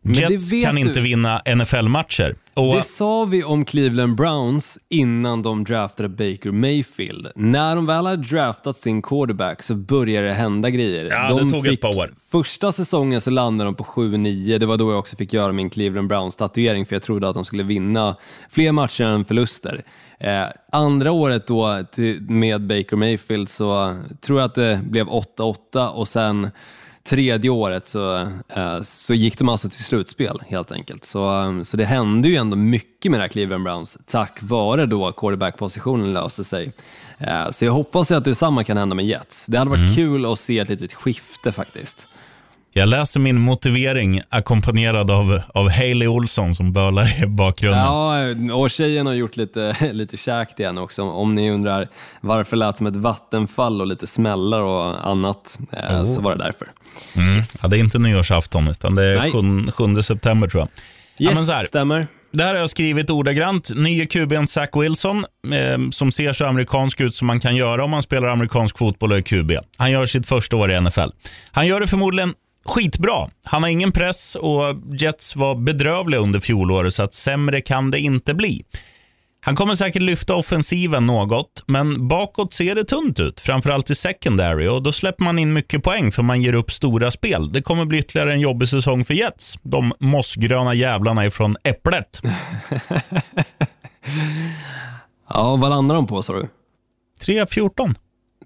Jets 0.02 0.50
kan 0.50 0.74
du. 0.74 0.80
inte 0.80 1.00
vinna 1.00 1.42
NFL-matcher. 1.56 2.34
Och 2.54 2.76
Det 2.76 2.82
sa 2.82 3.24
vi 3.24 3.44
om 3.44 3.64
Cleveland 3.64 4.16
Browns 4.16 4.78
innan 4.88 5.42
de 5.42 5.64
draftade 5.64 6.08
Baker 6.08 6.50
Mayfield. 6.50 7.28
När 7.34 7.76
de 7.76 7.86
väl 7.86 8.06
hade 8.06 8.22
draftat 8.22 8.76
sin 8.76 9.02
quarterback 9.02 9.62
så 9.62 9.74
började 9.74 10.28
det 10.28 10.34
hända 10.34 10.70
grejer. 10.70 11.04
Ja, 11.04 11.28
de 11.28 11.48
det 11.48 11.54
tog 11.54 11.66
ett 11.66 11.80
par 11.80 11.98
år. 11.98 12.14
Första 12.30 12.72
säsongen 12.72 13.20
så 13.20 13.30
landade 13.30 13.68
de 13.68 13.74
på 13.74 13.84
7-9. 13.84 14.58
Det 14.58 14.66
var 14.66 14.76
då 14.76 14.90
jag 14.90 14.98
också 14.98 15.16
fick 15.16 15.32
göra 15.32 15.52
min 15.52 15.70
Cleveland 15.70 16.08
Browns-tatuering 16.08 16.86
för 16.86 16.94
jag 16.94 17.02
trodde 17.02 17.28
att 17.28 17.34
de 17.34 17.44
skulle 17.44 17.62
vinna 17.62 18.16
fler 18.50 18.72
matcher 18.72 19.04
än 19.04 19.24
förluster. 19.24 19.82
Eh, 20.20 20.44
andra 20.72 21.12
året 21.12 21.46
då 21.46 21.84
till, 21.92 22.22
med 22.22 22.66
Baker 22.66 22.96
Mayfield 22.96 23.48
så 23.48 23.96
tror 24.20 24.40
jag 24.40 24.46
att 24.46 24.54
det 24.54 24.80
blev 24.84 25.06
8-8 25.06 25.88
och 25.88 26.08
sen 26.08 26.50
tredje 27.04 27.50
året 27.50 27.86
så, 27.86 28.20
eh, 28.48 28.82
så 28.82 29.14
gick 29.14 29.38
de 29.38 29.48
alltså 29.48 29.68
till 29.68 29.84
slutspel 29.84 30.42
helt 30.48 30.72
enkelt. 30.72 31.04
Så, 31.04 31.40
eh, 31.40 31.62
så 31.62 31.76
det 31.76 31.84
hände 31.84 32.28
ju 32.28 32.36
ändå 32.36 32.56
mycket 32.56 33.10
med 33.10 33.20
det 33.20 33.24
här 33.24 33.28
Cleveland 33.28 33.64
Browns 33.64 33.98
tack 34.06 34.38
vare 34.42 34.86
då 34.86 35.12
quarterback-positionen 35.12 36.12
löste 36.12 36.44
sig. 36.44 36.72
Eh, 37.18 37.50
så 37.50 37.64
jag 37.64 37.72
hoppas 37.72 38.10
att 38.10 38.24
detsamma 38.24 38.64
kan 38.64 38.76
hända 38.76 38.94
med 38.94 39.06
Jets. 39.06 39.46
Det 39.46 39.58
hade 39.58 39.70
varit 39.70 39.80
Mm. 39.80 39.94
kul 39.94 40.26
att 40.32 40.38
se 40.38 40.58
ett 40.58 40.68
litet 40.68 40.94
skifte 40.94 41.52
faktiskt. 41.52 42.08
Jag 42.72 42.88
läser 42.88 43.20
min 43.20 43.40
motivering 43.40 44.20
ackompanjerad 44.28 45.10
av, 45.10 45.40
av 45.54 45.70
Haley 45.70 46.08
Olsson 46.08 46.54
som 46.54 46.72
bölar 46.72 47.22
i 47.22 47.26
bakgrunden. 47.26 47.80
Ja, 47.80 48.54
och 48.54 48.70
tjejen 48.70 49.06
har 49.06 49.14
gjort 49.14 49.36
lite, 49.36 49.76
lite 49.92 50.16
käk 50.16 50.56
till 50.56 50.66
henne 50.66 50.80
också. 50.80 51.02
Om 51.02 51.34
ni 51.34 51.50
undrar 51.50 51.88
varför 52.20 52.56
det 52.56 52.60
lät 52.60 52.76
som 52.76 52.86
ett 52.86 52.96
vattenfall 52.96 53.80
och 53.80 53.86
lite 53.86 54.06
smällar 54.06 54.60
och 54.60 55.06
annat, 55.10 55.58
eh, 55.72 56.04
så 56.04 56.20
var 56.20 56.36
det 56.36 56.44
därför. 56.44 56.66
Mm. 57.16 57.42
Ja, 57.62 57.68
det 57.68 57.76
är 57.76 57.80
inte 57.80 57.98
nyårsafton, 57.98 58.68
utan 58.68 58.94
det 58.94 59.04
är 59.04 59.18
Nej. 59.18 59.32
7, 59.32 59.94
7 59.94 60.02
september 60.02 60.48
tror 60.48 60.60
jag. 60.60 60.68
Ja, 61.16 61.30
Yes, 61.30 61.34
men 61.38 61.46
så 61.46 61.52
här, 61.52 61.64
stämmer. 61.64 62.06
det 62.32 62.42
här 62.44 62.54
har 62.54 62.60
jag 62.60 62.70
skrivit 62.70 63.10
ordagrant. 63.10 63.70
Nye 63.76 64.06
QBn 64.06 64.46
Zach 64.46 64.68
Wilson, 64.74 65.24
eh, 65.52 65.90
som 65.90 66.12
ser 66.12 66.32
så 66.32 66.44
amerikansk 66.44 67.00
ut 67.00 67.14
som 67.14 67.26
man 67.26 67.40
kan 67.40 67.56
göra 67.56 67.84
om 67.84 67.90
man 67.90 68.02
spelar 68.02 68.28
amerikansk 68.28 68.78
fotboll 68.78 69.12
och 69.12 69.18
är 69.18 69.22
QB. 69.22 69.52
Han 69.76 69.90
gör 69.90 70.06
sitt 70.06 70.26
första 70.26 70.56
år 70.56 70.72
i 70.72 70.80
NFL. 70.80 71.08
Han 71.52 71.66
gör 71.66 71.80
det 71.80 71.86
förmodligen 71.86 72.34
skitbra. 72.64 73.30
Han 73.44 73.62
har 73.62 73.70
ingen 73.70 73.92
press 73.92 74.34
och 74.34 74.62
Jets 75.00 75.36
var 75.36 75.54
bedrövliga 75.54 76.20
under 76.20 76.40
fjolåret, 76.40 76.94
så 76.94 77.02
att 77.02 77.14
sämre 77.14 77.60
kan 77.60 77.90
det 77.90 78.00
inte 78.00 78.34
bli. 78.34 78.62
Han 79.44 79.56
kommer 79.56 79.74
säkert 79.74 80.02
lyfta 80.02 80.34
offensiven 80.34 81.06
något, 81.06 81.64
men 81.66 82.08
bakåt 82.08 82.52
ser 82.52 82.74
det 82.74 82.84
tunt 82.84 83.20
ut, 83.20 83.40
framförallt 83.40 83.90
i 83.90 83.94
secondary. 83.94 84.68
och 84.68 84.82
Då 84.82 84.92
släpper 84.92 85.24
man 85.24 85.38
in 85.38 85.52
mycket 85.52 85.82
poäng 85.82 86.12
för 86.12 86.22
man 86.22 86.42
ger 86.42 86.52
upp 86.52 86.70
stora 86.70 87.10
spel. 87.10 87.52
Det 87.52 87.62
kommer 87.62 87.84
bli 87.84 87.98
ytterligare 87.98 88.32
en 88.32 88.40
jobbig 88.40 88.68
säsong 88.68 89.04
för 89.04 89.14
Jets. 89.14 89.58
De 89.62 89.92
mossgröna 89.98 90.74
jävlarna 90.74 91.26
ifrån 91.26 91.56
Äpplet. 91.64 92.22
Ja, 95.34 95.56
vad 95.56 95.70
landar 95.70 95.94
de 95.94 96.06
på 96.06 96.22
sa 96.22 96.32
du? 96.32 96.48
3-14. 97.20 97.94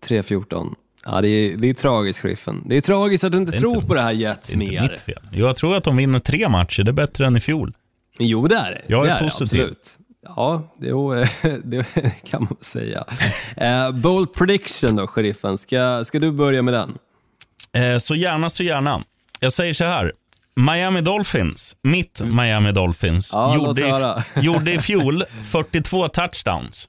3-14. 0.07 0.75
Ja, 1.07 1.21
det 1.21 1.29
är, 1.29 1.57
det 1.57 1.69
är 1.71 1.75
tragiskt, 1.75 2.23
Griffen. 2.23 2.63
Det 2.67 2.77
är 2.77 2.81
tragiskt 2.81 3.25
att 3.25 3.33
du 3.33 3.39
inte 3.39 3.57
är 3.57 3.59
tror 3.61 3.75
inte- 3.75 3.87
på 3.87 3.95
det 3.95 4.03
här 4.03 4.13
Jets 4.13 4.49
Det 4.49 4.55
är 4.57 4.61
inte 4.63 4.73
mer. 4.73 4.83
mitt 4.91 5.01
fel. 5.01 5.23
Jag 5.33 5.57
tror 5.57 5.77
att 5.77 5.85
de 5.85 5.97
vinner 5.97 6.19
tre 6.19 6.49
matcher. 6.49 6.83
Det 6.83 6.91
är 6.91 6.93
bättre 6.93 7.27
än 7.27 7.37
i 7.37 7.41
fjol. 7.41 7.73
Jo, 8.19 8.47
det 8.49 8.57
är 8.57 8.71
det. 8.71 8.83
Jag 8.87 9.07
är 9.07 9.11
det 9.11 9.15
det, 9.15 9.21
positiv. 9.25 9.61
absolut. 9.61 9.99
Ja, 10.37 10.75
det, 10.79 11.29
det 11.65 12.11
kan 12.31 12.43
man 12.45 12.57
säga. 12.61 13.05
Eh, 13.57 13.91
bold 13.91 14.35
prediction 14.35 14.97
då, 14.97 15.07
sheriffen. 15.07 15.59
Ska, 15.59 16.05
ska 16.05 16.19
du 16.19 16.33
börja 16.33 16.63
med 16.63 16.75
den? 16.75 16.99
Eh, 17.93 17.99
så 17.99 18.15
gärna, 18.15 18.51
så 18.51 18.63
gärna. 18.63 19.01
Jag 19.41 19.53
säger 19.53 19.75
så 19.75 19.85
här. 19.85 20.13
Miami 20.73 21.01
Dolphins, 21.01 21.77
mitt 21.83 22.23
Miami 22.25 22.73
Dolphins, 22.73 23.31
Ja, 23.33 23.55
gjorde, 23.55 23.83
i, 24.37 24.41
gjorde 24.41 24.73
i 24.73 24.79
fjol 24.79 25.25
42 25.45 26.09
touchdowns. 26.09 26.89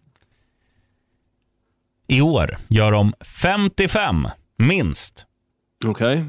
I 2.07 2.21
år 2.21 2.57
gör 2.67 2.91
de 2.91 3.13
55, 3.41 4.27
minst. 4.57 5.25
Okej. 5.85 6.25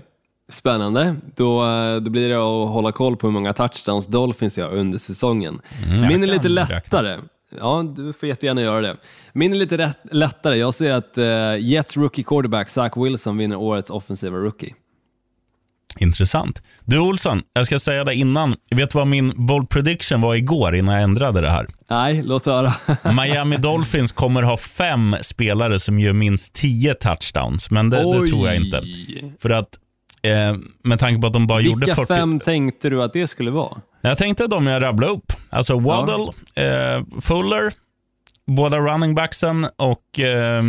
Spännande. 0.49 1.17
Då, 1.37 1.65
eh, 1.65 1.97
då 1.97 2.11
blir 2.11 2.29
det 2.29 2.37
att 2.37 2.73
hålla 2.73 2.93
koll 2.93 3.17
på 3.17 3.27
hur 3.27 3.33
många 3.33 3.53
touchdowns 3.53 4.07
Dolphins 4.07 4.59
gör 4.59 4.71
under 4.71 4.99
säsongen. 4.99 5.61
Min 6.09 6.23
är 6.23 6.27
lite 6.27 6.49
lättare. 6.49 7.19
Ja, 7.61 7.85
du 7.97 8.13
får 8.13 8.29
jättegärna 8.29 8.61
göra 8.61 8.81
det. 8.81 8.97
Min 9.33 9.53
är 9.53 9.57
lite 9.57 9.79
rätt, 9.79 9.99
lättare. 10.13 10.57
Jag 10.57 10.75
ser 10.75 10.91
att 10.91 11.19
uh, 11.19 11.59
Jets 11.59 11.97
rookie 11.97 12.25
quarterback 12.25 12.69
Zach 12.69 12.93
Wilson 12.97 13.37
vinner 13.37 13.57
årets 13.57 13.91
offensiva 13.91 14.37
rookie. 14.37 14.75
Intressant. 15.99 16.63
Du 16.85 16.99
Olsson, 16.99 17.43
jag 17.53 17.67
ska 17.67 17.79
säga 17.79 18.05
det 18.05 18.15
innan. 18.15 18.57
Vet 18.71 18.91
du 18.91 18.99
vad 18.99 19.07
min 19.07 19.33
bold 19.37 19.69
prediction 19.69 20.21
var 20.21 20.35
igår 20.35 20.77
innan 20.77 20.95
jag 20.95 21.05
ändrade 21.05 21.41
det 21.41 21.51
här? 21.51 21.67
Nej, 21.91 22.23
låt 22.23 22.47
höra. 22.47 22.73
Miami 23.13 23.57
Dolphins 23.57 24.13
kommer 24.13 24.43
ha 24.43 24.57
fem 24.57 25.17
spelare 25.21 25.79
som 25.79 25.99
gör 25.99 26.13
minst 26.13 26.55
10 26.55 26.95
touchdowns, 26.95 27.71
men 27.71 27.91
det, 27.91 27.97
det 27.97 28.27
tror 28.27 28.47
jag 28.49 28.57
inte. 28.57 28.83
För 29.43 29.51
att 29.51 29.69
eh, 30.23 30.57
med 30.85 30.99
tanke 30.99 31.21
på 31.21 31.27
att 31.27 31.33
de 31.33 31.47
bara 31.47 31.61
gjorde 31.61 31.87
Vilka 31.87 31.95
40... 31.95 32.15
fem 32.15 32.41
tänkte 32.41 32.91
du 32.91 33.03
att 33.03 33.13
det 33.13 33.29
skulle 33.29 33.51
vara? 33.51 33.81
Jag 34.01 34.19
tänkte 34.19 34.47
de 34.47 34.67
jag 34.67 34.83
rabblade 34.83 35.13
upp. 35.13 35.33
Alltså 35.51 35.79
Waddle, 35.79 36.33
eh, 36.55 37.05
Fuller, 37.21 37.73
båda 38.47 38.79
running 38.79 39.15
backsen 39.15 39.67
och... 39.77 40.21
Eh, 40.21 40.63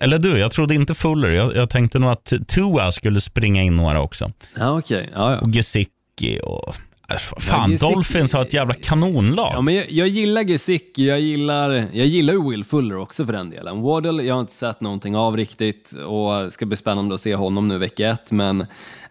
eller 0.00 0.18
du, 0.18 0.38
jag 0.38 0.50
trodde 0.52 0.74
inte 0.74 0.94
Fuller. 0.94 1.30
Jag, 1.30 1.56
jag 1.56 1.70
tänkte 1.70 1.98
nog 1.98 2.10
att 2.10 2.32
Tua 2.48 2.92
skulle 2.92 3.20
springa 3.20 3.62
in 3.62 3.76
några 3.76 4.00
också. 4.02 4.30
Ja, 4.56 4.78
okej. 4.78 5.10
Ja, 5.14 5.32
ja. 5.32 5.38
Och 5.38 5.48
Gesicki 5.52 6.40
och... 6.44 6.74
Alltså, 7.08 7.40
fan, 7.40 7.70
Gesicki- 7.70 7.80
Dolphins 7.92 8.32
har 8.32 8.42
ett 8.42 8.54
jävla 8.54 8.74
kanonlag. 8.74 9.50
Ja, 9.54 9.60
men 9.60 9.74
jag, 9.74 9.90
jag 9.90 10.08
gillar 10.08 10.42
Gesicki, 10.42 11.08
jag 11.08 11.20
gillar, 11.20 11.70
jag 11.92 12.06
gillar 12.06 12.34
ju 12.34 12.50
Will 12.50 12.64
Fuller 12.64 12.96
också 12.96 13.26
för 13.26 13.32
den 13.32 13.50
delen. 13.50 13.82
Waddle, 13.82 14.22
jag 14.22 14.34
har 14.34 14.40
inte 14.40 14.52
sett 14.52 14.80
någonting 14.80 15.16
av 15.16 15.36
riktigt 15.36 15.92
och 16.06 16.52
ska 16.52 16.66
bli 16.66 16.76
spännande 16.76 17.14
att 17.14 17.20
se 17.20 17.34
honom 17.34 17.68
nu 17.68 17.78
vecka 17.78 18.08
ett, 18.08 18.32
men, 18.32 18.60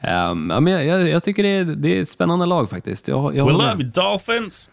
ehm, 0.01 0.49
ja, 0.49 0.59
men 0.59 0.73
jag, 0.73 0.85
jag, 0.85 1.09
jag 1.09 1.23
tycker 1.23 1.43
det 1.43 1.49
är, 1.49 1.65
det 1.65 1.97
är 1.97 2.01
ett 2.01 2.09
spännande 2.09 2.45
lag 2.45 2.69
faktiskt. 2.69 3.07
Jag, 3.07 3.35
jag 3.35 3.45
We 3.45 3.51
love 3.51 3.83
you 3.83 3.91
Dolphins! 3.91 4.69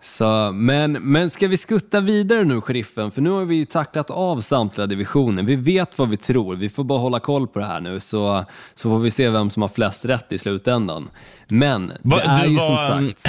Så, 0.00 0.52
men, 0.52 0.92
men 0.92 1.30
ska 1.30 1.48
vi 1.48 1.56
skutta 1.56 2.00
vidare 2.00 2.44
nu, 2.44 2.60
sheriffen? 2.60 3.10
För 3.10 3.22
nu 3.22 3.30
har 3.30 3.44
vi 3.44 3.66
tacklat 3.66 4.10
av 4.10 4.40
samtliga 4.40 4.86
divisioner. 4.86 5.42
Vi 5.42 5.56
vet 5.56 5.98
vad 5.98 6.08
vi 6.08 6.16
tror. 6.16 6.56
Vi 6.56 6.68
får 6.68 6.84
bara 6.84 6.98
hålla 6.98 7.20
koll 7.20 7.48
på 7.48 7.58
det 7.58 7.66
här 7.66 7.80
nu, 7.80 8.00
så, 8.00 8.44
så 8.74 8.90
får 8.90 8.98
vi 8.98 9.10
se 9.10 9.30
vem 9.30 9.50
som 9.50 9.62
har 9.62 9.68
flest 9.68 10.04
rätt 10.04 10.32
i 10.32 10.38
slutändan. 10.38 11.08
Men 11.48 11.88
det 11.88 11.98
Va, 12.02 12.20
är 12.20 12.42
du, 12.42 12.48
ju 12.50 12.56
vad, 12.56 12.66
som 12.66 13.08
sagt... 13.08 13.26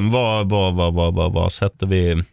vad, 0.12 0.50
vad, 0.50 0.74
vad, 0.74 0.94
vad, 0.94 1.14
vad, 1.14 1.32
vad 1.32 1.52
sätter 1.52 1.86
vi... 1.86 2.24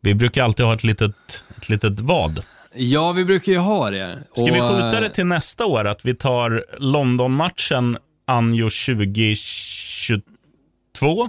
Vi 0.00 0.14
brukar 0.14 0.44
alltid 0.44 0.66
ha 0.66 0.74
ett 0.74 0.84
litet, 0.84 1.44
ett 1.56 1.68
litet 1.68 2.00
vad. 2.00 2.44
Ja, 2.74 3.12
vi 3.12 3.24
brukar 3.24 3.52
ju 3.52 3.58
ha 3.58 3.90
det. 3.90 4.18
Ska 4.36 4.52
vi 4.52 4.60
Och, 4.60 4.70
skjuta 4.70 5.00
det 5.00 5.06
eh, 5.06 5.12
till 5.12 5.26
nästa 5.26 5.66
år? 5.66 5.84
Att 5.84 6.04
vi 6.04 6.14
tar 6.14 6.64
London-matchen 6.78 7.96
anjo 8.26 8.64
2022? 8.64 11.28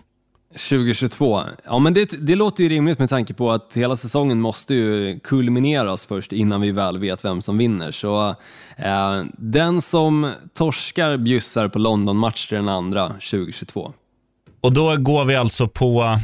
2022. 0.54 1.44
Ja, 1.66 1.80
men 1.80 1.94
det, 1.94 2.28
det 2.28 2.36
låter 2.36 2.64
ju 2.64 2.70
rimligt 2.70 3.00
med 3.00 3.10
tanke 3.10 3.34
på 3.34 3.52
att 3.52 3.74
hela 3.78 3.96
säsongen 3.96 4.42
måste 4.42 4.74
ju 4.74 5.20
kulmineras 5.20 6.06
först 6.06 6.32
innan 6.32 6.62
vi 6.62 6.72
väl 6.72 6.98
vet 6.98 7.26
vem 7.26 7.42
som 7.42 7.58
vinner. 7.58 7.92
Så 7.92 8.30
eh, 8.78 9.24
den 9.38 9.82
som 9.82 10.34
torskar 10.54 11.18
bjussar 11.18 11.68
på 11.68 11.80
London-match 11.80 12.48
till 12.48 12.58
den 12.58 12.70
andra 12.70 13.08
2022. 13.08 13.94
Och 14.62 14.74
då 14.74 14.98
går 14.98 15.26
vi 15.26 15.36
alltså 15.36 15.68
på 15.68 16.20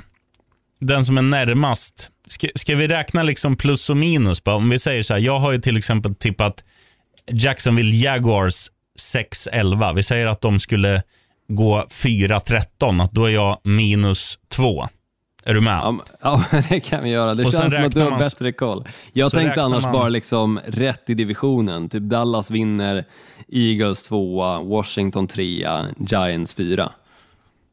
den 0.79 1.05
som 1.05 1.17
är 1.17 1.21
närmast. 1.21 2.11
Ska, 2.27 2.47
ska 2.55 2.75
vi 2.75 2.87
räkna 2.87 3.23
liksom 3.23 3.55
plus 3.55 3.89
och 3.89 3.97
minus? 3.97 4.43
Bara? 4.43 4.55
Om 4.55 4.69
vi 4.69 4.79
säger 4.79 5.03
så 5.03 5.13
här, 5.13 5.21
jag 5.21 5.39
har 5.39 5.51
ju 5.51 5.61
till 5.61 5.77
exempel 5.77 6.15
tippat 6.15 6.63
Jacksonville 7.31 7.95
Jaguars 7.95 8.69
6-11. 9.13 9.95
Vi 9.95 10.03
säger 10.03 10.25
att 10.25 10.41
de 10.41 10.59
skulle 10.59 11.03
gå 11.49 11.85
4-13, 11.89 13.03
att 13.03 13.11
då 13.11 13.25
är 13.25 13.29
jag 13.29 13.59
minus 13.63 14.39
2. 14.49 14.87
Är 15.45 15.53
du 15.53 15.61
med? 15.61 15.99
Ja, 16.21 16.43
det 16.69 16.79
kan 16.79 17.03
vi 17.03 17.09
göra. 17.09 17.33
Det 17.33 17.45
Och 17.45 17.51
känns 17.51 17.73
som 17.73 17.83
att 17.85 17.91
du 17.93 18.01
har 18.01 18.09
man- 18.09 18.19
bättre 18.19 18.51
koll. 18.51 18.87
Jag 19.13 19.31
så 19.31 19.37
tänkte 19.37 19.61
annars 19.63 19.83
man- 19.83 19.93
bara 19.93 20.09
liksom 20.09 20.59
rätt 20.67 21.09
i 21.09 21.13
divisionen. 21.13 21.89
Typ 21.89 22.03
Dallas 22.03 22.51
vinner, 22.51 23.05
Eagles 23.51 24.03
tvåa, 24.03 24.59
Washington 24.61 25.27
trea, 25.27 25.85
Giants 26.09 26.53
fyra. 26.53 26.91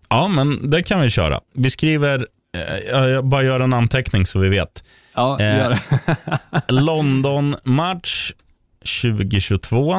Ja, 0.08 0.28
men 0.28 0.70
det 0.70 0.82
kan 0.82 1.00
vi 1.00 1.10
köra. 1.10 1.40
Vi 1.54 1.70
skriver, 1.70 2.26
eh, 2.56 2.90
jag- 2.90 3.26
bara 3.26 3.42
gör 3.42 3.60
en 3.60 3.72
anteckning 3.72 4.26
så 4.26 4.38
vi 4.38 4.48
vet. 4.48 4.84
Ja, 5.14 5.40
Eh. 5.40 5.78
London-match 6.68 8.32
2022. 9.02 9.94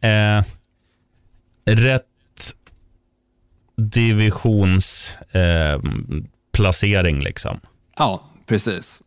Eh, 0.00 0.42
rätt 1.66 2.04
divisionsplacering 3.76 5.32
eh, 5.32 5.78
placering 6.52 7.20
liksom. 7.20 7.60
ja, 7.96 8.24
precis. 8.46 9.00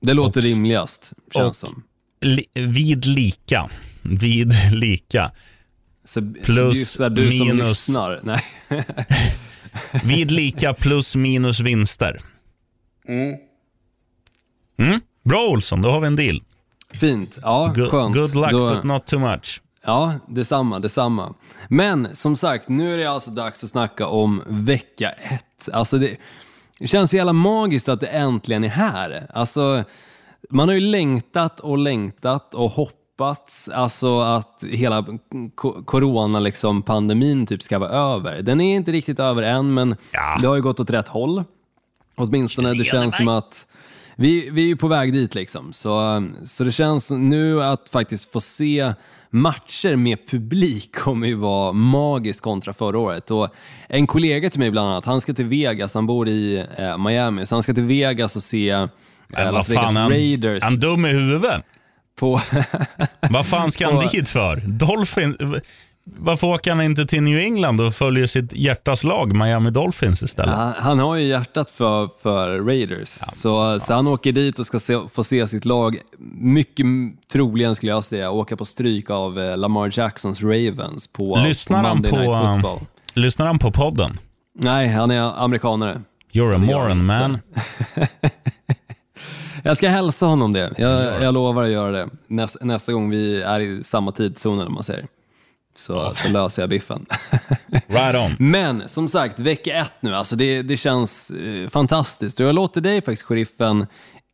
Det 0.00 0.14
låter 0.14 0.40
Och- 0.40 0.44
rimligast, 0.44 1.12
känns 1.34 1.62
och- 1.62 1.68
som. 1.68 1.82
Li, 2.20 2.44
vid 2.54 3.06
lika. 3.06 3.70
Vid 4.02 4.52
lika. 4.72 5.30
Så, 6.04 6.32
Plus, 6.44 6.90
så 6.90 7.08
du 7.08 7.32
som 7.32 7.46
minus. 7.46 7.68
lyssnar. 7.68 8.20
Nej. 8.22 8.44
Vid 10.04 10.30
lika 10.30 10.74
plus 10.74 11.16
minus 11.16 11.60
vinster. 11.60 12.20
Mm. 13.08 13.38
Bra 15.24 15.46
Olsson, 15.48 15.82
då 15.82 15.90
har 15.90 16.00
vi 16.00 16.06
en 16.06 16.16
deal. 16.16 16.42
Fint. 16.92 17.38
Ja, 17.42 17.72
Good, 17.76 17.90
skönt. 17.90 18.14
good 18.14 18.34
luck 18.34 18.50
Då- 18.50 18.74
but 18.74 18.84
not 18.84 19.06
too 19.06 19.18
much. 19.18 19.60
Ja, 19.84 20.14
detsamma, 20.26 20.78
detsamma. 20.78 21.34
Men 21.68 22.16
som 22.16 22.36
sagt, 22.36 22.68
nu 22.68 22.94
är 22.94 22.98
det 22.98 23.06
alltså 23.10 23.30
dags 23.30 23.64
att 23.64 23.70
snacka 23.70 24.06
om 24.06 24.42
vecka 24.46 25.10
ett. 25.10 25.68
Alltså 25.72 25.98
det, 25.98 26.16
det 26.78 26.86
känns 26.86 27.10
så 27.10 27.16
jävla 27.16 27.32
magiskt 27.32 27.88
att 27.88 28.00
det 28.00 28.06
äntligen 28.06 28.64
är 28.64 28.68
här. 28.68 29.26
Alltså, 29.34 29.84
man 30.50 30.68
har 30.68 30.74
ju 30.74 30.80
längtat 30.80 31.60
och 31.60 31.78
längtat 31.78 32.54
och 32.54 32.70
hoppats 32.70 33.68
alltså 33.68 34.20
att 34.20 34.64
hela 34.70 35.04
corona 35.84 36.40
liksom, 36.40 36.82
pandemin 36.82 37.46
typ 37.46 37.62
ska 37.62 37.78
vara 37.78 37.90
över. 37.90 38.42
Den 38.42 38.60
är 38.60 38.76
inte 38.76 38.92
riktigt 38.92 39.20
över 39.20 39.42
än, 39.42 39.74
men 39.74 39.96
Ja. 40.12 40.38
det 40.40 40.46
har 40.48 40.56
ju 40.56 40.62
gått 40.62 40.80
åt 40.80 40.90
rätt 40.90 41.08
håll. 41.08 41.44
Åtminstone, 42.16 42.74
det 42.74 42.84
känns 42.84 43.16
som 43.16 43.28
att 43.28 43.66
vi, 44.16 44.50
vi 44.50 44.62
är 44.62 44.66
ju 44.66 44.76
på 44.76 44.88
väg 44.88 45.12
dit 45.12 45.34
liksom. 45.34 45.72
Så, 45.72 46.22
så 46.44 46.64
det 46.64 46.72
känns 46.72 47.10
nu 47.10 47.62
att 47.62 47.88
faktiskt 47.88 48.32
få 48.32 48.40
se 48.40 48.92
matcher 49.30 49.96
med 49.96 50.28
publik 50.28 50.94
kommer 50.96 51.26
ju 51.26 51.34
vara 51.34 51.72
magiskt 51.72 52.40
kontra 52.40 52.72
förra 52.72 52.98
året. 52.98 53.30
Och 53.30 53.48
en 53.88 54.06
kollega 54.06 54.50
till 54.50 54.60
mig 54.60 54.70
bland 54.70 54.88
annat, 54.90 55.04
han 55.04 55.20
ska 55.20 55.34
till 55.34 55.46
Vegas, 55.46 55.94
han 55.94 56.06
bor 56.06 56.28
i 56.28 56.64
eh, 56.78 56.98
Miami, 56.98 57.46
så 57.46 57.54
han 57.54 57.62
ska 57.62 57.74
till 57.74 57.84
Vegas 57.84 58.36
och 58.36 58.42
se 58.42 58.70
eh, 58.70 58.88
Las 59.36 59.68
Vegas 59.68 59.92
fan, 59.92 60.10
Raiders 60.10 60.62
han 60.62 60.76
dum 60.76 61.06
i 61.06 61.08
huvudet. 61.08 61.64
på... 62.18 62.40
Vad 63.30 63.46
fan 63.46 63.70
ska 63.70 63.90
han 63.92 64.08
dit 64.12 64.28
för? 64.28 64.56
Dolphins? 64.56 65.36
Varför 66.16 66.46
åker 66.46 66.70
han 66.70 66.80
inte 66.80 67.06
till 67.06 67.22
New 67.22 67.38
England 67.38 67.80
och 67.80 67.94
följer 67.94 68.26
sitt 68.26 68.52
hjärtas 68.52 69.04
lag, 69.04 69.36
Miami 69.36 69.70
Dolphins 69.70 70.22
istället? 70.22 70.54
han, 70.54 70.74
han 70.78 70.98
har 70.98 71.16
ju 71.16 71.28
hjärtat 71.28 71.70
för, 71.70 72.08
för 72.22 72.60
Raiders, 72.60 73.08
så, 73.32 73.80
så 73.80 73.92
han 73.92 74.06
åker 74.06 74.32
dit 74.32 74.58
och 74.58 74.66
ska 74.66 74.80
se, 74.80 74.98
få 75.12 75.24
se 75.24 75.48
sitt 75.48 75.64
lag, 75.64 75.96
mycket 76.40 76.86
troligen 77.32 77.74
skulle 77.74 77.92
jag 77.92 78.04
säga, 78.04 78.30
åka 78.30 78.56
på 78.56 78.64
stryk 78.64 79.10
av 79.10 79.38
eh, 79.38 79.56
Lamar 79.56 79.90
Jacksons 79.98 80.42
Ravens 80.42 81.06
på, 81.06 81.36
Lyssnar 81.36 81.82
på 81.82 81.88
Monday 81.88 82.10
på, 82.10 82.16
Night 82.16 82.62
Football. 82.62 82.80
lyssnar 83.14 83.46
han 83.46 83.58
på 83.58 83.72
podden? 83.72 84.18
Nej, 84.58 84.88
han 84.88 85.10
är 85.10 85.42
amerikanare. 85.44 86.02
You're 86.32 86.54
a 86.54 86.58
moron 86.58 87.06
man. 87.06 87.38
Jag 89.62 89.76
ska 89.76 89.88
hälsa 89.88 90.26
honom 90.26 90.52
det. 90.52 90.72
Jag, 90.78 91.22
jag 91.22 91.34
lovar 91.34 91.62
att 91.62 91.70
göra 91.70 91.90
det 91.90 92.08
nästa, 92.26 92.64
nästa 92.64 92.92
gång 92.92 93.10
vi 93.10 93.42
är 93.42 93.60
i 93.60 93.84
samma 93.84 94.12
tidszon, 94.12 94.60
om 94.66 94.74
man 94.74 94.84
säger. 94.84 95.06
Så, 95.78 96.12
så 96.16 96.32
löser 96.32 96.62
jag 96.62 96.70
biffen. 96.70 97.06
Right 97.86 98.16
on. 98.16 98.36
Men 98.38 98.88
som 98.88 99.08
sagt, 99.08 99.40
vecka 99.40 99.74
ett 99.74 99.92
nu, 100.00 100.14
alltså 100.14 100.36
det, 100.36 100.62
det 100.62 100.76
känns 100.76 101.30
eh, 101.30 101.68
fantastiskt. 101.68 102.40
Och 102.40 102.46
jag 102.46 102.54
låter 102.54 102.80
dig 102.80 103.00
faktiskt, 103.00 103.22
sheriffen, 103.22 103.86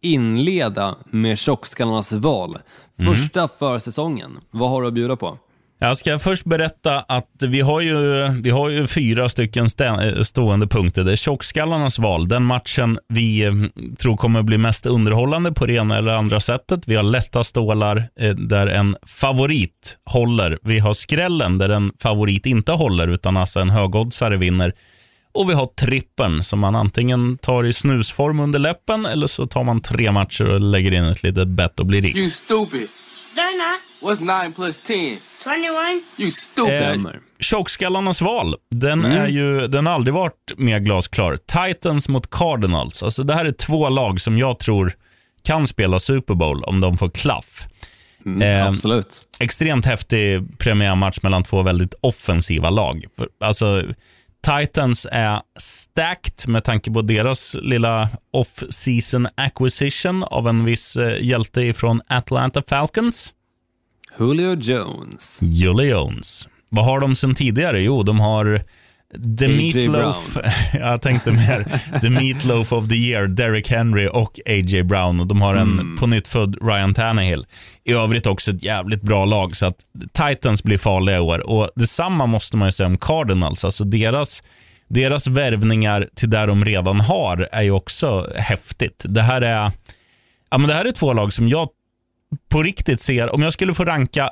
inleda 0.03 0.95
med 1.07 1.39
tjockskallarnas 1.39 2.13
val. 2.13 2.59
Mm. 2.99 3.15
Första 3.15 3.49
försäsongen. 3.49 4.39
Vad 4.51 4.71
har 4.71 4.83
du 4.83 4.89
att 4.89 4.95
bjuda 4.95 5.17
på? 5.17 5.39
Jag 5.79 5.97
ska 5.97 6.19
först 6.19 6.45
berätta 6.45 7.01
att 7.01 7.31
vi 7.41 7.61
har 7.61 7.81
ju, 7.81 8.29
vi 8.43 8.51
har 8.51 8.69
ju 8.71 8.87
fyra 8.87 9.29
stycken 9.29 9.67
stä- 9.67 10.17
eh, 10.17 10.23
stående 10.23 10.67
punkter. 10.67 11.05
Det 11.05 11.13
är 11.13 11.17
tjockskallarnas 11.17 11.99
val, 11.99 12.29
den 12.29 12.43
matchen 12.45 12.99
vi 13.09 13.45
eh, 13.45 13.53
tror 13.99 14.17
kommer 14.17 14.43
bli 14.43 14.59
mest 14.59 14.87
underhållande 14.87 15.53
på 15.53 15.67
det 15.67 15.73
ena 15.73 15.97
eller 15.99 16.11
andra 16.13 16.41
sättet. 16.41 16.81
Vi 16.87 16.95
har 16.97 17.03
lätta 17.03 17.45
stålar 17.45 18.09
eh, 18.21 18.35
där 18.35 18.67
en 18.67 18.97
favorit 19.07 19.97
håller. 20.05 20.59
Vi 20.63 20.79
har 20.79 20.95
skrällen 20.95 21.59
där 21.59 21.69
en 21.69 21.93
favorit 22.03 22.47
inte 22.47 22.73
håller, 22.73 23.09
utan 23.09 23.37
alltså 23.37 23.61
en 23.61 23.71
högoddsare 23.71 24.37
vinner. 24.37 24.73
Och 25.35 25.51
vi 25.51 25.55
har 25.55 25.67
trippen 25.67 26.45
som 26.45 26.59
man 26.59 26.75
antingen 26.75 27.39
tar 27.39 27.65
i 27.67 27.73
snusform 27.73 28.41
under 28.41 28.59
läppen 28.59 29.07
eller 29.07 29.27
så 29.27 29.47
tar 29.47 29.65
man 29.65 29.81
tre 29.81 30.13
matcher 30.13 30.45
och 30.45 30.61
lägger 30.61 30.93
in 30.93 31.05
ett 31.05 31.23
litet 31.23 31.49
bett 31.49 31.81
och 31.81 31.87
blir 31.87 32.03
rik. 32.03 32.17
You 32.17 32.31
stupid. 32.31 32.89
They're 33.35 33.59
not. 33.59 33.81
What's 34.01 34.45
9 34.45 34.53
plus 34.53 34.81
10? 34.81 35.19
21. 35.45 36.03
You 36.17 36.31
stupid. 36.31 37.07
Eh. 37.07 37.13
Tjockskallarnas 37.41 38.21
val, 38.21 38.57
den, 38.71 39.05
är 39.05 39.29
ju, 39.29 39.69
den 39.69 39.87
har 39.87 39.95
aldrig 39.95 40.15
varit 40.15 40.53
mer 40.57 40.79
glasklar. 40.79 41.37
Titans 41.37 42.09
mot 42.09 42.31
Cardinals. 42.31 43.03
Alltså 43.03 43.23
det 43.25 43.35
här 43.35 43.45
är 43.45 43.53
två 43.53 43.89
lag 43.89 44.21
som 44.21 44.39
jag 44.39 44.59
tror 44.59 44.93
kan 45.43 45.67
spela 45.67 45.99
Super 45.99 46.35
Bowl 46.35 46.65
om 46.65 46.81
de 46.81 46.99
får 46.99 47.11
klaff. 47.11 47.67
Eh, 48.43 48.67
Absolut. 48.67 49.21
extremt 49.41 49.87
häftig 49.87 50.59
premiärmatch 50.59 51.23
mellan 51.23 51.43
två 51.45 51.63
väldigt 51.63 51.95
offensiva 52.01 52.71
lag. 52.71 53.05
Alltså, 53.41 53.83
Titans 54.45 55.07
är 55.13 55.41
stacked 55.59 56.49
med 56.49 56.65
tanke 56.65 56.91
på 56.91 57.03
deras 57.03 57.57
lilla 57.63 58.09
off-season 58.33 59.29
acquisition 59.35 60.23
av 60.25 60.49
en 60.49 60.65
viss 60.65 60.97
eh, 60.97 61.23
hjälte 61.23 61.63
ifrån 61.63 62.01
Atlanta 62.07 62.63
Falcons. 62.69 63.35
Julio 64.19 64.55
Jones. 64.55 65.39
Julie 65.41 65.87
Jones. 65.87 66.49
Vad 66.69 66.85
har 66.85 67.01
de 67.01 67.17
sen 67.17 67.35
tidigare? 67.35 67.83
Jo, 67.83 68.03
de 68.03 68.21
har 68.21 68.63
The. 69.39 69.49
Meatloaf. 69.49 70.37
Jag 70.75 71.03
tänkte 71.03 71.33
mer 71.33 71.67
The 72.01 72.11
Meatloaf 72.11 72.73
of 72.73 72.89
the 72.89 72.95
Year, 72.95 73.27
Derrick 73.27 73.71
Henry 73.71 74.09
och 74.13 74.41
A.J. 74.47 74.83
Brown. 74.83 75.21
Och 75.21 75.27
de 75.27 75.41
har 75.43 75.55
en 75.55 75.97
på 76.01 76.07
nytt 76.07 76.29
född 76.29 76.57
Ryan 76.63 76.95
Tannehill. 76.95 77.47
I 77.85 77.93
övrigt 77.93 78.27
också 78.27 78.51
ett 78.51 78.63
jävligt 78.63 79.03
bra 79.03 79.25
lag, 79.25 79.57
så 79.57 79.67
att 79.67 79.77
Titans 80.13 80.63
blir 80.63 80.79
farliga 80.79 81.17
i 81.17 81.21
år. 81.21 81.51
Och 81.51 81.71
Detsamma 81.75 82.27
måste 82.27 82.57
man 82.57 82.69
ju 82.69 82.73
säga 82.73 82.87
om 82.87 82.99
Cardinals. 82.99 83.65
Alltså 83.65 83.85
deras, 83.85 84.43
deras 84.89 85.27
värvningar 85.27 86.09
till 86.15 86.31
där 86.31 86.47
de 86.47 86.65
redan 86.65 87.01
har 87.01 87.49
är 87.53 87.63
ju 87.63 87.71
också 87.71 88.31
häftigt. 88.37 89.05
Det 89.09 89.23
här 89.23 89.43
är, 89.43 89.71
ja, 90.51 90.59
men 90.59 90.69
det 90.69 90.75
här 90.75 90.85
är 90.85 90.93
två 90.93 91.13
lag 91.13 91.33
som 91.33 91.49
jag 91.49 91.69
på 92.49 92.63
riktigt 92.63 93.01
ser, 93.01 93.35
om 93.35 93.43
jag 93.43 93.53
skulle 93.53 93.75
få 93.75 93.85
ranka 93.85 94.31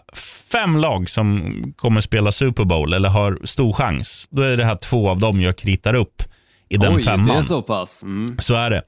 fem 0.53 0.77
lag 0.77 1.11
som 1.11 1.55
kommer 1.77 2.01
spela 2.01 2.33
Super 2.33 2.65
Bowl 2.65 2.93
eller 2.93 3.09
har 3.09 3.39
stor 3.45 3.73
chans, 3.73 4.29
då 4.31 4.43
är 4.43 4.57
det 4.57 4.65
här 4.65 4.77
två 4.77 5.09
av 5.09 5.19
dem 5.19 5.41
jag 5.41 5.59
kritar 5.59 5.95
upp 5.95 6.23
i 6.69 6.77
den 6.77 6.97
Oj, 6.97 7.03
femman. 7.03 7.29
det 7.29 7.35
är 7.35 7.43
så 7.43 7.63
pass. 7.63 8.03
Mm. 8.03 8.37
Så 8.39 8.55
är 8.55 8.71
det. 8.71 8.83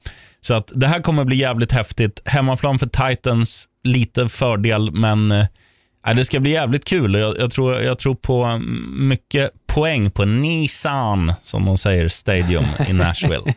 Så 0.45 0.53
att 0.53 0.71
det 0.75 0.87
här 0.87 1.01
kommer 1.01 1.25
bli 1.25 1.35
jävligt 1.35 1.71
häftigt. 1.71 2.21
Hemmaplan 2.25 2.79
för 2.79 2.87
Titans, 2.87 3.67
lite 3.83 4.29
fördel, 4.29 4.91
men 4.91 5.31
eh, 5.31 5.45
det 6.15 6.25
ska 6.25 6.39
bli 6.39 6.51
jävligt 6.51 6.85
kul. 6.85 7.13
Jag, 7.13 7.37
jag, 7.39 7.51
tror, 7.51 7.81
jag 7.81 7.99
tror 7.99 8.15
på 8.15 8.43
mm, 8.43 9.07
mycket 9.07 9.51
poäng 9.67 10.11
på 10.11 10.25
Nissan, 10.25 11.33
som 11.41 11.65
de 11.65 11.77
säger, 11.77 12.07
Stadium 12.07 12.65
i 12.87 12.93
Nashville. 12.93 13.53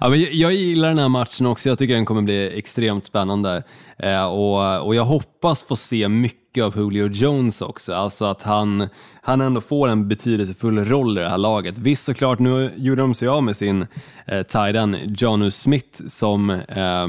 Ja, 0.00 0.08
men 0.08 0.20
jag, 0.20 0.32
jag 0.32 0.52
gillar 0.52 0.88
den 0.88 0.98
här 0.98 1.08
matchen 1.08 1.46
också. 1.46 1.68
Jag 1.68 1.78
tycker 1.78 1.94
den 1.94 2.04
kommer 2.04 2.22
bli 2.22 2.58
extremt 2.58 3.04
spännande. 3.04 3.62
Eh, 3.98 4.24
och, 4.24 4.86
och 4.86 4.94
jag 4.94 5.04
hoppas 5.04 5.62
få 5.62 5.76
se 5.76 6.08
mycket 6.08 6.64
av 6.64 6.76
Julio 6.76 7.08
Jones 7.08 7.62
också. 7.62 7.94
Alltså 7.94 8.24
att 8.24 8.42
han, 8.42 8.88
han 9.22 9.40
ändå 9.40 9.60
får 9.60 9.88
en 9.88 10.08
betydelsefull 10.08 10.84
roll 10.84 11.18
i 11.18 11.20
det 11.20 11.28
här 11.28 11.38
laget. 11.38 11.78
Visst 11.78 12.04
såklart, 12.04 12.38
nu 12.38 12.72
gjorde 12.76 13.02
de 13.02 13.14
sig 13.14 13.28
av 13.28 13.42
med 13.42 13.56
sin 13.56 13.86
eh, 14.26 14.42
tight 14.42 15.20
Jonu 15.20 15.50
Smith 15.50 16.06
som 16.06 16.50
eh, 16.50 17.08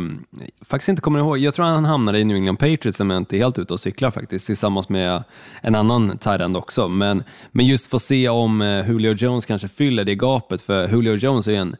faktiskt 0.65 0.89
inte 0.89 1.01
kommer 1.01 1.19
ihåg. 1.19 1.37
Jag 1.37 1.53
tror 1.53 1.65
han 1.65 1.85
hamnade 1.85 2.19
i 2.19 2.23
New 2.23 2.37
England 2.37 2.57
Patriots 2.57 2.99
om 2.99 3.09
jag 3.09 3.17
inte 3.17 3.37
är 3.37 3.39
helt 3.39 3.59
ute 3.59 3.73
och 3.73 3.79
cyklar 3.79 4.11
faktiskt 4.11 4.45
tillsammans 4.45 4.89
med 4.89 5.23
en 5.61 5.75
annan 5.75 6.17
tight 6.17 6.41
end 6.41 6.57
också. 6.57 6.87
Men, 6.87 7.23
men 7.51 7.65
just 7.65 7.89
få 7.89 7.99
se 7.99 8.29
om 8.29 8.61
eh, 8.61 8.89
Julio 8.89 9.13
Jones 9.13 9.45
kanske 9.45 9.67
fyller 9.67 10.03
det 10.03 10.15
gapet 10.15 10.61
för 10.61 10.87
Julio 10.87 11.15
Jones 11.15 11.47
är 11.47 11.51
ju 11.51 11.57
en 11.57 11.75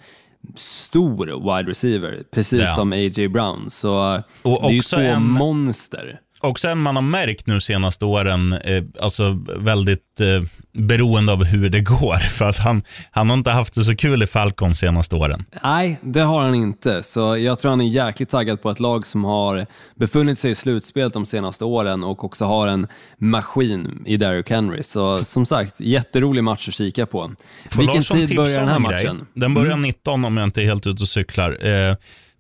stor 0.55 1.25
wide 1.55 1.69
receiver, 1.69 2.23
precis 2.31 2.59
Ja. 2.59 2.75
som 2.75 2.93
A.J. 2.93 3.27
Brown. 3.27 3.69
Så 3.69 4.21
Och 4.43 4.61
det 4.61 4.67
är 4.67 4.71
ju 4.71 4.81
två 4.81 4.97
en- 4.97 5.23
monster. 5.23 6.19
Också 6.39 6.67
en 6.67 6.77
man 6.77 6.95
har 6.95 7.03
märkt 7.03 7.47
nu 7.47 7.61
senaste 7.61 8.05
åren, 8.05 8.53
eh, 8.53 8.83
alltså 9.01 9.39
väldigt 9.57 10.19
eh, 10.19 10.49
beroende 10.71 11.33
av 11.33 11.43
hur 11.43 11.69
det 11.69 11.79
går. 11.99 12.17
För 12.17 12.45
att 12.45 12.57
han, 12.57 12.83
han 13.11 13.29
har 13.29 13.38
inte 13.38 13.51
haft 13.51 13.73
det 13.73 13.81
så 13.81 13.95
kul 13.95 14.23
i 14.23 14.27
Falcon 14.27 14.75
senaste 14.75 15.15
åren. 15.15 15.45
Nej, 15.63 15.99
det 16.01 16.21
har 16.21 16.41
han 16.41 16.55
inte. 16.55 17.03
Så 17.03 17.38
jag 17.38 17.59
tror 17.59 17.69
han 17.69 17.81
är 17.81 17.88
jäkligt 17.88 18.29
taggad 18.29 18.61
på 18.61 18.69
ett 18.69 18.79
lag 18.79 19.07
som 19.07 19.23
har 19.23 19.65
befunnit 19.95 20.39
sig 20.39 20.51
i 20.51 20.55
slutspelet 20.55 21.13
de 21.13 21.25
senaste 21.25 21.65
åren 21.65 22.03
och 22.03 22.23
också 22.23 22.45
har 22.45 22.67
en 22.67 22.88
maskin 23.17 24.03
i 24.05 24.17
Derrick 24.17 24.49
Henry. 24.49 24.83
Så 24.83 25.17
som 25.17 25.45
sagt, 25.45 25.79
jätterolig 25.79 26.43
match 26.43 26.67
att 26.67 26.73
kika 26.73 27.05
på. 27.05 27.31
Får 27.69 27.79
Vilken 27.79 27.95
Larsson 27.95 28.17
tid 28.17 28.36
börjar 28.36 28.59
den 28.59 28.67
här 28.67 28.75
en 28.75 28.81
matchen? 28.81 29.05
Mm. 29.05 29.17
Grej? 29.17 29.27
Den 29.33 29.53
börjar 29.53 29.77
19 29.77 30.25
om 30.25 30.38
jag 30.38 30.43
inte 30.43 30.61
är 30.61 30.65
helt 30.65 30.88
ute 30.88 31.03
och 31.03 31.09
cyklar. 31.09 31.67
Eh, 31.67 31.95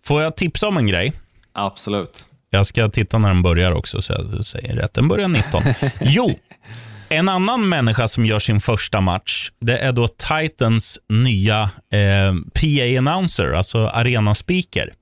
får 0.05 0.21
jag 0.21 0.35
tipsa 0.35 0.67
om 0.67 0.77
en 0.77 0.87
grej? 0.87 1.13
Absolut. 1.53 2.25
Jag 2.55 2.65
ska 2.65 2.89
titta 2.89 3.17
när 3.17 3.27
den 3.27 3.41
börjar 3.41 3.71
också, 3.71 4.01
så 4.01 4.13
jag 4.13 4.45
säger 4.45 4.75
rätt. 4.75 4.93
Den 4.93 5.07
börjar 5.07 5.27
19. 5.27 5.63
jo, 6.01 6.39
en 7.09 7.29
annan 7.29 7.69
människa 7.69 8.07
som 8.07 8.25
gör 8.25 8.39
sin 8.39 8.61
första 8.61 9.01
match, 9.01 9.51
det 9.59 9.77
är 9.77 9.91
då 9.91 10.07
Titans 10.07 10.99
nya 11.09 11.61
eh, 11.93 12.33
PA-announcer, 12.53 13.53
alltså 13.53 13.87
arenaspeaker. 13.87 14.93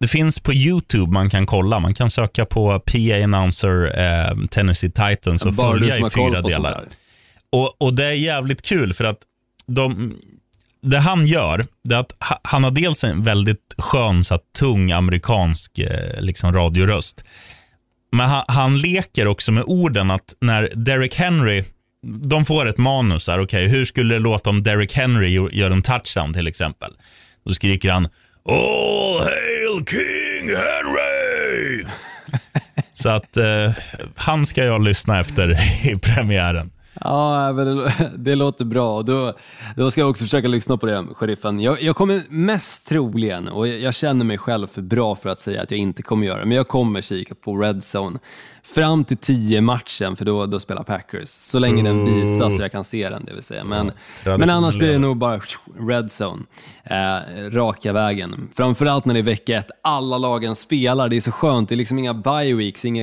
det 0.00 0.08
finns 0.08 0.38
på 0.38 0.54
YouTube 0.54 1.12
man 1.12 1.30
kan 1.30 1.46
kolla. 1.46 1.80
Man 1.80 1.94
kan 1.94 2.10
söka 2.10 2.44
på 2.44 2.80
PA 2.80 3.24
Announcer 3.24 4.00
eh, 4.00 4.46
Tennessee 4.50 4.90
Titans 4.90 5.44
och 5.44 5.52
Bara 5.52 5.72
följa 5.72 6.06
i 6.06 6.10
fyra 6.10 6.42
delar. 6.42 6.84
Och, 7.52 7.82
och 7.82 7.94
det 7.94 8.04
är 8.04 8.12
jävligt 8.12 8.62
kul 8.62 8.94
för 8.94 9.04
att 9.04 9.18
de, 9.66 10.16
det 10.84 10.98
han 10.98 11.26
gör, 11.26 11.66
det 11.84 11.94
är 11.94 11.98
att 11.98 12.12
han 12.42 12.64
har 12.64 12.70
dels 12.70 13.04
en 13.04 13.22
väldigt 13.22 13.74
skön, 13.78 14.24
så 14.24 14.34
här, 14.34 14.40
tung 14.58 14.92
amerikansk 14.92 15.78
eh, 15.78 16.20
liksom, 16.20 16.52
radioröst. 16.52 17.24
Men 18.12 18.28
han, 18.28 18.44
han 18.48 18.78
leker 18.78 19.26
också 19.26 19.52
med 19.52 19.64
orden 19.66 20.10
att 20.10 20.34
när 20.40 20.70
Derek 20.74 21.14
Henry, 21.14 21.64
de 22.06 22.44
får 22.44 22.68
ett 22.68 22.78
manus 22.78 23.28
här, 23.28 23.42
okej, 23.42 23.68
hur 23.68 23.84
skulle 23.84 24.14
det 24.14 24.20
låta 24.20 24.50
om 24.50 24.62
Derek 24.62 24.92
Henry 24.94 25.28
gör- 25.28 25.50
gör 25.52 25.70
en 25.70 25.82
touchdown 25.82 26.32
till 26.34 26.46
exempel? 26.46 26.90
Då 27.44 27.54
skriker 27.54 27.90
han 27.90 28.08
All 28.48 29.18
hail 29.20 29.84
King 29.86 30.48
Henry! 30.56 31.84
Så 32.92 33.08
att 33.08 33.36
eh, 33.36 33.72
han 34.16 34.46
ska 34.46 34.64
jag 34.64 34.84
lyssna 34.84 35.20
efter 35.20 35.50
i 35.92 35.96
premiären. 35.98 36.70
Ja, 37.00 37.52
men 37.52 37.76
det, 37.76 37.92
det 38.16 38.34
låter 38.34 38.64
bra. 38.64 39.02
Då, 39.02 39.32
då 39.76 39.90
ska 39.90 40.00
jag 40.00 40.10
också 40.10 40.24
försöka 40.24 40.48
lyssna 40.48 40.76
på 40.76 40.86
det, 40.86 41.04
sheriffen. 41.14 41.60
Jag, 41.60 41.82
jag 41.82 41.96
kommer 41.96 42.22
mest 42.28 42.86
troligen, 42.86 43.48
och 43.48 43.68
jag, 43.68 43.78
jag 43.78 43.94
känner 43.94 44.24
mig 44.24 44.38
själv 44.38 44.66
för 44.66 44.82
bra 44.82 45.14
för 45.14 45.28
att 45.28 45.40
säga 45.40 45.62
att 45.62 45.70
jag 45.70 45.80
inte 45.80 46.02
kommer 46.02 46.26
göra 46.26 46.40
det, 46.40 46.46
men 46.46 46.56
jag 46.56 46.68
kommer 46.68 47.00
kika 47.00 47.34
på 47.34 47.56
Red 47.56 47.82
Zone 47.94 48.18
fram 48.64 49.04
till 49.04 49.16
10 49.16 49.60
matchen, 49.60 50.16
för 50.16 50.24
då, 50.24 50.46
då 50.46 50.60
spelar 50.60 50.82
Packers. 50.82 51.28
Så 51.28 51.58
länge 51.58 51.82
den 51.82 52.04
visas 52.04 52.56
så 52.56 52.62
jag 52.62 52.72
kan 52.72 52.84
se 52.84 53.08
den, 53.08 53.24
det 53.24 53.34
vill 53.34 53.42
säga. 53.42 53.64
Men, 53.64 53.92
tradition 54.22 54.40
men 54.40 54.50
annars 54.50 54.76
blir 54.76 54.92
det 54.92 54.98
nog 54.98 55.16
bara 55.16 55.40
Red 55.78 56.10
Zone, 56.20 56.42
eh, 56.84 57.50
raka 57.50 57.92
vägen. 57.92 58.48
Framförallt 58.56 59.04
när 59.04 59.14
det 59.14 59.20
är 59.20 59.24
vecka 59.24 59.56
ett, 59.56 59.70
alla 59.82 60.18
lagen 60.18 60.54
spelar, 60.54 61.08
det 61.08 61.16
är 61.16 61.20
så 61.20 61.32
skönt. 61.32 61.68
Det 61.68 61.74
är 61.74 61.76
liksom 61.76 61.98
inga 61.98 62.14
bye 62.14 62.54
weeks, 62.54 62.84
inga 62.84 63.02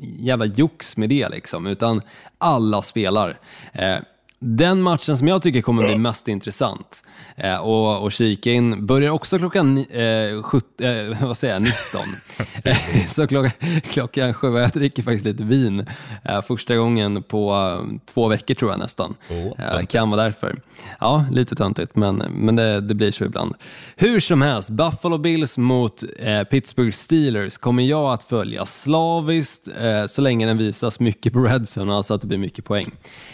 jävla 0.00 0.44
jox 0.44 0.96
med 0.96 1.08
det 1.08 1.28
liksom, 1.28 1.66
utan 1.66 2.02
alla 2.38 2.82
spelar. 2.82 3.38
Eh, 3.72 3.96
den 4.40 4.82
matchen 4.82 5.16
som 5.18 5.28
jag 5.28 5.42
tycker 5.42 5.62
kommer 5.62 5.82
bli 5.86 5.98
mest 5.98 6.28
intressant 6.28 7.02
eh, 7.36 7.56
och, 7.56 8.02
och 8.02 8.12
kika 8.12 8.50
in 8.52 8.86
börjar 8.86 9.10
också 9.10 9.38
klockan 9.38 9.78
eh, 9.78 10.42
sjut- 10.42 10.80
eh, 10.80 11.26
vad 11.26 11.36
säger 11.36 11.54
jag, 11.54 11.62
19. 11.62 11.72
Eh, 12.64 13.06
så 13.08 13.26
klockan, 13.26 13.52
klockan 13.90 14.34
sju, 14.34 14.54
jag 14.56 14.70
dricker 14.70 15.02
faktiskt 15.02 15.24
lite 15.24 15.44
vin 15.44 15.86
eh, 16.24 16.42
första 16.42 16.76
gången 16.76 17.22
på 17.22 17.52
eh, 17.52 17.96
två 18.12 18.28
veckor 18.28 18.54
tror 18.54 18.70
jag 18.70 18.80
nästan. 18.80 19.14
eh, 19.58 19.86
kan 19.86 20.10
vara 20.10 20.22
därför. 20.22 20.60
Ja, 21.00 21.24
lite 21.32 21.54
töntigt 21.54 21.96
men, 21.96 22.16
men 22.16 22.56
det, 22.56 22.80
det 22.80 22.94
blir 22.94 23.10
så 23.10 23.24
ibland. 23.24 23.54
Hur 23.96 24.20
som 24.20 24.42
helst, 24.42 24.70
Buffalo 24.70 25.18
Bills 25.18 25.58
mot 25.58 26.02
Pittsburgh 26.50 26.92
Steelers 26.92 27.58
kommer 27.58 27.82
jag 27.82 28.12
att 28.12 28.24
följa 28.24 28.66
slaviskt 28.66 29.68
så 30.08 30.22
länge 30.22 30.46
den 30.46 30.58
visas 30.58 31.00
mycket 31.00 31.32
på 31.32 31.38
Redzone, 31.40 31.94
alltså 31.94 32.14
att 32.14 32.20
det 32.20 32.26
blir 32.26 32.38
mycket 32.38 32.64
poäng. 32.64 32.90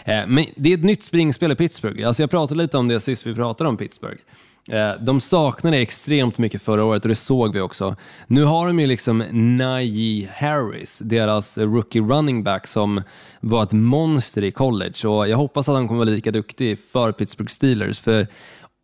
Men 0.06 0.46
det 0.56 0.72
är 0.72 0.78
ett 0.78 0.84
nytt 0.94 1.02
springspel 1.02 1.52
i 1.52 1.56
Pittsburgh. 1.56 2.06
Alltså 2.06 2.22
jag 2.22 2.30
pratade 2.30 2.62
lite 2.62 2.78
om 2.78 2.88
det 2.88 3.00
sist 3.00 3.26
vi 3.26 3.34
pratade 3.34 3.68
om 3.68 3.76
Pittsburgh. 3.76 4.20
Eh, 4.68 4.92
de 5.00 5.20
saknade 5.20 5.78
extremt 5.78 6.38
mycket 6.38 6.62
förra 6.62 6.84
året 6.84 7.02
och 7.02 7.08
det 7.08 7.16
såg 7.16 7.52
vi 7.52 7.60
också. 7.60 7.96
Nu 8.26 8.44
har 8.44 8.66
de 8.66 8.80
ju 8.80 8.86
liksom 8.86 9.24
Najee 9.58 10.28
Harris, 10.34 10.98
deras 10.98 11.58
rookie 11.58 12.02
running 12.02 12.44
back 12.44 12.66
som 12.66 13.02
var 13.40 13.62
ett 13.62 13.72
monster 13.72 14.44
i 14.44 14.50
college 14.50 15.08
och 15.08 15.28
jag 15.28 15.36
hoppas 15.36 15.68
att 15.68 15.74
han 15.74 15.88
kommer 15.88 15.98
vara 15.98 16.10
lika 16.10 16.30
duktig 16.30 16.78
för 16.92 17.12
Pittsburgh 17.12 17.50
Steelers 17.50 18.00
för 18.00 18.26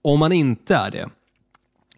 om 0.03 0.23
han 0.23 0.33
inte 0.33 0.75
är 0.75 0.91
det 0.91 1.09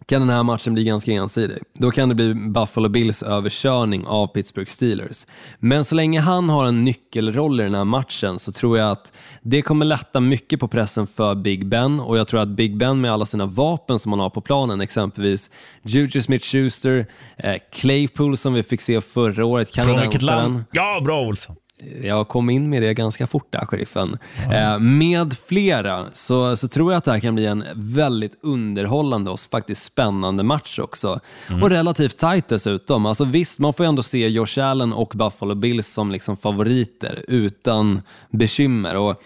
kan 0.05 0.21
den 0.21 0.29
här 0.29 0.43
matchen 0.43 0.73
bli 0.73 0.83
ganska 0.83 1.11
ensidig. 1.11 1.57
Då 1.77 1.91
kan 1.91 2.09
det 2.09 2.15
bli 2.15 2.33
Buffalo 2.33 2.89
Bills 2.89 3.23
överkörning 3.23 4.05
av 4.07 4.27
Pittsburgh 4.27 4.69
Steelers. 4.71 5.25
Men 5.59 5.85
så 5.85 5.95
länge 5.95 6.19
han 6.19 6.49
har 6.49 6.65
en 6.65 6.83
nyckelroll 6.83 7.59
i 7.59 7.63
den 7.63 7.75
här 7.75 7.83
matchen 7.85 8.39
så 8.39 8.51
tror 8.51 8.77
jag 8.77 8.91
att 8.91 9.13
det 9.41 9.61
kommer 9.61 9.85
lätta 9.85 10.19
mycket 10.19 10.59
på 10.59 10.67
pressen 10.67 11.07
för 11.07 11.35
Big 11.35 11.67
Ben 11.67 11.99
och 11.99 12.17
jag 12.17 12.27
tror 12.27 12.39
att 12.41 12.49
Big 12.49 12.77
Ben 12.77 13.01
med 13.01 13.11
alla 13.13 13.25
sina 13.25 13.45
vapen 13.45 13.99
som 13.99 14.11
han 14.11 14.19
har 14.19 14.29
på 14.29 14.41
planen, 14.41 14.81
exempelvis 14.81 15.49
Juju 15.83 16.21
Smith-Schuster, 16.21 17.05
eh, 17.37 17.55
Claypool 17.73 18.37
som 18.37 18.53
vi 18.53 18.63
fick 18.63 18.81
se 18.81 19.01
förra 19.01 19.45
året, 19.45 19.75
Från 19.75 19.85
vilket 19.85 20.21
kanadensaren. 20.21 20.51
land? 20.53 20.63
Ja, 20.71 21.01
bra 21.03 21.21
Olsson. 21.21 21.55
Jag 22.03 22.27
kom 22.27 22.49
in 22.49 22.69
med 22.69 22.81
det 22.81 22.93
ganska 22.93 23.27
fort 23.27 23.47
där, 23.49 23.65
sheriffen. 23.65 24.17
Eh, 24.51 24.79
med 24.79 25.35
flera 25.47 26.05
så, 26.13 26.57
så 26.57 26.67
tror 26.67 26.91
jag 26.91 26.97
att 26.97 27.03
det 27.03 27.11
här 27.11 27.19
kan 27.19 27.35
bli 27.35 27.45
en 27.45 27.63
väldigt 27.75 28.37
underhållande 28.41 29.31
och 29.31 29.39
faktiskt 29.39 29.83
spännande 29.83 30.43
match 30.43 30.79
också. 30.79 31.19
Och 31.61 31.69
relativt 31.69 32.17
tight 32.17 32.47
dessutom. 32.47 33.05
Alltså 33.05 33.25
visst, 33.25 33.59
man 33.59 33.73
får 33.73 33.85
ju 33.85 33.87
ändå 33.87 34.03
se 34.03 34.27
Josh 34.27 34.59
Allen 34.59 34.93
och 34.93 35.11
Buffalo 35.15 35.55
Bills 35.55 35.87
som 35.87 36.11
liksom 36.11 36.37
favoriter 36.37 37.25
utan 37.27 38.01
bekymmer. 38.29 38.97
Och 38.97 39.21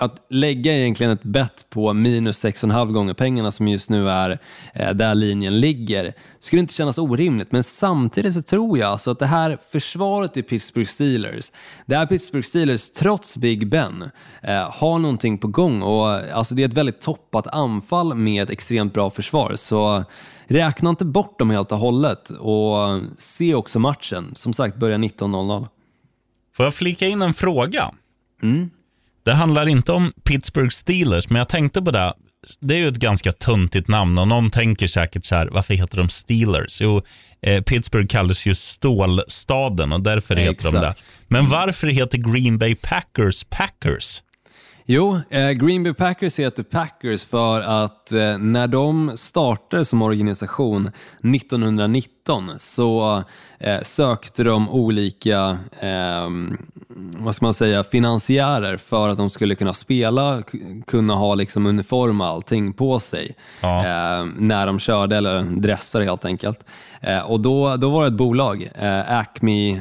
att 0.00 0.26
lägga 0.30 0.76
egentligen 0.76 1.12
ett 1.12 1.22
bett 1.22 1.66
på 1.70 1.92
minus 1.92 2.44
6,5 2.44 2.92
gånger 2.92 3.14
pengarna 3.14 3.50
som 3.50 3.68
just 3.68 3.90
nu 3.90 4.08
är 4.10 4.38
eh, 4.74 4.90
där 4.90 5.14
linjen 5.14 5.60
ligger 5.60 6.12
skulle 6.38 6.60
inte 6.60 6.74
kännas 6.74 6.98
orimligt. 6.98 7.52
Men 7.52 7.62
samtidigt 7.62 8.34
så 8.34 8.42
tror 8.42 8.78
jag 8.78 8.90
alltså 8.90 9.10
att 9.10 9.18
det 9.18 9.26
här 9.26 9.58
försvaret 9.72 10.36
i 10.36 10.42
Pittsburgh 10.42 10.88
Steelers, 10.88 11.52
det 11.86 11.96
här 11.96 12.06
Pittsburgh 12.06 12.46
Steelers 12.46 12.90
trots 12.90 13.36
Big 13.36 13.68
Ben 13.68 14.10
eh, 14.42 14.70
har 14.72 14.98
någonting 14.98 15.38
på 15.38 15.48
gång 15.48 15.82
och 15.82 16.08
alltså 16.08 16.54
det 16.54 16.62
är 16.62 16.68
ett 16.68 16.74
väldigt 16.74 17.00
toppat 17.00 17.46
anfall 17.46 18.14
med 18.14 18.42
ett 18.42 18.50
extremt 18.50 18.94
bra 18.94 19.10
försvar. 19.10 19.52
Så 19.56 20.04
räkna 20.46 20.90
inte 20.90 21.04
bort 21.04 21.38
dem 21.38 21.50
helt 21.50 21.72
och 21.72 21.78
hållet 21.78 22.30
och 22.30 23.00
se 23.16 23.54
också 23.54 23.78
matchen. 23.78 24.32
Som 24.34 24.52
sagt, 24.52 24.76
börjar 24.76 24.98
19.00. 24.98 25.66
Får 26.56 26.66
jag 26.66 26.74
flika 26.74 27.06
in 27.06 27.22
en 27.22 27.34
fråga? 27.34 27.90
Det 29.22 29.32
handlar 29.32 29.68
inte 29.68 29.92
om 29.92 30.12
Pittsburgh 30.24 30.70
Steelers, 30.70 31.30
men 31.30 31.38
jag 31.38 31.48
tänkte 31.48 31.82
på 31.82 31.90
det. 31.90 32.14
Det 32.60 32.74
är 32.74 32.78
ju 32.78 32.88
ett 32.88 32.96
ganska 32.96 33.32
töntigt 33.32 33.88
namn 33.88 34.18
och 34.18 34.28
någon 34.28 34.50
tänker 34.50 34.86
säkert 34.86 35.24
så 35.24 35.34
här, 35.34 35.48
varför 35.52 35.74
heter 35.74 35.96
de 35.96 36.08
Steelers? 36.08 36.80
Jo, 36.80 37.02
eh, 37.42 37.62
Pittsburgh 37.62 38.06
kallas 38.06 38.46
ju 38.46 38.54
stålstaden 38.54 39.92
och 39.92 40.00
därför 40.00 40.36
heter 40.36 40.64
de 40.64 40.80
det. 40.80 40.88
Exakt. 40.88 41.20
Men 41.28 41.48
varför 41.48 41.86
heter 41.86 42.18
Green 42.18 42.58
Bay 42.58 42.74
Packers 42.74 43.44
Packers? 43.44 44.22
Jo, 44.92 45.20
eh, 45.30 45.50
Green 45.50 45.82
Bay 45.82 45.94
Packers 45.94 46.38
heter 46.38 46.62
Packers 46.62 47.24
för 47.24 47.60
att 47.60 48.12
eh, 48.12 48.38
när 48.38 48.66
de 48.66 49.12
startade 49.16 49.84
som 49.84 50.02
organisation 50.02 50.90
1919 51.22 52.50
så 52.58 53.22
eh, 53.60 53.80
sökte 53.82 54.42
de 54.44 54.70
olika, 54.70 55.58
eh, 55.80 56.28
vad 57.18 57.34
ska 57.34 57.46
man 57.46 57.54
säga, 57.54 57.84
finansiärer 57.84 58.76
för 58.76 59.08
att 59.08 59.16
de 59.16 59.30
skulle 59.30 59.54
kunna 59.54 59.74
spela, 59.74 60.42
kunna 60.86 61.14
ha 61.14 61.34
liksom 61.34 61.66
uniform 61.66 62.20
och 62.20 62.26
allting 62.26 62.72
på 62.72 63.00
sig 63.00 63.34
Ja. 63.60 63.78
eh, 63.78 64.26
när 64.36 64.66
de 64.66 64.78
körde, 64.78 65.16
eller 65.16 65.42
dressade 65.42 66.04
helt 66.04 66.24
enkelt. 66.24 66.64
Eh, 67.02 67.18
och 67.20 67.40
då, 67.40 67.76
då 67.76 67.90
var 67.90 68.02
det 68.02 68.08
ett 68.08 68.14
bolag, 68.14 68.70
eh, 68.74 69.12
Acme 69.18 69.80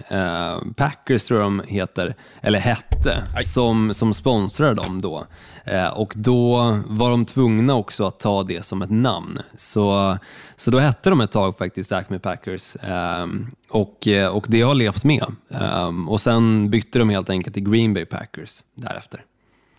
Packers 0.76 1.26
tror 1.26 1.40
jag 1.40 1.48
de 1.48 1.62
heter, 1.68 2.16
eller 2.42 2.60
hette, 2.60 3.24
som, 3.46 3.94
som 3.94 4.14
sponsrade 4.14 4.74
dem 4.74 5.02
då. 5.02 5.26
Eh, 5.64 5.88
och 5.88 6.14
då 6.16 6.58
var 6.86 7.10
de 7.10 7.26
tvungna 7.26 7.76
också 7.76 8.06
att 8.06 8.20
ta 8.20 8.44
det 8.44 8.66
som 8.66 8.82
ett 8.82 8.90
namn. 8.90 9.40
Så, 9.56 10.18
så 10.56 10.72
då 10.72 10.80
hette 10.80 11.10
de 11.10 11.22
ett 11.22 11.32
tag 11.32 11.58
faktiskt 11.58 11.92
Acme 11.92 12.20
Packers. 12.20 12.76
Eh, 12.76 13.28
och, 13.70 14.08
eh, 14.08 14.28
och 14.28 14.46
det 14.50 14.62
har 14.62 14.76
levt 14.76 15.04
med. 15.04 15.26
Eh, 15.50 16.10
och 16.10 16.22
sen 16.22 16.70
bytte 16.70 17.00
de 17.00 17.10
helt 17.10 17.30
enkelt 17.30 17.54
till 17.54 17.70
Green 17.72 17.94
Bay 17.94 18.06
Packers 18.06 18.64
därefter. 18.76 19.24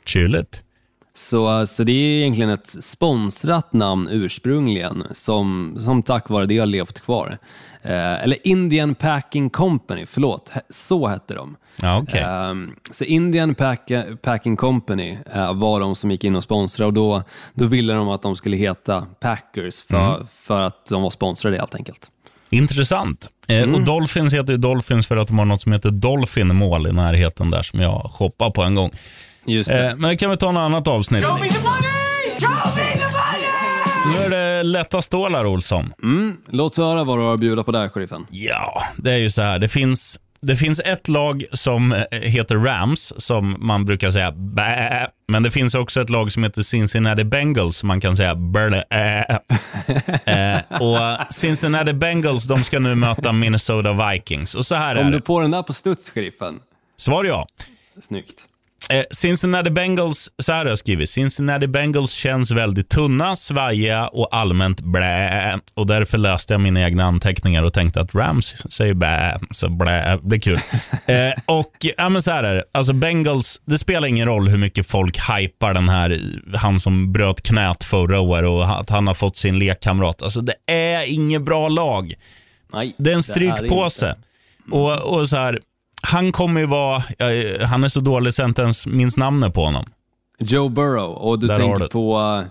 Chilligt. 0.04 0.62
Så, 1.14 1.66
så 1.66 1.82
det 1.84 1.92
är 1.92 2.20
egentligen 2.20 2.50
ett 2.50 2.68
sponsrat 2.84 3.72
namn 3.72 4.08
ursprungligen 4.10 5.04
som, 5.10 5.76
som 5.78 6.02
tack 6.02 6.28
vare 6.28 6.46
det 6.46 6.58
har 6.58 6.66
levt 6.66 7.00
kvar. 7.00 7.38
Eh, 7.82 8.22
eller 8.22 8.46
Indian 8.46 8.94
Packing 8.94 9.50
Company, 9.50 10.06
förlåt, 10.06 10.52
så 10.70 11.06
hette 11.06 11.34
de. 11.34 11.56
Ja, 11.82 11.98
okej. 11.98 12.20
Ehm, 12.20 12.72
så 12.90 13.04
Indian 13.04 13.54
Pack, 13.54 13.90
Packing 14.22 14.56
Company 14.56 15.18
eh, 15.34 15.54
var 15.54 15.80
de 15.80 15.96
som 15.96 16.10
gick 16.10 16.24
in 16.24 16.36
och 16.36 16.42
sponsrade 16.42 16.86
och 16.86 16.92
då, 16.94 17.22
då 17.54 17.66
ville 17.66 17.92
de 17.92 18.08
att 18.08 18.22
de 18.22 18.36
skulle 18.36 18.56
heta 18.56 19.06
Packers 19.20 19.82
för, 19.82 20.26
för 20.42 20.60
att 20.60 20.86
de 20.90 21.02
var 21.02 21.10
sponsrade 21.10 21.56
helt 21.56 21.74
enkelt. 21.74 22.10
Intressant. 22.50 23.28
Eh, 23.48 23.74
Och 23.74 23.82
Dolphins 23.84 24.34
heter 24.34 24.52
ju 24.52 24.56
Dolphins 24.56 25.06
för 25.06 25.16
att 25.16 25.28
de 25.28 25.38
har 25.38 25.46
något 25.46 25.60
som 25.60 25.72
heter 25.72 25.90
Dolphin 25.90 26.56
Mall 26.56 26.86
i 26.86 26.92
närheten 26.92 27.50
där 27.50 27.62
som 27.62 27.80
jag 27.80 28.10
shoppade 28.12 28.50
på 28.50 28.62
en 28.62 28.74
gång. 28.74 28.90
Just 29.44 29.70
det. 29.70 29.88
Eh, 29.88 29.96
men 29.96 30.10
det 30.10 30.16
kan 30.16 30.30
vi 30.30 30.36
ta 30.36 30.52
något 30.52 30.60
annat 30.60 30.88
avsnitt. 30.88 31.24
Nu 34.06 34.16
är 34.24 34.30
det 34.30 34.62
lätta 34.62 35.02
stålar, 35.02 35.44
Olsson. 35.46 35.92
Mm, 36.02 36.36
låt 36.48 36.76
höra 36.76 37.04
vad 37.04 37.18
du 37.18 37.22
har 37.22 37.34
att 37.34 37.40
bjuda 37.40 37.62
på 37.64 37.72
där, 37.72 37.88
sheriffen. 37.88 38.26
Ja, 38.30 38.82
det 38.96 39.12
är 39.12 39.16
ju 39.16 39.30
så 39.30 39.42
här. 39.42 39.58
Det 39.58 39.68
finns 39.68 40.18
det 40.42 40.56
finns 40.56 40.80
ett 40.80 41.08
lag 41.08 41.44
som 41.52 41.92
eh, 41.92 42.20
heter 42.20 42.56
Rams, 42.56 43.12
som 43.16 43.56
man 43.58 43.84
brukar 43.84 44.10
säga 44.10 44.32
bä. 44.32 45.08
Men 45.28 45.42
det 45.42 45.50
finns 45.50 45.74
också 45.74 46.00
ett 46.00 46.10
lag 46.10 46.32
som 46.32 46.44
heter 46.44 46.62
Cincinnati 46.62 47.24
Bengals, 47.24 47.76
som 47.76 47.86
man 47.86 48.00
kan 48.00 48.16
säga 48.16 48.34
blä. 48.34 48.84
eh, 50.24 50.80
och 50.80 51.32
Cincinnati 51.34 51.92
Bengals 51.92 52.44
de 52.44 52.64
ska 52.64 52.78
nu 52.78 52.94
möta 52.94 53.32
Minnesota 53.32 54.10
Vikings. 54.10 54.54
Och 54.54 54.66
så 54.66 54.74
här 54.74 54.96
Kom 54.96 55.06
är 55.06 55.10
du 55.10 55.18
det. 55.18 55.24
på 55.24 55.40
den 55.40 55.50
där 55.50 55.62
på 55.62 55.72
studs, 55.72 56.10
sheriffen? 56.10 56.60
Svar 56.96 57.24
ja. 57.24 57.46
Snyggt. 58.02 58.46
Eh, 58.90 59.04
Cincinnati 59.10 59.70
Bengals, 59.70 60.30
så 60.38 60.52
här 60.52 60.58
har 60.58 60.66
jag 60.66 60.78
skrivit. 60.78 61.10
Cincinnati 61.10 61.66
Bengals 61.66 62.12
känns 62.12 62.50
väldigt 62.50 62.88
tunna, 62.88 63.36
svajiga 63.36 64.08
och 64.08 64.28
allmänt 64.32 64.80
blä. 64.80 65.58
Och 65.74 65.86
därför 65.86 66.18
läste 66.18 66.54
jag 66.54 66.60
mina 66.60 66.80
egna 66.80 67.04
anteckningar 67.04 67.62
och 67.62 67.72
tänkte 67.72 68.00
att 68.00 68.14
Rams 68.14 68.72
säger 68.72 68.94
blä, 68.94 69.38
så 69.50 69.68
blä, 69.68 70.18
det 70.22 70.36
är 70.36 70.40
kul. 70.40 70.58
eh, 71.06 71.32
och 71.46 71.72
ja, 71.96 72.08
men 72.08 72.22
så 72.22 72.30
här 72.30 72.44
är 72.44 72.54
det. 72.54 72.64
Alltså 72.72 72.92
Bengals, 72.92 73.60
det 73.64 73.78
spelar 73.78 74.08
ingen 74.08 74.26
roll 74.26 74.48
hur 74.48 74.58
mycket 74.58 74.86
folk 74.86 75.18
hypar 75.18 75.74
den 75.74 75.88
här, 75.88 76.20
han 76.56 76.80
som 76.80 77.12
bröt 77.12 77.42
knät 77.42 77.84
förra 77.84 78.20
året 78.20 78.48
och 78.48 78.80
att 78.80 78.90
han 78.90 79.06
har 79.06 79.14
fått 79.14 79.36
sin 79.36 79.58
lekkamrat. 79.58 80.22
Alltså 80.22 80.40
det 80.40 80.54
är 80.66 81.12
inget 81.14 81.42
bra 81.42 81.68
lag. 81.68 82.14
Nej, 82.72 82.94
Det 82.98 83.10
är 83.10 83.14
en 83.14 83.22
strykpåse. 83.22 84.16
och, 84.70 85.18
och 85.18 85.28
så 85.28 85.36
här, 85.36 85.60
han 86.02 86.32
kommer 86.32 86.60
ju 86.60 86.66
vara, 86.66 87.02
han 87.66 87.84
är 87.84 87.88
så 87.88 88.00
dålig 88.00 88.34
så 88.34 88.42
jag 88.42 88.48
inte 88.50 88.62
ens 88.62 88.86
minns 88.86 89.16
namnet 89.16 89.54
på 89.54 89.64
honom. 89.64 89.84
Joe 90.38 90.68
Burrow, 90.68 91.10
och 91.10 91.38
du 91.38 91.46
Där 91.46 91.54
tänker 91.58 91.86
på 91.86 92.18
uh, 92.18 92.42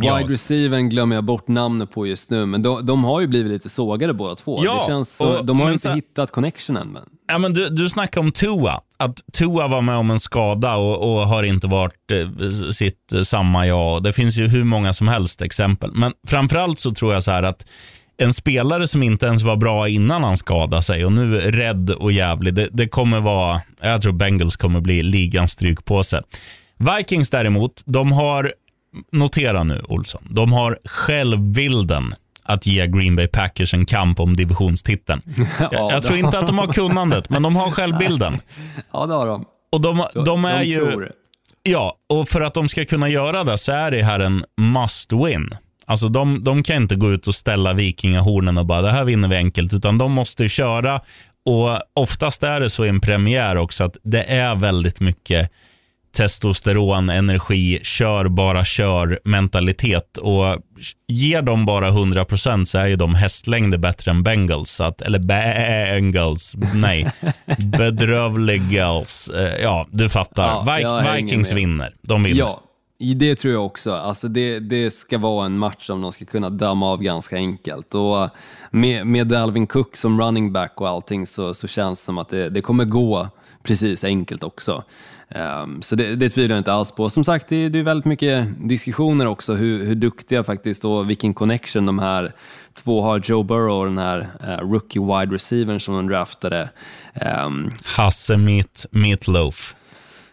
wide 0.00 0.06
Ja. 0.06 0.20
receivern 0.28 0.88
glömmer 0.88 1.14
jag 1.16 1.24
bort 1.24 1.48
namnet 1.48 1.90
på 1.90 2.06
just 2.06 2.30
nu, 2.30 2.46
men 2.46 2.62
de, 2.62 2.86
de 2.86 3.04
har 3.04 3.20
ju 3.20 3.26
blivit 3.26 3.52
lite 3.52 3.68
sågade 3.68 4.14
båda 4.14 4.34
två. 4.34 4.60
Ja, 4.64 4.80
det 4.80 4.92
känns 4.92 5.16
så, 5.16 5.28
och- 5.38 5.44
de 5.46 5.60
har 5.60 5.68
inte 5.68 5.78
så- 5.78 5.90
hittat 5.92 6.30
connectionen. 6.30 6.88
Men. 6.88 7.02
Ja, 7.28 7.38
men 7.38 7.54
du, 7.54 7.68
du 7.68 7.88
snackade 7.88 8.26
om 8.26 8.32
Tua. 8.32 8.80
Att 8.98 9.20
Tua 9.32 9.68
var 9.68 9.82
med 9.82 9.96
om 9.96 10.10
en 10.10 10.20
skada 10.20 10.76
och, 10.76 11.12
och 11.12 11.26
har 11.28 11.42
inte 11.42 11.66
varit 11.66 12.12
eh, 12.12 12.70
sitt 12.70 13.12
eh, 13.12 13.22
samma 13.22 13.66
jag. 13.66 14.02
Det 14.02 14.12
finns 14.12 14.38
ju 14.38 14.48
hur 14.48 14.64
många 14.64 14.92
som 14.92 15.08
helst 15.08 15.42
exempel. 15.42 15.90
Men 15.94 16.12
framförallt 16.26 16.78
så 16.78 16.90
tror 16.94 17.12
jag 17.12 17.22
så 17.22 17.30
här 17.30 17.42
att 17.42 17.66
en 18.18 18.32
spelare 18.32 18.88
som 18.88 19.02
inte 19.02 19.26
ens 19.26 19.42
var 19.42 19.56
bra 19.56 19.88
innan 19.88 20.24
han 20.24 20.36
skadade 20.36 20.82
sig 20.82 21.04
och 21.04 21.12
nu 21.12 21.40
rädd 21.40 21.90
och 21.90 22.12
jävlig, 22.12 22.54
det, 22.54 22.68
det 22.72 22.88
kommer 22.88 23.20
vara, 23.20 23.60
jag 23.80 24.02
tror 24.02 24.12
Bengals 24.12 24.56
kommer 24.56 24.80
bli 24.80 25.02
ligans 25.02 25.50
strykpåse. 25.50 26.22
Vikings 26.76 27.30
däremot, 27.30 27.82
de 27.84 28.12
har, 28.12 28.52
notera 29.12 29.64
nu 29.64 29.82
Olsson, 29.88 30.22
de 30.30 30.52
har 30.52 30.78
självbilden 30.84 32.14
att 32.44 32.66
ge 32.66 32.86
Green 32.86 33.16
Bay 33.16 33.26
Packers 33.26 33.74
en 33.74 33.86
kamp 33.86 34.20
om 34.20 34.36
divisionstiteln. 34.36 35.22
Jag, 35.60 35.68
Ja, 35.72 35.92
jag 35.92 36.02
tror 36.02 36.18
inte 36.18 36.38
att 36.38 36.46
de 36.46 36.58
har 36.58 36.72
kunnandet, 36.72 37.30
men 37.30 37.42
de 37.42 37.56
har 37.56 37.70
självbilden. 37.70 38.40
Ja, 38.92 39.06
det 39.06 39.14
har 39.14 39.26
de. 39.26 39.44
Och 39.72 39.80
de, 39.80 40.04
de 40.24 40.44
är 40.44 40.58
de 40.58 40.64
ju... 40.64 41.08
Ja, 41.62 41.96
och 42.08 42.28
för 42.28 42.40
att 42.40 42.54
de 42.54 42.68
ska 42.68 42.84
kunna 42.84 43.08
göra 43.08 43.44
det 43.44 43.58
så 43.58 43.72
är 43.72 43.90
det 43.90 44.02
här 44.02 44.20
en 44.20 44.44
must 44.60 45.12
win. 45.12 45.50
Alltså 45.88 46.08
de, 46.08 46.44
de 46.44 46.62
kan 46.62 46.76
inte 46.76 46.96
gå 46.96 47.12
ut 47.12 47.26
och 47.26 47.34
ställa 47.34 47.72
vikingahornen 47.72 48.58
och 48.58 48.66
bara 48.66 48.82
det 48.82 48.92
här 48.92 49.04
vinner 49.04 49.28
vi 49.28 49.36
enkelt, 49.36 49.72
utan 49.74 49.98
de 49.98 50.12
måste 50.12 50.48
köra. 50.48 51.00
Och 51.46 51.78
Oftast 51.94 52.42
är 52.42 52.60
det 52.60 52.70
så 52.70 52.84
i 52.84 52.88
en 52.88 53.00
premiär 53.00 53.56
också 53.56 53.84
att 53.84 53.96
det 54.02 54.22
är 54.22 54.54
väldigt 54.54 55.00
mycket 55.00 55.50
testosteron, 56.16 57.10
energi, 57.10 57.78
kör 57.82 58.28
bara 58.28 58.64
kör 58.64 59.18
mentalitet. 59.24 60.16
Och 60.18 60.58
ger 61.08 61.42
de 61.42 61.66
bara 61.66 61.90
100% 61.90 62.64
så 62.64 62.78
är 62.78 62.86
ju 62.86 62.96
de 62.96 63.14
hästlängder 63.14 63.78
bättre 63.78 64.10
än 64.10 64.22
Bengals. 64.22 64.70
Så 64.70 64.84
att, 64.84 65.00
eller 65.02 65.18
Bengals, 65.18 66.56
nej. 66.74 67.06
Bedrövligals. 68.06 69.28
Eh, 69.28 69.62
Ja, 69.62 69.86
du 69.90 70.08
fattar. 70.08 70.46
Ja, 70.46 70.74
Vi- 70.76 70.82
jag 70.82 71.00
hänger 71.00 71.22
Vikings 71.22 71.52
vinner. 71.52 71.94
De 72.02 72.22
vinner. 72.22 72.38
Ja, 72.38 72.60
i 72.98 73.14
det 73.14 73.34
tror 73.34 73.54
jag 73.54 73.66
också. 73.66 73.92
Alltså 73.92 74.28
det, 74.28 74.58
det 74.58 74.90
ska 74.90 75.18
vara 75.18 75.46
en 75.46 75.58
match 75.58 75.86
som 75.86 76.02
de 76.02 76.12
ska 76.12 76.24
kunna 76.24 76.50
damma 76.50 76.90
av 76.92 77.02
ganska 77.02 77.36
enkelt. 77.36 77.94
Och 77.94 78.22
eh, 78.22 78.30
med, 78.70 79.06
med 79.06 79.28
Dalvin 79.28 79.66
Cook 79.66 79.96
som 79.96 80.20
running 80.20 80.52
back 80.52 80.80
och 80.80 80.88
allting 80.88 81.26
så, 81.26 81.54
så 81.54 81.68
känns 81.68 82.00
det 82.00 82.04
som 82.04 82.18
att 82.18 82.28
det, 82.28 82.50
det 82.50 82.60
kommer 82.60 82.84
gå 82.84 83.28
precis 83.62 84.04
enkelt 84.04 84.44
också. 84.44 84.84
Um, 85.28 85.82
så 85.82 85.96
det, 85.96 86.16
det 86.16 86.30
tvivlar 86.30 86.54
jag 86.54 86.60
inte 86.60 86.72
alls 86.72 86.92
på. 86.92 87.10
Som 87.10 87.24
sagt, 87.24 87.48
det, 87.48 87.68
det 87.68 87.78
är 87.78 87.82
väldigt 87.82 88.04
mycket 88.04 88.48
diskussioner 88.68 89.26
också 89.26 89.54
hur, 89.54 89.84
hur 89.84 89.94
duktiga 89.94 90.44
faktiskt 90.44 90.84
och 90.84 91.10
vilken 91.10 91.34
connection 91.34 91.86
de 91.86 91.98
här 91.98 92.32
två 92.74 93.02
har. 93.02 93.22
Joe 93.24 93.42
Burrow 93.42 93.78
och 93.78 93.84
den 93.84 93.98
här 93.98 94.28
uh, 94.44 94.70
rookie 94.70 95.02
wide 95.02 95.34
receivern 95.34 95.80
som 95.80 95.94
de 95.94 96.08
draftade. 96.08 96.70
Um, 97.46 97.70
Hasse 97.96 98.36
Meat, 98.90 99.28
Loaf. 99.28 99.74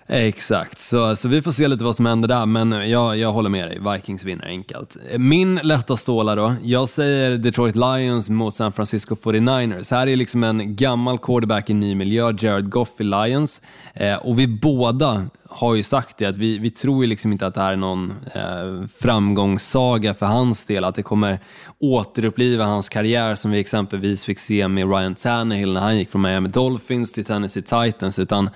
Exakt, 0.08 0.80
så, 0.80 1.16
så 1.16 1.28
vi 1.28 1.42
får 1.42 1.52
se 1.52 1.68
lite 1.68 1.84
vad 1.84 1.96
som 1.96 2.06
händer 2.06 2.28
där, 2.28 2.46
men 2.46 2.90
jag, 2.90 3.18
jag 3.18 3.32
håller 3.32 3.50
med 3.50 3.68
dig. 3.68 3.80
Vikings 3.94 4.24
vinner 4.24 4.46
enkelt. 4.46 4.98
Min 5.18 5.56
lätta 5.56 5.98
stålar 5.98 6.36
då, 6.36 6.56
jag 6.64 6.90
säger 6.90 7.38
Detroit 7.38 7.76
Lions 7.76 8.30
mot 8.30 8.56
San 8.56 8.72
Francisco 8.74 9.16
49ers. 9.16 9.92
Här 9.92 10.08
är 10.08 10.16
liksom 10.16 10.44
en 10.44 10.76
gammal 10.76 11.18
quarterback 11.18 11.70
i 11.70 11.74
ny 11.74 11.96
miljö, 11.96 12.34
Jared 12.40 12.70
Goff 12.70 12.90
i 12.98 13.04
Lions, 13.04 13.62
eh, 13.94 14.16
och 14.16 14.40
vi 14.40 14.48
båda 14.48 15.26
har 15.50 15.76
ju 15.76 15.84
sagt 15.84 16.18
det, 16.18 16.26
att 16.26 16.38
vi, 16.38 16.58
vi 16.58 16.70
tror 16.70 17.04
ju 17.04 17.10
liksom 17.10 17.32
inte 17.32 17.48
att 17.48 17.54
det 17.54 17.62
här 17.62 17.72
är 17.72 17.76
någon 17.76 18.14
eh, 18.34 18.88
framgångssaga 19.00 20.14
för 20.14 20.26
hans 20.26 20.66
del, 20.66 20.84
att 20.84 20.96
det 20.96 21.04
kommer 21.04 21.40
återuppliva 21.80 22.66
hans 22.66 22.90
karriär 22.90 23.36
som 23.36 23.52
vi 23.52 23.60
exempelvis 23.60 24.26
fick 24.26 24.40
se 24.40 24.68
med 24.68 24.90
Ryan 24.90 25.16
Tannehill 25.16 25.74
när 25.74 25.82
han 25.82 25.98
gick 25.98 26.10
från 26.10 26.22
Miami 26.22 26.50
Dolphins 26.50 27.12
till 27.12 27.26
Tennessee 27.26 27.62
Titans, 27.62 28.20
utan 28.20 28.50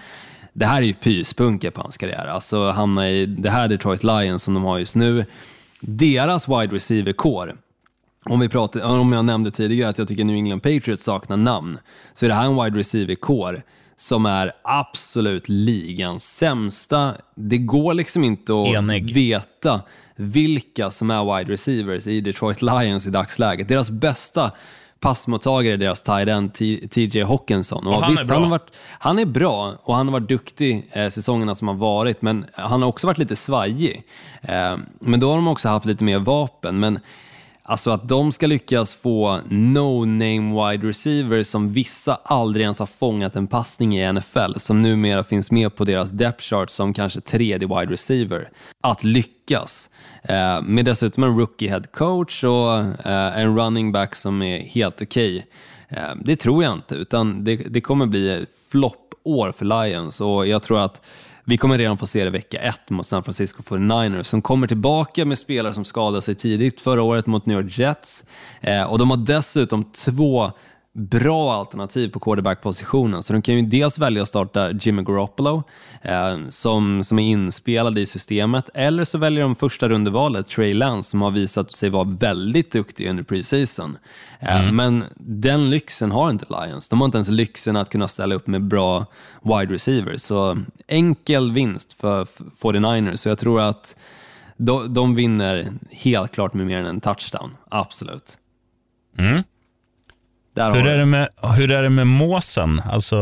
det 0.58 0.66
här 0.66 0.82
är 0.82 0.86
ju 0.86 0.94
pyspunka 0.94 1.72
på 1.72 1.82
hans 1.82 1.98
karriär. 1.98 2.28
Alltså 2.28 2.70
hamna 2.70 3.10
i 3.10 3.26
det 3.26 3.50
här 3.50 3.68
Detroit 3.68 4.04
Lions 4.04 4.44
som 4.44 4.54
de 4.54 4.64
har 4.64 4.78
just 4.80 4.96
nu. 4.96 5.26
Deras 5.80 6.48
wide 6.48 6.76
receiver-core, 6.76 7.56
om, 8.26 8.40
vi 8.40 8.50
pratar, 8.50 8.82
om 8.82 9.14
jag 9.14 9.26
nämnde 9.26 9.52
tidigare 9.52 9.90
att 9.90 9.98
jag 9.98 10.08
tycker 10.08 10.24
New 10.24 10.36
England 10.36 10.60
Patriots 10.60 11.04
saknar 11.04 11.38
namn, 11.38 11.78
så 12.14 12.26
är 12.26 12.30
det 12.30 12.36
här 12.36 12.46
en 12.46 12.64
wide 12.64 12.80
receiver-core 12.80 13.62
som 13.96 14.26
är 14.26 14.52
absolut 14.64 15.50
ligans 15.50 16.36
sämsta. 16.36 17.14
Det 17.36 17.58
går 17.58 17.94
liksom 17.94 18.24
inte 18.24 18.54
att 18.54 18.68
Enig. 18.68 19.14
veta 19.14 19.82
vilka 20.16 20.92
som 20.92 21.12
är 21.12 21.38
wide 21.38 21.54
receivers 21.54 22.08
i 22.08 22.22
Detroit 22.22 22.62
Lions 22.62 23.08
i 23.08 23.10
dagsläget. 23.10 23.68
Deras 23.68 23.90
bästa 23.90 24.52
passmottagare 25.00 25.74
är 25.74 25.78
deras 25.78 26.02
tight 26.02 26.28
end 26.28 26.54
T- 26.54 26.88
TJ 26.88 27.24
Hawkinson. 27.24 27.88
Och 27.88 27.94
han 27.94 28.04
är 28.04 28.12
visst, 28.12 28.28
bra. 28.28 28.36
Han 28.36 28.44
har, 28.44 28.50
varit, 28.50 28.72
han 29.00 29.20
är 29.20 29.26
bra 29.26 29.76
och 29.84 29.96
han 29.96 30.08
har 30.08 30.14
varit 30.14 30.30
duktig 30.30 30.90
eh, 30.92 31.10
säsongerna 31.10 31.56
som 31.56 31.68
har 31.68 31.76
varit, 31.76 32.22
men 32.22 32.46
han 32.54 32.82
har 32.82 32.90
också 32.90 33.08
varit 33.08 33.18
lite 33.18 33.36
svajig. 33.36 34.04
Eh, 34.42 34.78
men 35.00 35.20
då 35.20 35.30
har 35.30 35.36
de 35.36 35.48
också 35.48 35.70
haft 35.70 35.86
lite 35.86 36.04
mer 36.04 36.20
vapen. 36.20 36.80
Men 36.80 37.00
Alltså 37.70 37.92
att 37.92 38.10
de 38.10 38.32
ska 38.32 38.48
lyckas 38.48 38.96
få 38.96 39.40
no-name 39.50 40.72
wide 40.72 40.88
receivers 40.88 41.48
som 41.48 41.74
vissa 41.74 42.20
aldrig 42.24 42.64
ens 42.64 42.80
har 42.80 42.86
fångat 42.86 43.36
en 43.36 43.48
passning 43.48 43.98
i 43.98 44.14
NFL, 44.14 44.58
som 44.58 44.78
numera 44.78 45.24
finns 45.24 45.52
med 45.52 45.76
på 45.76 45.86
deras 45.86 46.12
depth 46.12 46.44
chart 46.44 46.70
som 46.70 46.94
kanske 46.94 47.22
tredje 47.22 47.68
wide 47.68 47.94
receiver. 47.94 48.50
Att 48.84 49.04
lyckas. 49.04 49.90
Eh, 50.28 50.62
med 50.62 50.86
dessutom 50.86 51.24
en 51.24 51.38
rookie 51.38 51.70
head 51.70 51.84
coach 51.94 52.44
och 52.44 52.74
eh, 53.06 53.40
en 53.40 53.58
running 53.58 53.92
back 53.92 54.16
som 54.16 54.42
är 54.42 54.60
helt 54.60 55.02
okej. 55.02 55.48
Eh, 55.90 56.16
det 56.24 56.36
tror 56.36 56.64
jag 56.64 56.74
inte, 56.74 56.96
utan 56.96 57.44
det, 57.44 57.56
det 57.56 57.82
kommer 57.82 58.06
bli 58.06 58.46
floppår 58.72 59.52
för 59.52 59.66
Lions 59.66 60.22
och 60.22 60.48
jag 60.48 60.64
tror 60.64 60.80
att 60.80 61.02
vi 61.50 61.58
kommer 61.58 61.78
redan 61.78 61.98
få 61.98 62.06
se 62.06 62.24
det 62.24 62.30
vecka 62.30 62.60
ett 62.60 62.90
mot 62.90 63.08
San 63.08 63.24
Francisco 63.24 63.64
49ers 63.64 64.24
som 64.24 64.42
kommer 64.42 64.68
tillbaka 64.68 65.26
med 65.26 65.38
spelare 65.38 65.74
som 65.74 65.86
skadade 65.86 66.22
sig 66.22 66.36
tidigt 66.36 66.82
förra 66.82 67.04
året 67.04 67.28
mot 67.28 67.46
New 67.46 67.62
York 67.62 67.78
Jets. 67.78 68.24
Eh, 68.62 68.84
och 68.84 69.00
de 69.00 69.10
har 69.10 69.18
dessutom 69.18 69.84
två 69.84 70.52
bra 70.98 71.54
alternativ 71.54 72.10
på 72.10 72.20
quarterback-positionen. 72.20 73.24
Så 73.24 73.34
de 73.34 73.42
kan 73.42 73.56
ju 73.56 73.62
dels 73.62 74.00
välja 74.00 74.22
att 74.22 74.28
starta 74.28 74.72
Jimmy 74.72 75.04
Garoppolo 75.04 75.64
eh, 76.02 76.38
som, 76.50 77.04
som 77.04 77.20
är 77.20 77.24
inspelad 77.24 77.98
i 77.98 78.06
systemet, 78.06 78.70
eller 78.74 79.04
så 79.04 79.18
väljer 79.18 79.42
de 79.42 79.56
första 79.56 79.90
rundevalet 79.90 80.48
Trey 80.48 80.74
Lance 80.74 81.10
som 81.10 81.22
har 81.22 81.32
visat 81.32 81.76
sig 81.76 81.90
vara 81.90 82.04
väldigt 82.04 82.72
duktig 82.72 83.10
under 83.10 83.24
preseason. 83.24 83.98
Eh, 84.40 84.72
Men 84.72 85.04
den 85.16 85.70
lyxen 85.70 86.12
har 86.12 86.30
inte 86.30 86.46
Lions. 86.50 86.90
De 86.90 87.02
har 87.02 87.06
inte 87.06 87.18
ens 87.18 87.30
lyxen 87.30 87.76
att 87.76 87.90
kunna 87.90 88.08
ställa 88.08 88.36
upp 88.36 88.48
med 88.48 88.64
bra 88.64 89.06
wide 89.42 89.74
receivers. 89.74 90.22
Så 90.22 90.58
enkel 90.88 91.52
vinst 91.52 91.94
för 91.94 92.26
49ers, 92.62 93.16
så 93.16 93.30
jag 93.30 93.38
tror 93.40 93.62
att 93.62 93.98
de, 94.58 94.94
de 94.94 95.16
vinner 95.16 95.74
helt 95.92 96.32
klart 96.32 96.54
med 96.54 96.66
mer 96.66 96.78
än 96.78 96.86
en 96.86 97.02
touchdown. 97.02 97.58
Absolut. 97.70 98.38
Mm. 99.18 99.44
Hur 100.58 100.88
är, 100.88 100.98
det 100.98 101.06
med, 101.06 101.28
hur 101.58 101.72
är 101.72 101.84
det 101.84 101.90
med 101.90 102.08
måsen? 102.08 102.82
Alltså 102.92 103.16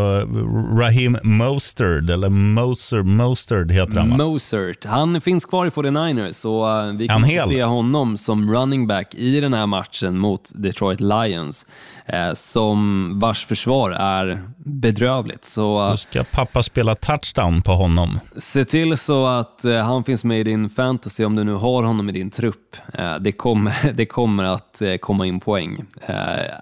Raheem 0.79 1.17
Mostert, 1.23 2.09
eller 2.09 2.29
Moser, 2.29 3.03
Mostert 3.03 3.71
heter 3.71 3.97
han 3.97 4.09
va? 4.09 4.17
Mozart, 4.17 4.85
han 4.85 5.21
finns 5.21 5.45
kvar 5.45 5.65
i 5.65 5.69
49ers 5.69 6.45
och 6.45 6.87
eh, 6.87 6.93
vi 6.93 7.07
kommer 7.07 7.41
få 7.41 7.49
se 7.49 7.63
honom 7.63 8.17
som 8.17 8.53
running 8.53 8.87
back 8.87 9.15
i 9.15 9.39
den 9.39 9.53
här 9.53 9.67
matchen 9.67 10.17
mot 10.17 10.51
Detroit 10.55 10.99
Lions. 10.99 11.65
Eh, 12.05 12.33
som 12.33 13.11
vars 13.19 13.45
försvar 13.45 13.91
är 13.91 14.41
bedrövligt. 14.57 15.45
Så 15.45 15.89
Då 15.89 15.97
ska 15.97 16.23
pappa 16.23 16.63
spela 16.63 16.95
touchdown 16.95 17.61
på 17.61 17.71
honom. 17.71 18.19
se 18.37 18.65
till 18.65 18.97
så 18.97 19.25
att 19.27 19.65
eh, 19.65 19.77
han 19.85 20.03
finns 20.03 20.23
med 20.23 20.39
i 20.39 20.43
din 20.43 20.69
fantasy 20.69 21.25
om 21.25 21.35
du 21.35 21.43
nu 21.43 21.53
har 21.53 21.83
honom 21.83 22.09
i 22.09 22.11
din 22.11 22.31
trupp. 22.31 22.75
Eh, 22.93 23.15
det, 23.15 23.31
kommer, 23.31 23.91
det 23.93 24.05
kommer 24.05 24.43
att 24.43 24.81
eh, 24.81 24.95
komma 24.95 25.25
in 25.25 25.39
poäng. 25.39 25.85
Eh, 26.07 26.15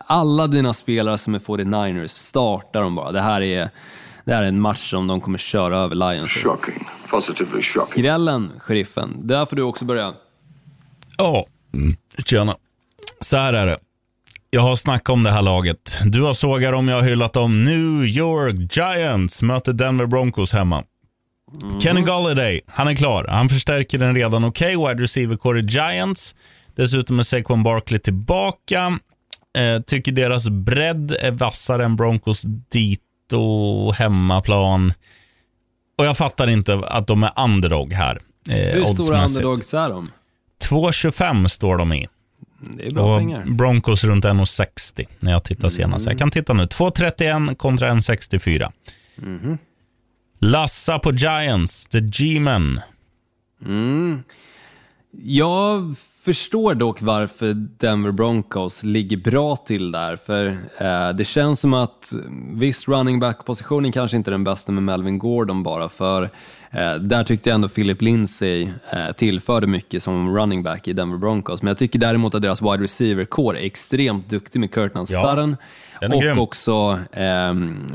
alla 0.06 0.48
dina 0.48 0.74
spelare 0.74 1.18
som 1.18 1.36
är 1.36 1.40
49ers, 1.40 2.08
startar 2.08 2.82
dem 2.82 2.96
bara. 2.96 3.12
Det 3.12 3.22
här 3.22 3.42
är, 3.42 3.70
det 4.26 4.34
här 4.34 4.44
är 4.44 4.48
en 4.48 4.62
match 4.62 4.90
som 4.90 5.08
de 5.08 5.22
kommer 5.22 5.38
köra 5.38 5.78
över 5.78 5.96
Lions. 5.96 6.32
Shocking. 6.32 6.88
Positively 7.10 7.62
shocking. 7.62 8.04
Skrällen, 8.04 8.52
sheriffen. 8.60 9.16
Där 9.20 9.46
får 9.46 9.56
du 9.56 9.62
också 9.62 9.86
börja. 9.86 10.14
Ja, 11.18 11.46
tjena. 12.26 12.56
Så 13.20 13.38
här 13.38 13.54
är 13.54 13.66
det. 13.66 13.78
Jag 14.56 14.62
har 14.62 14.76
snackat 14.76 15.10
om 15.10 15.24
det 15.24 15.32
här 15.32 15.42
laget. 15.42 16.00
Du 16.06 16.22
har 16.22 16.34
sågat 16.34 16.72
dem, 16.72 16.88
jag 16.88 16.96
har 16.96 17.04
hyllat 17.04 17.34
dem. 17.34 17.64
New 17.64 18.06
York 18.06 18.78
Giants 18.78 19.42
möter 19.42 19.74
Denver 19.74 20.06
Broncos 20.06 20.54
hemma. 20.54 20.84
Kenny 21.80 22.02
Galladay, 22.02 22.62
han 22.68 22.88
är 22.88 22.96
klar. 22.96 23.26
Han 23.30 23.50
förstärker 23.50 23.98
den 23.98 24.16
redan 24.16 24.44
okej 24.44 24.78
okay. 24.78 24.90
wide 24.90 25.04
receiver 25.04 25.36
core 25.36 25.62
Giants. 25.62 26.36
Dessutom 26.76 27.20
är 27.20 27.24
Saquon 27.24 27.64
Barkley 27.64 28.00
tillbaka. 28.00 29.00
Eh, 29.58 29.82
tycker 29.82 30.12
deras 30.12 30.50
bredd 30.50 31.12
är 31.20 31.32
vassare 31.32 31.86
än 31.86 31.96
Broncos 31.96 32.42
dito 32.72 33.92
hemmaplan. 33.92 34.94
Och 35.98 36.06
jag 36.06 36.18
fattar 36.18 36.50
inte 36.50 36.74
att 36.88 37.08
de 37.08 37.24
är 37.24 37.32
underdog 37.38 37.94
här. 37.94 38.20
Eh, 38.50 38.56
Hur 38.56 38.86
stora 38.86 39.26
underdogs 39.26 39.74
är 39.74 39.90
de? 39.90 40.12
2,25 40.70 41.48
står 41.48 41.78
de 41.78 41.94
i. 41.94 42.08
Det 42.78 42.88
är 42.88 42.92
bra 42.92 43.14
Och 43.14 43.20
pengar. 43.20 43.44
Broncos 43.46 44.04
runt 44.04 44.26
1,60 44.26 45.06
när 45.20 45.32
jag 45.32 45.44
tittar 45.44 45.70
senast. 45.70 46.06
Jag 46.06 46.18
kan 46.18 46.32
titta 46.32 46.54
nu. 46.54 46.64
2,31 46.64 47.56
kontra 47.56 47.92
1,64. 47.94 48.72
Lassa 50.40 51.00
på 51.00 51.12
Giants, 51.12 51.86
the 51.86 52.00
G-men. 52.00 52.80
Jag 55.22 55.96
förstår 56.24 56.76
dock 56.76 57.02
varför 57.02 57.54
Denver 57.54 58.12
Broncos 58.12 58.84
ligger 58.84 59.18
bra 59.18 59.56
till 59.56 59.92
där, 59.92 60.16
för 60.16 60.48
eh, 60.78 61.16
det 61.16 61.26
känns 61.26 61.60
som 61.60 61.74
att 61.74 62.14
visst, 62.54 62.88
running 62.88 63.20
back-positionen 63.20 63.92
kanske 63.92 64.18
inte 64.18 64.30
är 64.30 64.32
den 64.32 64.44
bästa 64.44 64.72
med 64.72 64.84
Melvin 64.84 65.20
Gordon 65.20 65.64
bara, 65.64 65.90
för 65.90 66.30
där 67.00 67.24
tyckte 67.24 67.50
jag 67.50 67.56
ändå 67.56 67.68
Philip 67.68 68.02
Lindsay 68.02 68.70
eh, 68.92 69.12
tillförde 69.16 69.68
mycket 69.68 70.04
som 70.04 70.36
running 70.38 70.64
back 70.64 70.88
i 70.88 70.94
Denver 70.94 71.18
Broncos, 71.18 71.62
men 71.62 71.68
jag 71.68 71.78
tycker 71.78 72.00
däremot 72.00 72.36
att 72.36 72.42
deras 72.42 72.62
wide 72.62 72.84
receiver-core 72.84 73.58
är 73.58 73.66
extremt 73.66 74.30
duktig 74.30 74.60
med 74.60 74.72
Kurtland 74.72 75.08
Ja, 75.12 75.22
Sutton 75.22 75.58
och 76.14 76.22
grym. 76.22 76.40
också 76.40 77.00
ehm, 77.12 77.88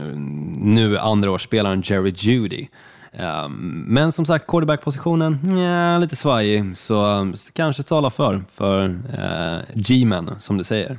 nu 0.56 0.98
andraårsspelaren 0.98 1.82
Jerry 1.84 2.14
Judy. 2.16 2.66
Ehm, 3.12 3.84
men 3.86 4.12
som 4.12 4.26
sagt, 4.26 4.46
quarterback-positionen, 4.46 5.38
nja, 5.42 5.98
lite 5.98 6.16
svajig, 6.16 6.76
så, 6.76 7.32
så 7.34 7.52
kanske 7.52 7.82
talar 7.82 8.10
för, 8.10 8.42
för 8.54 8.84
uh, 8.84 9.58
G-men, 9.74 10.30
som 10.38 10.58
du 10.58 10.64
säger. 10.64 10.98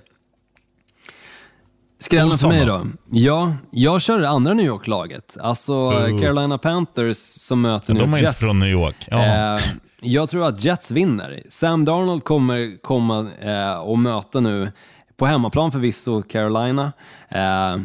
Skrällen 2.00 2.38
för 2.38 2.48
mig 2.48 2.66
då? 2.66 2.88
Ja, 3.12 3.54
jag 3.72 4.02
kör 4.02 4.20
det 4.20 4.30
andra 4.30 4.54
New 4.54 4.66
York-laget. 4.66 5.38
Alltså 5.42 5.74
Oh. 5.74 6.22
Carolina 6.22 6.58
Panthers 6.58 7.18
som 7.18 7.62
möter 7.62 7.94
New 7.94 8.02
De 8.04 8.14
är 8.14 8.18
York 8.18 8.18
inte 8.18 8.26
Jets. 8.26 8.40
från 8.40 8.60
New 8.60 8.70
York. 8.70 9.08
Ja. 9.10 9.56
Eh, 9.56 9.62
jag 10.02 10.30
tror 10.30 10.48
att 10.48 10.64
Jets 10.64 10.92
vinner. 10.92 11.44
Sam 11.50 11.86
Darnold 11.86 12.24
kommer 12.24 12.82
komma 12.82 13.28
eh, 13.42 13.74
och 13.80 14.00
möta 14.00 14.40
nu 14.40 14.72
på 15.18 15.26
hemmaplan 15.26 15.72
förvisso 15.72 16.22
Carolina. 16.22 16.92
Eh, 17.30 17.78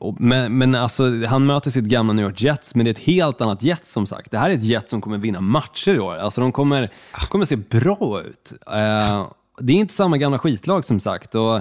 och- 0.00 0.20
men 0.20 0.58
men 0.58 0.74
alltså, 0.74 1.26
han 1.26 1.46
möter 1.46 1.70
sitt 1.70 1.84
gamla 1.84 2.12
New 2.12 2.24
York 2.24 2.42
Jets, 2.42 2.74
men 2.74 2.84
det 2.84 2.90
är 2.90 2.92
ett 2.92 2.98
helt 2.98 3.40
annat 3.40 3.62
Jets 3.62 3.92
som 3.92 4.06
sagt. 4.06 4.30
Det 4.30 4.38
här 4.38 4.50
är 4.50 4.54
ett 4.54 4.64
Jets 4.64 4.90
som 4.90 5.00
kommer 5.00 5.18
vinna 5.18 5.40
matcher 5.40 5.94
i 5.94 5.98
år. 5.98 6.16
Alltså, 6.16 6.40
de 6.40 6.52
kommer, 6.52 6.88
kommer 7.28 7.44
se 7.44 7.56
bra 7.56 8.20
ut. 8.26 8.52
Eh, 8.66 9.26
det 9.58 9.72
är 9.72 9.76
inte 9.76 9.94
samma 9.94 10.16
gamla 10.18 10.38
skitlag 10.38 10.84
som 10.84 11.00
sagt. 11.00 11.34
Och 11.34 11.60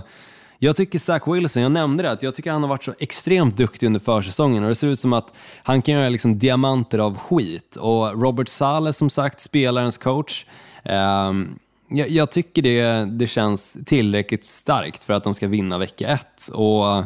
jag 0.63 0.75
tycker 0.75 0.99
Zach 0.99 1.21
Wilson, 1.27 1.63
jag 1.63 1.71
nämnde 1.71 2.03
det, 2.03 2.11
att 2.11 2.23
jag 2.23 2.35
tycker 2.35 2.51
han 2.51 2.61
har 2.61 2.69
varit 2.69 2.83
så 2.83 2.93
extremt 2.99 3.57
duktig 3.57 3.87
under 3.87 3.99
försäsongen 3.99 4.63
och 4.63 4.69
det 4.69 4.75
ser 4.75 4.87
ut 4.87 4.99
som 4.99 5.13
att 5.13 5.33
han 5.63 5.81
kan 5.81 5.93
göra 5.93 6.09
liksom 6.09 6.39
diamanter 6.39 6.99
av 6.99 7.17
skit. 7.17 7.75
Och 7.75 8.21
Robert 8.21 8.47
Saleh 8.47 8.91
som 8.91 9.09
sagt, 9.09 9.39
spelarens 9.39 9.97
coach. 9.97 10.45
um, 10.83 11.59
jag, 11.87 12.09
jag 12.09 12.31
tycker 12.31 12.61
det, 12.61 13.05
det 13.05 13.27
känns 13.27 13.77
tillräckligt 13.85 14.45
starkt 14.45 15.03
för 15.03 15.13
att 15.13 15.23
de 15.23 15.33
ska 15.33 15.47
vinna 15.47 15.77
vecka 15.77 16.07
ett. 16.07 16.47
Och 16.53 17.05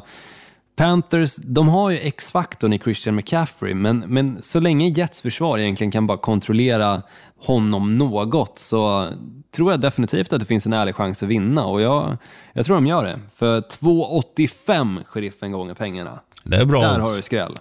Panthers, 0.78 1.36
de 1.36 1.68
har 1.68 1.90
ju 1.90 1.98
X-faktorn 1.98 2.74
i 2.74 2.80
Christian 2.80 3.16
McCaffrey, 3.16 3.74
men, 3.74 4.00
men 4.00 4.44
så 4.44 4.60
länge 4.60 4.90
Jets 4.90 5.22
försvar 5.22 5.58
egentligen 5.58 5.92
kan 5.92 6.08
bara 6.08 6.18
kontrollera 6.18 7.02
honom 7.40 7.92
något 7.92 8.60
så 8.60 9.10
tror 9.56 9.72
jag 9.72 9.82
definitivt 9.82 10.34
att 10.34 10.40
det 10.40 10.46
finns 10.46 10.66
en 10.66 10.74
ärlig 10.74 10.96
chans 10.96 11.24
att 11.24 11.30
vinna 11.30 11.66
och 11.66 11.82
jag, 11.82 12.18
jag 12.54 12.66
tror 12.66 12.76
de 12.76 12.88
gör 12.88 13.04
det. 13.04 13.20
För 13.36 13.62
2,85 13.62 15.04
sheriffen 15.04 15.52
gånger 15.52 15.74
pengarna. 15.74 16.20
Det 16.44 16.58
är 16.58 16.66
bra 16.66 16.82
Där 16.82 17.00
har 17.00 17.16
du 17.18 17.22
skräll. 17.22 17.58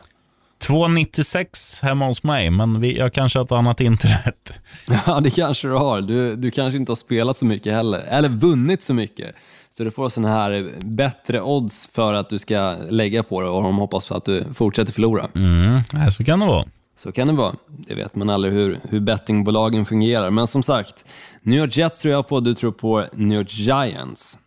2,96 0.66 1.82
hemma 1.82 2.06
hos 2.06 2.22
mig, 2.22 2.50
men 2.50 2.80
vi, 2.80 2.98
jag 2.98 3.12
kanske 3.12 3.38
har 3.38 3.44
ett 3.44 3.52
annat 3.52 3.80
internet. 3.80 4.52
Ja, 5.06 5.20
det 5.20 5.30
kanske 5.30 5.68
du 5.68 5.74
har. 5.74 6.00
Du, 6.00 6.36
du 6.36 6.50
kanske 6.50 6.76
inte 6.76 6.90
har 6.90 6.96
spelat 6.96 7.38
så 7.38 7.46
mycket 7.46 7.72
heller, 7.72 7.98
eller 7.98 8.28
vunnit 8.28 8.82
så 8.82 8.94
mycket. 8.94 9.34
Så 9.76 9.84
du 9.84 9.90
får 9.90 10.08
sådana 10.08 10.34
här 10.34 10.72
bättre 10.84 11.42
odds 11.42 11.88
för 11.92 12.14
att 12.14 12.28
du 12.28 12.38
ska 12.38 12.76
lägga 12.90 13.22
på 13.22 13.40
det 13.40 13.48
och 13.48 13.62
de 13.62 13.78
hoppas 13.78 14.06
på 14.06 14.14
att 14.14 14.24
du 14.24 14.44
fortsätter 14.54 14.92
förlora. 14.92 15.28
Mm, 15.34 16.10
så 16.10 16.24
kan 16.24 16.40
det 16.40 16.46
vara. 16.46 16.64
Så 16.96 17.12
kan 17.12 17.26
det 17.26 17.32
vara. 17.32 17.54
Det 17.66 17.94
vet 17.94 18.14
man 18.14 18.30
aldrig 18.30 18.54
hur, 18.54 18.80
hur 18.82 19.00
bettingbolagen 19.00 19.86
fungerar. 19.86 20.30
Men 20.30 20.46
som 20.46 20.62
sagt, 20.62 21.04
New 21.42 21.58
York 21.58 21.76
Jets 21.76 22.00
tror 22.00 22.14
jag 22.14 22.28
på, 22.28 22.40
du 22.40 22.54
tror 22.54 22.72
på 22.72 23.04
New 23.12 23.38
York 23.38 23.52
Giants. 23.52 24.38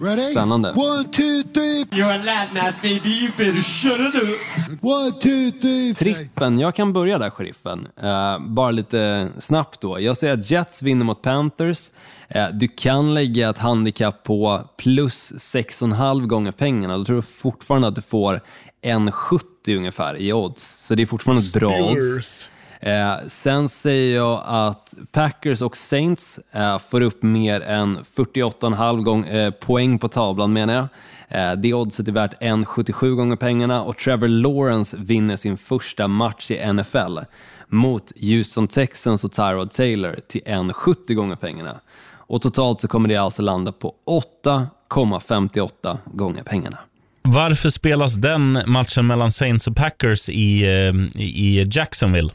Ready? 0.00 0.22
Spännande. 0.22 0.70
One, 0.70 1.04
two, 1.04 1.42
three. 1.54 1.84
You're 1.90 2.14
a 2.14 2.22
lad, 2.24 2.74
baby. 2.82 3.08
You 3.08 3.30
better 3.36 3.62
shut 3.62 4.00
it 4.00 4.14
up. 4.14 4.84
One, 4.84 5.12
two, 5.12 5.50
three. 5.60 5.94
Trippen, 5.94 6.58
jag 6.58 6.74
kan 6.74 6.92
börja 6.92 7.18
där 7.18 7.30
sheriffen. 7.30 7.88
Eh, 8.02 8.38
bara 8.38 8.70
lite 8.70 9.28
snabbt 9.38 9.80
då. 9.80 10.00
Jag 10.00 10.16
säger 10.16 10.34
att 10.34 10.50
Jets 10.50 10.82
vinner 10.82 11.04
mot 11.04 11.22
Panthers. 11.22 11.88
Eh, 12.28 12.48
du 12.52 12.68
kan 12.68 13.14
lägga 13.14 13.50
ett 13.50 13.58
handikapp 13.58 14.22
på 14.22 14.60
plus 14.76 15.32
6,5 15.32 16.26
gånger 16.26 16.52
pengarna. 16.52 16.98
Då 16.98 17.04
tror 17.04 17.16
jag 17.16 17.24
fortfarande 17.24 17.88
att 17.88 17.94
du 17.94 18.02
får 18.02 18.40
1,70 18.82 19.76
ungefär 19.76 20.20
i 20.20 20.32
odds. 20.32 20.86
Så 20.86 20.94
det 20.94 21.02
är 21.02 21.06
fortfarande 21.06 21.42
ett 21.42 21.54
bra 21.54 21.90
odds. 21.90 22.50
Eh, 22.80 23.14
sen 23.26 23.68
säger 23.68 24.16
jag 24.16 24.42
att 24.46 24.94
Packers 25.12 25.62
och 25.62 25.76
Saints 25.76 26.40
eh, 26.52 26.78
får 26.78 27.00
upp 27.00 27.22
mer 27.22 27.60
än 27.60 27.98
48,5 28.16 29.02
gång, 29.02 29.24
eh, 29.24 29.50
poäng 29.50 29.98
på 29.98 30.08
tavlan 30.08 30.52
menar 30.52 30.74
jag. 30.74 30.88
Det 31.58 31.74
oddset 31.74 32.08
är 32.08 32.12
värt 32.12 32.42
1,77 32.42 33.14
gånger 33.14 33.36
pengarna 33.36 33.82
och 33.82 33.96
Trevor 33.96 34.28
Lawrence 34.28 34.96
vinner 35.00 35.36
sin 35.36 35.56
första 35.56 36.08
match 36.08 36.50
i 36.50 36.72
NFL 36.72 37.18
mot 37.68 38.12
Houston 38.20 38.68
Texans 38.68 39.24
och 39.24 39.32
Tyrod 39.32 39.70
Taylor 39.70 40.16
till 40.28 40.40
1,70 40.40 41.14
gånger 41.14 41.36
pengarna. 41.36 41.80
Och 42.28 42.42
totalt 42.42 42.80
så 42.80 42.88
kommer 42.88 43.08
det 43.08 43.16
alltså 43.16 43.42
landa 43.42 43.72
på 43.72 43.94
8,58 44.44 45.98
gånger 46.12 46.42
pengarna. 46.42 46.78
Varför 47.22 47.68
spelas 47.68 48.14
den 48.14 48.62
matchen 48.66 49.06
mellan 49.06 49.32
Saints 49.32 49.66
och 49.66 49.76
Packers 49.76 50.28
i, 50.28 50.62
eh, 50.62 51.20
i 51.22 51.68
Jacksonville? 51.72 52.30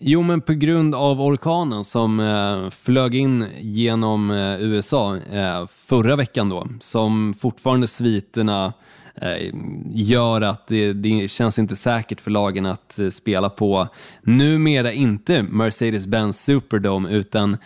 Jo, 0.00 0.22
men 0.22 0.40
på 0.40 0.52
grund 0.52 0.94
av 0.94 1.20
orkanen 1.20 1.84
som 1.84 2.20
eh, 2.20 2.70
flög 2.70 3.14
in 3.14 3.46
genom 3.60 4.30
eh, 4.30 4.62
USA 4.62 5.16
eh, 5.16 5.66
förra 5.86 6.16
veckan 6.16 6.48
då, 6.48 6.66
som 6.80 7.34
fortfarande 7.40 7.86
sviterna 7.86 8.72
Eh, 9.16 9.50
gör 9.90 10.40
att 10.40 10.66
det, 10.66 10.92
det 10.92 11.30
känns 11.30 11.58
inte 11.58 11.76
säkert 11.76 12.20
för 12.20 12.30
lagen 12.30 12.66
att 12.66 12.98
eh, 12.98 13.08
spela 13.08 13.50
på 13.50 13.88
numera 14.22 14.92
inte 14.92 15.42
Mercedes-Benz 15.42 16.32
Superdome 16.32 17.10
utan 17.10 17.56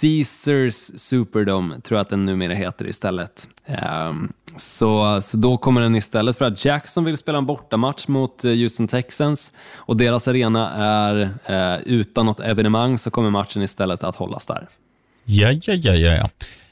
Caesars 0.00 0.74
Superdome 1.00 1.80
tror 1.80 1.98
jag 1.98 2.02
att 2.02 2.10
den 2.10 2.24
numera 2.24 2.54
heter 2.54 2.88
istället. 2.88 3.48
Ehm, 3.66 4.32
så, 4.56 5.20
så 5.20 5.36
då 5.36 5.56
kommer 5.56 5.80
den 5.80 5.96
istället 5.96 6.38
för 6.38 6.44
att 6.44 6.64
Jackson 6.64 7.04
vill 7.04 7.16
spela 7.16 7.38
en 7.38 7.46
bortamatch 7.46 8.08
mot 8.08 8.44
eh, 8.44 8.50
Houston 8.50 8.88
Texans 8.88 9.52
och 9.74 9.96
deras 9.96 10.28
arena 10.28 10.70
är 10.70 11.30
utan 11.86 12.26
något 12.26 12.40
evenemang 12.40 12.98
så 12.98 13.10
kommer 13.10 13.30
matchen 13.30 13.62
istället 13.62 14.04
att 14.04 14.16
hållas 14.16 14.46
där. 14.46 14.68
Ja, 15.24 15.52
ja, 15.52 15.74
ja, 15.74 15.94
ja. 15.94 16.28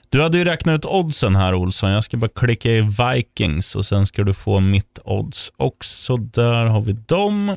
Du 0.09 0.23
hade 0.23 0.39
ju 0.39 0.45
räknat 0.45 0.75
ut 0.79 0.85
oddsen 0.85 1.37
här, 1.37 1.55
Olsson. 1.55 1.91
Jag 1.91 2.05
ska 2.05 2.17
bara 2.17 2.31
klicka 2.35 2.71
i 2.71 2.81
Vikings 2.81 3.77
och 3.77 3.87
sen 3.87 4.07
ska 4.07 4.23
du 4.25 4.35
få 4.35 4.61
mitt 4.61 4.99
odds 5.05 5.53
också. 5.57 6.17
Där 6.17 6.65
har 6.65 6.81
vi 6.81 6.93
dem. 6.93 7.57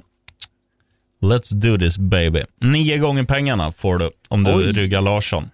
Let's 1.21 1.53
do 1.53 1.77
this 1.77 1.97
baby. 1.97 2.43
Nio 2.63 2.97
gånger 2.97 3.23
pengarna 3.23 3.71
får 3.71 3.97
du 3.97 4.09
om 4.27 4.43
du 4.43 4.53
Oj. 4.53 4.71
ryggar 4.71 5.01
Larsson. 5.01 5.49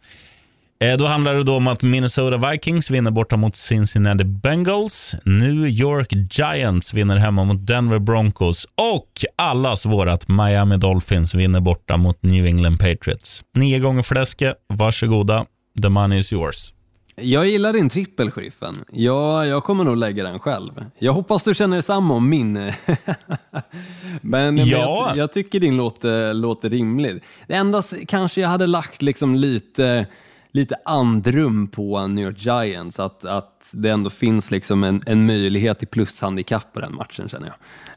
Eh, 0.80 0.98
Då 0.98 1.06
handlar 1.08 1.36
det 1.36 1.44
då 1.44 1.56
om 1.56 1.68
att 1.68 1.82
Minnesota 1.84 2.50
Vikings 2.52 2.90
vinner 2.92 3.12
borta 3.12 3.38
mot 3.38 3.56
Cincinnati 3.56 4.24
Bengals. 4.24 5.16
New 5.26 5.68
York 5.68 6.08
Giants 6.32 6.94
vinner 6.94 7.18
hemma 7.18 7.44
mot 7.44 7.68
Denver 7.68 8.00
Broncos. 8.00 8.68
Och 8.94 9.10
allas 9.36 9.86
vårat 9.86 10.28
Miami 10.28 10.78
Dolphins 10.78 11.36
vinner 11.36 11.60
borta 11.60 11.98
mot 11.98 12.24
New 12.24 12.46
England 12.46 12.78
Patriots. 12.78 13.44
Nio 13.58 13.80
gånger 13.80 14.04
fläske, 14.04 14.54
varsågoda. 14.74 15.46
The 15.82 15.90
money 15.90 16.20
is 16.20 16.34
yours. 16.34 16.74
Jag 17.22 17.48
gillar 17.48 17.74
din 17.74 17.90
trippel, 17.90 18.32
sheriffen. 18.32 18.76
Ja, 18.92 19.46
jag 19.46 19.64
kommer 19.64 19.84
nog 19.84 19.98
lägga 19.98 20.24
den 20.24 20.40
själv. 20.40 20.72
Jag 21.00 21.14
hoppas 21.14 21.44
du 21.44 21.54
känner 21.54 21.76
detsamma 21.76 22.14
om 22.14 22.30
min. 22.30 22.54
men 24.22 24.58
Ja. 24.58 24.66
jag, 24.66 25.18
jag 25.18 25.32
tycker 25.34 25.60
din 25.60 25.78
låter, 25.78 26.34
låter 26.34 26.70
rimlig. 26.70 27.24
Det 27.48 27.54
enda 27.54 27.82
kanske 28.08 28.42
jag 28.42 28.50
hade 28.50 28.68
lagt 28.68 29.02
liksom 29.02 29.36
lite, 29.36 30.08
lite 30.52 30.76
andrum 30.86 31.68
på 31.68 32.08
New 32.08 32.26
York 32.26 32.38
Giants, 32.46 33.00
att, 33.00 33.26
att 33.26 33.72
det 33.74 33.90
ändå 33.90 34.10
finns 34.10 34.52
liksom 34.52 34.84
en, 34.84 35.02
en 35.06 35.26
möjlighet 35.26 35.80
till 35.80 35.88
plushandikapp 35.88 36.74
på 36.74 36.80
den 36.80 36.96
matchen 36.96 37.30
känner 37.30 37.48
jag. 37.48 37.56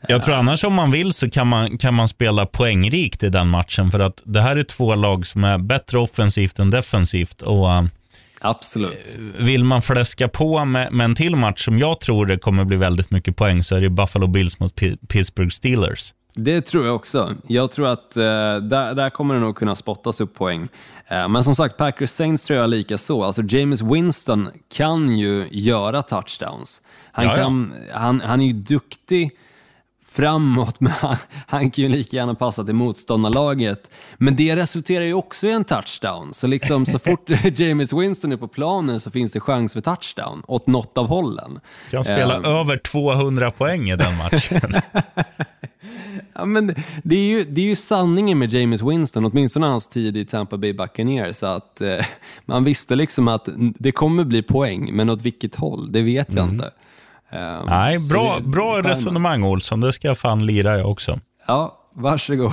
Jag 0.08 0.22
tror 0.22 0.34
annars 0.34 0.64
om 0.64 0.74
man 0.74 0.90
vill 0.90 1.12
så 1.12 1.30
kan 1.30 1.46
man, 1.46 1.78
kan 1.78 1.94
man 1.94 2.08
spela 2.08 2.46
poängrikt 2.46 3.22
i 3.22 3.28
den 3.28 3.48
matchen. 3.48 3.90
För 3.90 4.00
att 4.00 4.22
det 4.24 4.40
här 4.40 4.56
är 4.56 4.62
två 4.62 4.94
lag 4.94 5.26
som 5.26 5.44
är 5.44 5.58
bättre 5.58 5.98
offensivt 5.98 6.58
än 6.58 6.70
defensivt. 6.70 7.42
Och 7.42 7.72
eh, 7.72 7.82
Absolut. 8.40 9.16
Vill 9.38 9.64
man 9.64 9.82
fläska 9.82 10.28
på 10.28 10.64
med, 10.64 10.92
med 10.92 11.04
en 11.04 11.14
till 11.14 11.36
match 11.36 11.64
som 11.64 11.78
jag 11.78 12.00
tror 12.00 12.26
det 12.26 12.38
kommer 12.38 12.64
bli 12.64 12.76
väldigt 12.76 13.10
mycket 13.10 13.36
poäng 13.36 13.62
så 13.62 13.76
är 13.76 13.80
det 13.80 13.90
Buffalo 13.90 14.26
Bills 14.26 14.60
mot 14.60 14.74
P- 14.74 14.96
Pittsburgh 15.08 15.50
Steelers. 15.50 16.14
Det 16.34 16.60
tror 16.60 16.86
jag 16.86 16.94
också. 16.96 17.34
Jag 17.46 17.70
tror 17.70 17.88
att 17.88 18.16
eh, 18.16 18.22
där, 18.22 18.94
där 18.94 19.10
kommer 19.10 19.34
det 19.34 19.40
nog 19.40 19.56
kunna 19.56 19.74
spottas 19.74 20.20
upp 20.20 20.34
poäng. 20.34 20.68
Eh, 21.08 21.28
men 21.28 21.44
som 21.44 21.56
sagt, 21.56 21.76
Packers 21.76 22.10
Saints 22.10 22.44
tror 22.44 22.58
jag 22.58 22.70
lika 22.70 22.98
så. 22.98 23.24
Alltså 23.24 23.42
James 23.42 23.82
Winston 23.82 24.48
kan 24.76 25.18
ju 25.18 25.48
göra 25.50 26.02
touchdowns. 26.02 26.82
Han, 27.12 27.34
kan, 27.34 27.72
han, 27.92 28.20
han 28.20 28.40
är 28.40 28.46
ju 28.46 28.52
duktig 28.52 29.30
framåt, 30.18 30.80
men 30.80 30.92
han, 30.92 31.16
han 31.46 31.70
kan 31.70 31.82
ju 31.82 31.88
lika 31.88 32.16
gärna 32.16 32.34
passa 32.34 32.64
till 32.64 32.74
motståndarlaget. 32.74 33.90
Men 34.16 34.36
det 34.36 34.56
resulterar 34.56 35.04
ju 35.04 35.14
också 35.14 35.46
i 35.46 35.50
en 35.50 35.64
touchdown. 35.64 36.34
Så 36.34 36.46
liksom 36.46 36.86
så 36.86 36.98
fort 36.98 37.30
James 37.58 37.92
Winston 37.92 38.32
är 38.32 38.36
på 38.36 38.48
planen 38.48 39.00
så 39.00 39.10
finns 39.10 39.32
det 39.32 39.40
chans 39.40 39.72
för 39.72 39.80
touchdown 39.80 40.42
åt 40.46 40.66
något 40.66 40.98
av 40.98 41.06
hållen. 41.06 41.60
Kan 41.90 42.04
spela 42.04 42.36
Eh, 42.36 42.60
över 42.60 42.76
200 42.76 43.50
poäng 43.50 43.90
i 43.90 43.96
den 43.96 44.16
matchen. 44.16 44.60
Ja, 46.32 46.44
men 46.44 46.74
det, 47.02 47.16
är 47.16 47.28
ju, 47.28 47.44
det 47.44 47.60
är 47.60 47.64
ju 47.64 47.76
sanningen 47.76 48.38
med 48.38 48.52
James 48.52 48.82
Winston, 48.82 49.24
åtminstone 49.24 49.66
hans 49.66 49.86
tid 49.86 50.16
i 50.16 50.24
Tampa 50.24 50.56
Bay 50.56 50.72
Buccaneers. 50.72 51.36
Så 51.36 51.46
att, 51.46 51.80
eh, 51.80 52.04
man 52.44 52.64
visste 52.64 52.94
liksom 52.94 53.28
att 53.28 53.48
det 53.78 53.92
kommer 53.92 54.24
bli 54.24 54.42
poäng, 54.42 54.96
men 54.96 55.10
åt 55.10 55.22
vilket 55.22 55.54
håll, 55.54 55.92
det 55.92 56.02
vet 56.02 56.34
jag 56.34 56.48
inte. 56.48 56.70
Eh, 57.32 57.64
Nej, 57.66 57.98
bra, 57.98 58.38
bra 58.40 58.82
resonemang 58.82 59.44
Olsson. 59.44 59.80
Det 59.80 59.92
ska 59.92 60.08
jag 60.08 60.18
fan 60.18 60.46
lira 60.46 60.78
jag 60.78 60.90
också. 60.90 61.18
Ja, 61.46 61.78
varsågod. 61.94 62.52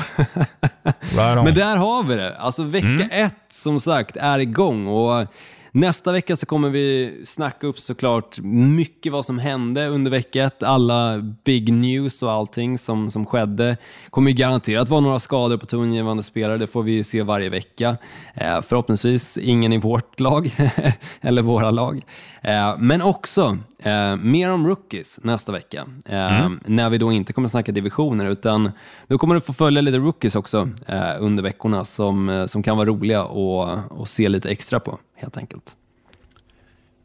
Right 1.16 1.38
on. 1.38 1.44
Men 1.44 1.54
där 1.54 1.78
har 1.78 2.04
vi 2.04 2.16
det. 2.16 2.38
Alltså 2.38 2.64
vecka 2.64 3.08
ett, 3.12 3.34
som 3.52 3.80
sagt, 3.80 4.18
är 4.18 4.40
igång. 4.40 4.88
Och 4.88 5.28
nästa 5.76 6.12
vecka 6.12 6.36
så 6.36 6.46
kommer 6.46 6.70
vi 6.70 7.22
snacka 7.26 7.68
upp 7.68 7.80
såklart 7.80 8.40
mycket 8.42 9.12
vad 9.12 9.26
som 9.26 9.40
hände 9.40 9.88
under 9.88 10.12
vecka 10.12 10.44
ett. 10.44 10.64
Alla 10.64 11.18
big 11.44 11.74
news 11.74 12.24
och 12.24 12.32
allting 12.32 12.78
som, 12.78 13.12
som 13.12 13.26
skedde. 13.26 13.78
kommer 14.10 14.32
ju 14.32 14.38
garanterat 14.38 14.90
vara 14.90 15.02
några 15.02 15.20
skador 15.20 15.58
på 15.58 15.66
tongivande 15.66 16.24
spelare. 16.24 16.58
Det 16.58 16.68
får 16.68 16.84
vi 16.84 16.92
ju 16.92 17.04
se 17.04 17.24
varje 17.24 17.50
vecka. 17.50 17.98
Eh, 18.34 18.62
förhoppningsvis 18.62 19.38
ingen 19.38 19.74
i 19.74 19.78
vårt 19.78 20.20
lag, 20.20 20.56
eller 21.22 21.42
våra 21.42 21.72
lag. 21.72 22.02
Eh, 22.42 22.76
men 22.78 23.02
också 23.02 23.58
eh, 23.80 24.16
mer 24.16 24.52
om 24.52 24.68
rookies 24.68 25.20
nästa 25.24 25.52
vecka. 25.52 25.86
Eh, 26.06 26.50
När 26.66 26.90
vi 26.90 26.98
då 26.98 27.12
inte 27.12 27.34
kommer 27.34 27.48
snacka 27.48 27.72
divisioner, 27.72 28.26
utan 28.26 28.72
då 29.08 29.18
kommer 29.18 29.36
du 29.36 29.42
få 29.42 29.54
följa 29.54 29.82
lite 29.82 29.98
rookies 29.98 30.36
också 30.36 30.70
eh, 30.88 31.12
under 31.20 31.44
veckorna 31.44 31.86
som, 31.86 32.30
eh, 32.30 32.46
som 32.46 32.64
kan 32.64 32.78
vara 32.78 32.88
roliga 32.90 33.24
och, 33.24 33.78
och 33.90 34.08
se 34.08 34.30
lite 34.30 34.50
extra 34.50 34.80
på, 34.80 35.00
helt 35.16 35.38
enkelt. 35.38 35.76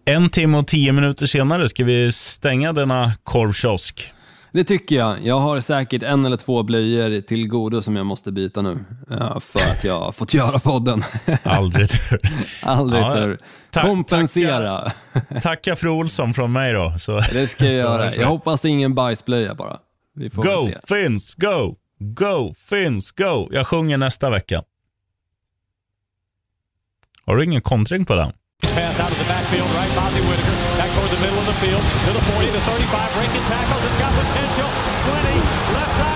En 0.05 0.31
timme 0.31 0.59
och 0.59 0.67
tio 0.67 0.93
minuter 0.93 1.27
senare 1.27 1.69
ska 1.69 1.85
vi 1.85 2.13
stänga 2.13 2.73
denna 2.73 3.13
korvkiosk. 3.25 4.13
Det 4.53 4.65
tycker 4.65 4.97
jag. 4.97 5.27
Jag 5.27 5.41
har 5.41 5.61
säkert 5.61 6.03
en 6.03 6.27
eller 6.27 6.37
två 6.37 6.63
blöjor 6.63 7.21
till 7.21 7.49
godo 7.49 7.83
som 7.83 7.97
jag 7.97 8.07
måste 8.07 8.33
byta 8.33 8.63
nu 8.63 8.85
eh, 9.11 9.41
för 9.41 9.59
att 9.61 9.85
jag 9.85 10.01
har 10.01 10.13
fått 10.13 10.35
göra 10.35 10.59
podden. 10.59 11.05
Aldrig 11.43 11.91
tur. 11.91 12.21
Aldrig 12.63 13.03
Ja, 13.03 13.15
tur. 13.15 13.39
tack- 13.71 13.85
Kompensera. 13.85 14.93
Tacka 15.43 15.77
för 15.77 15.89
Olsson 15.89 16.35
från 16.35 16.53
mig 16.53 16.73
då. 16.73 16.95
Så, 16.99 17.21
Det 17.33 17.47
ska 17.47 17.65
jag 17.65 17.73
göra. 17.75 18.15
Jag 18.15 18.27
hoppas 18.29 18.61
det 18.61 18.69
är 18.69 18.71
ingen 18.71 18.95
bajsblöja 18.95 19.55
bara. 19.55 19.77
Vi 20.15 20.31
får 20.31 20.43
Go 20.43 20.71
se. 20.87 20.95
Finns, 20.95 21.35
go! 21.35 21.75
Go 21.99 22.55
Finns, 22.69 23.11
go! 23.11 23.49
Jag 23.53 23.67
sjunger 23.67 23.99
nästa 23.99 24.31
vecka. 24.31 24.63
Har 27.31 27.37
du 27.37 27.43
ingen 27.45 27.63
kontring 27.63 28.05
på 28.05 28.15
den? 28.15 28.33
Pass 28.63 28.99
out 29.03 29.13
of 29.15 29.19
the 29.23 29.29
backfield, 29.35 29.71
right? 29.79 29.91
Whitaker 30.29 30.57
back 30.81 30.91
toward 30.97 31.11
the 31.17 31.21
middle 31.25 31.39
of 31.43 31.47
the 31.53 31.59
field 31.63 31.83
to 32.07 32.11
the 32.19 32.23
40, 32.35 32.51
the 32.59 32.63
35, 32.71 33.15
breaking 33.17 33.45
tackles. 33.55 33.83
It's 33.87 33.99
got 34.03 34.13
potential. 34.23 34.69
20, 35.07 35.39
left 35.77 35.93
side, 35.99 36.10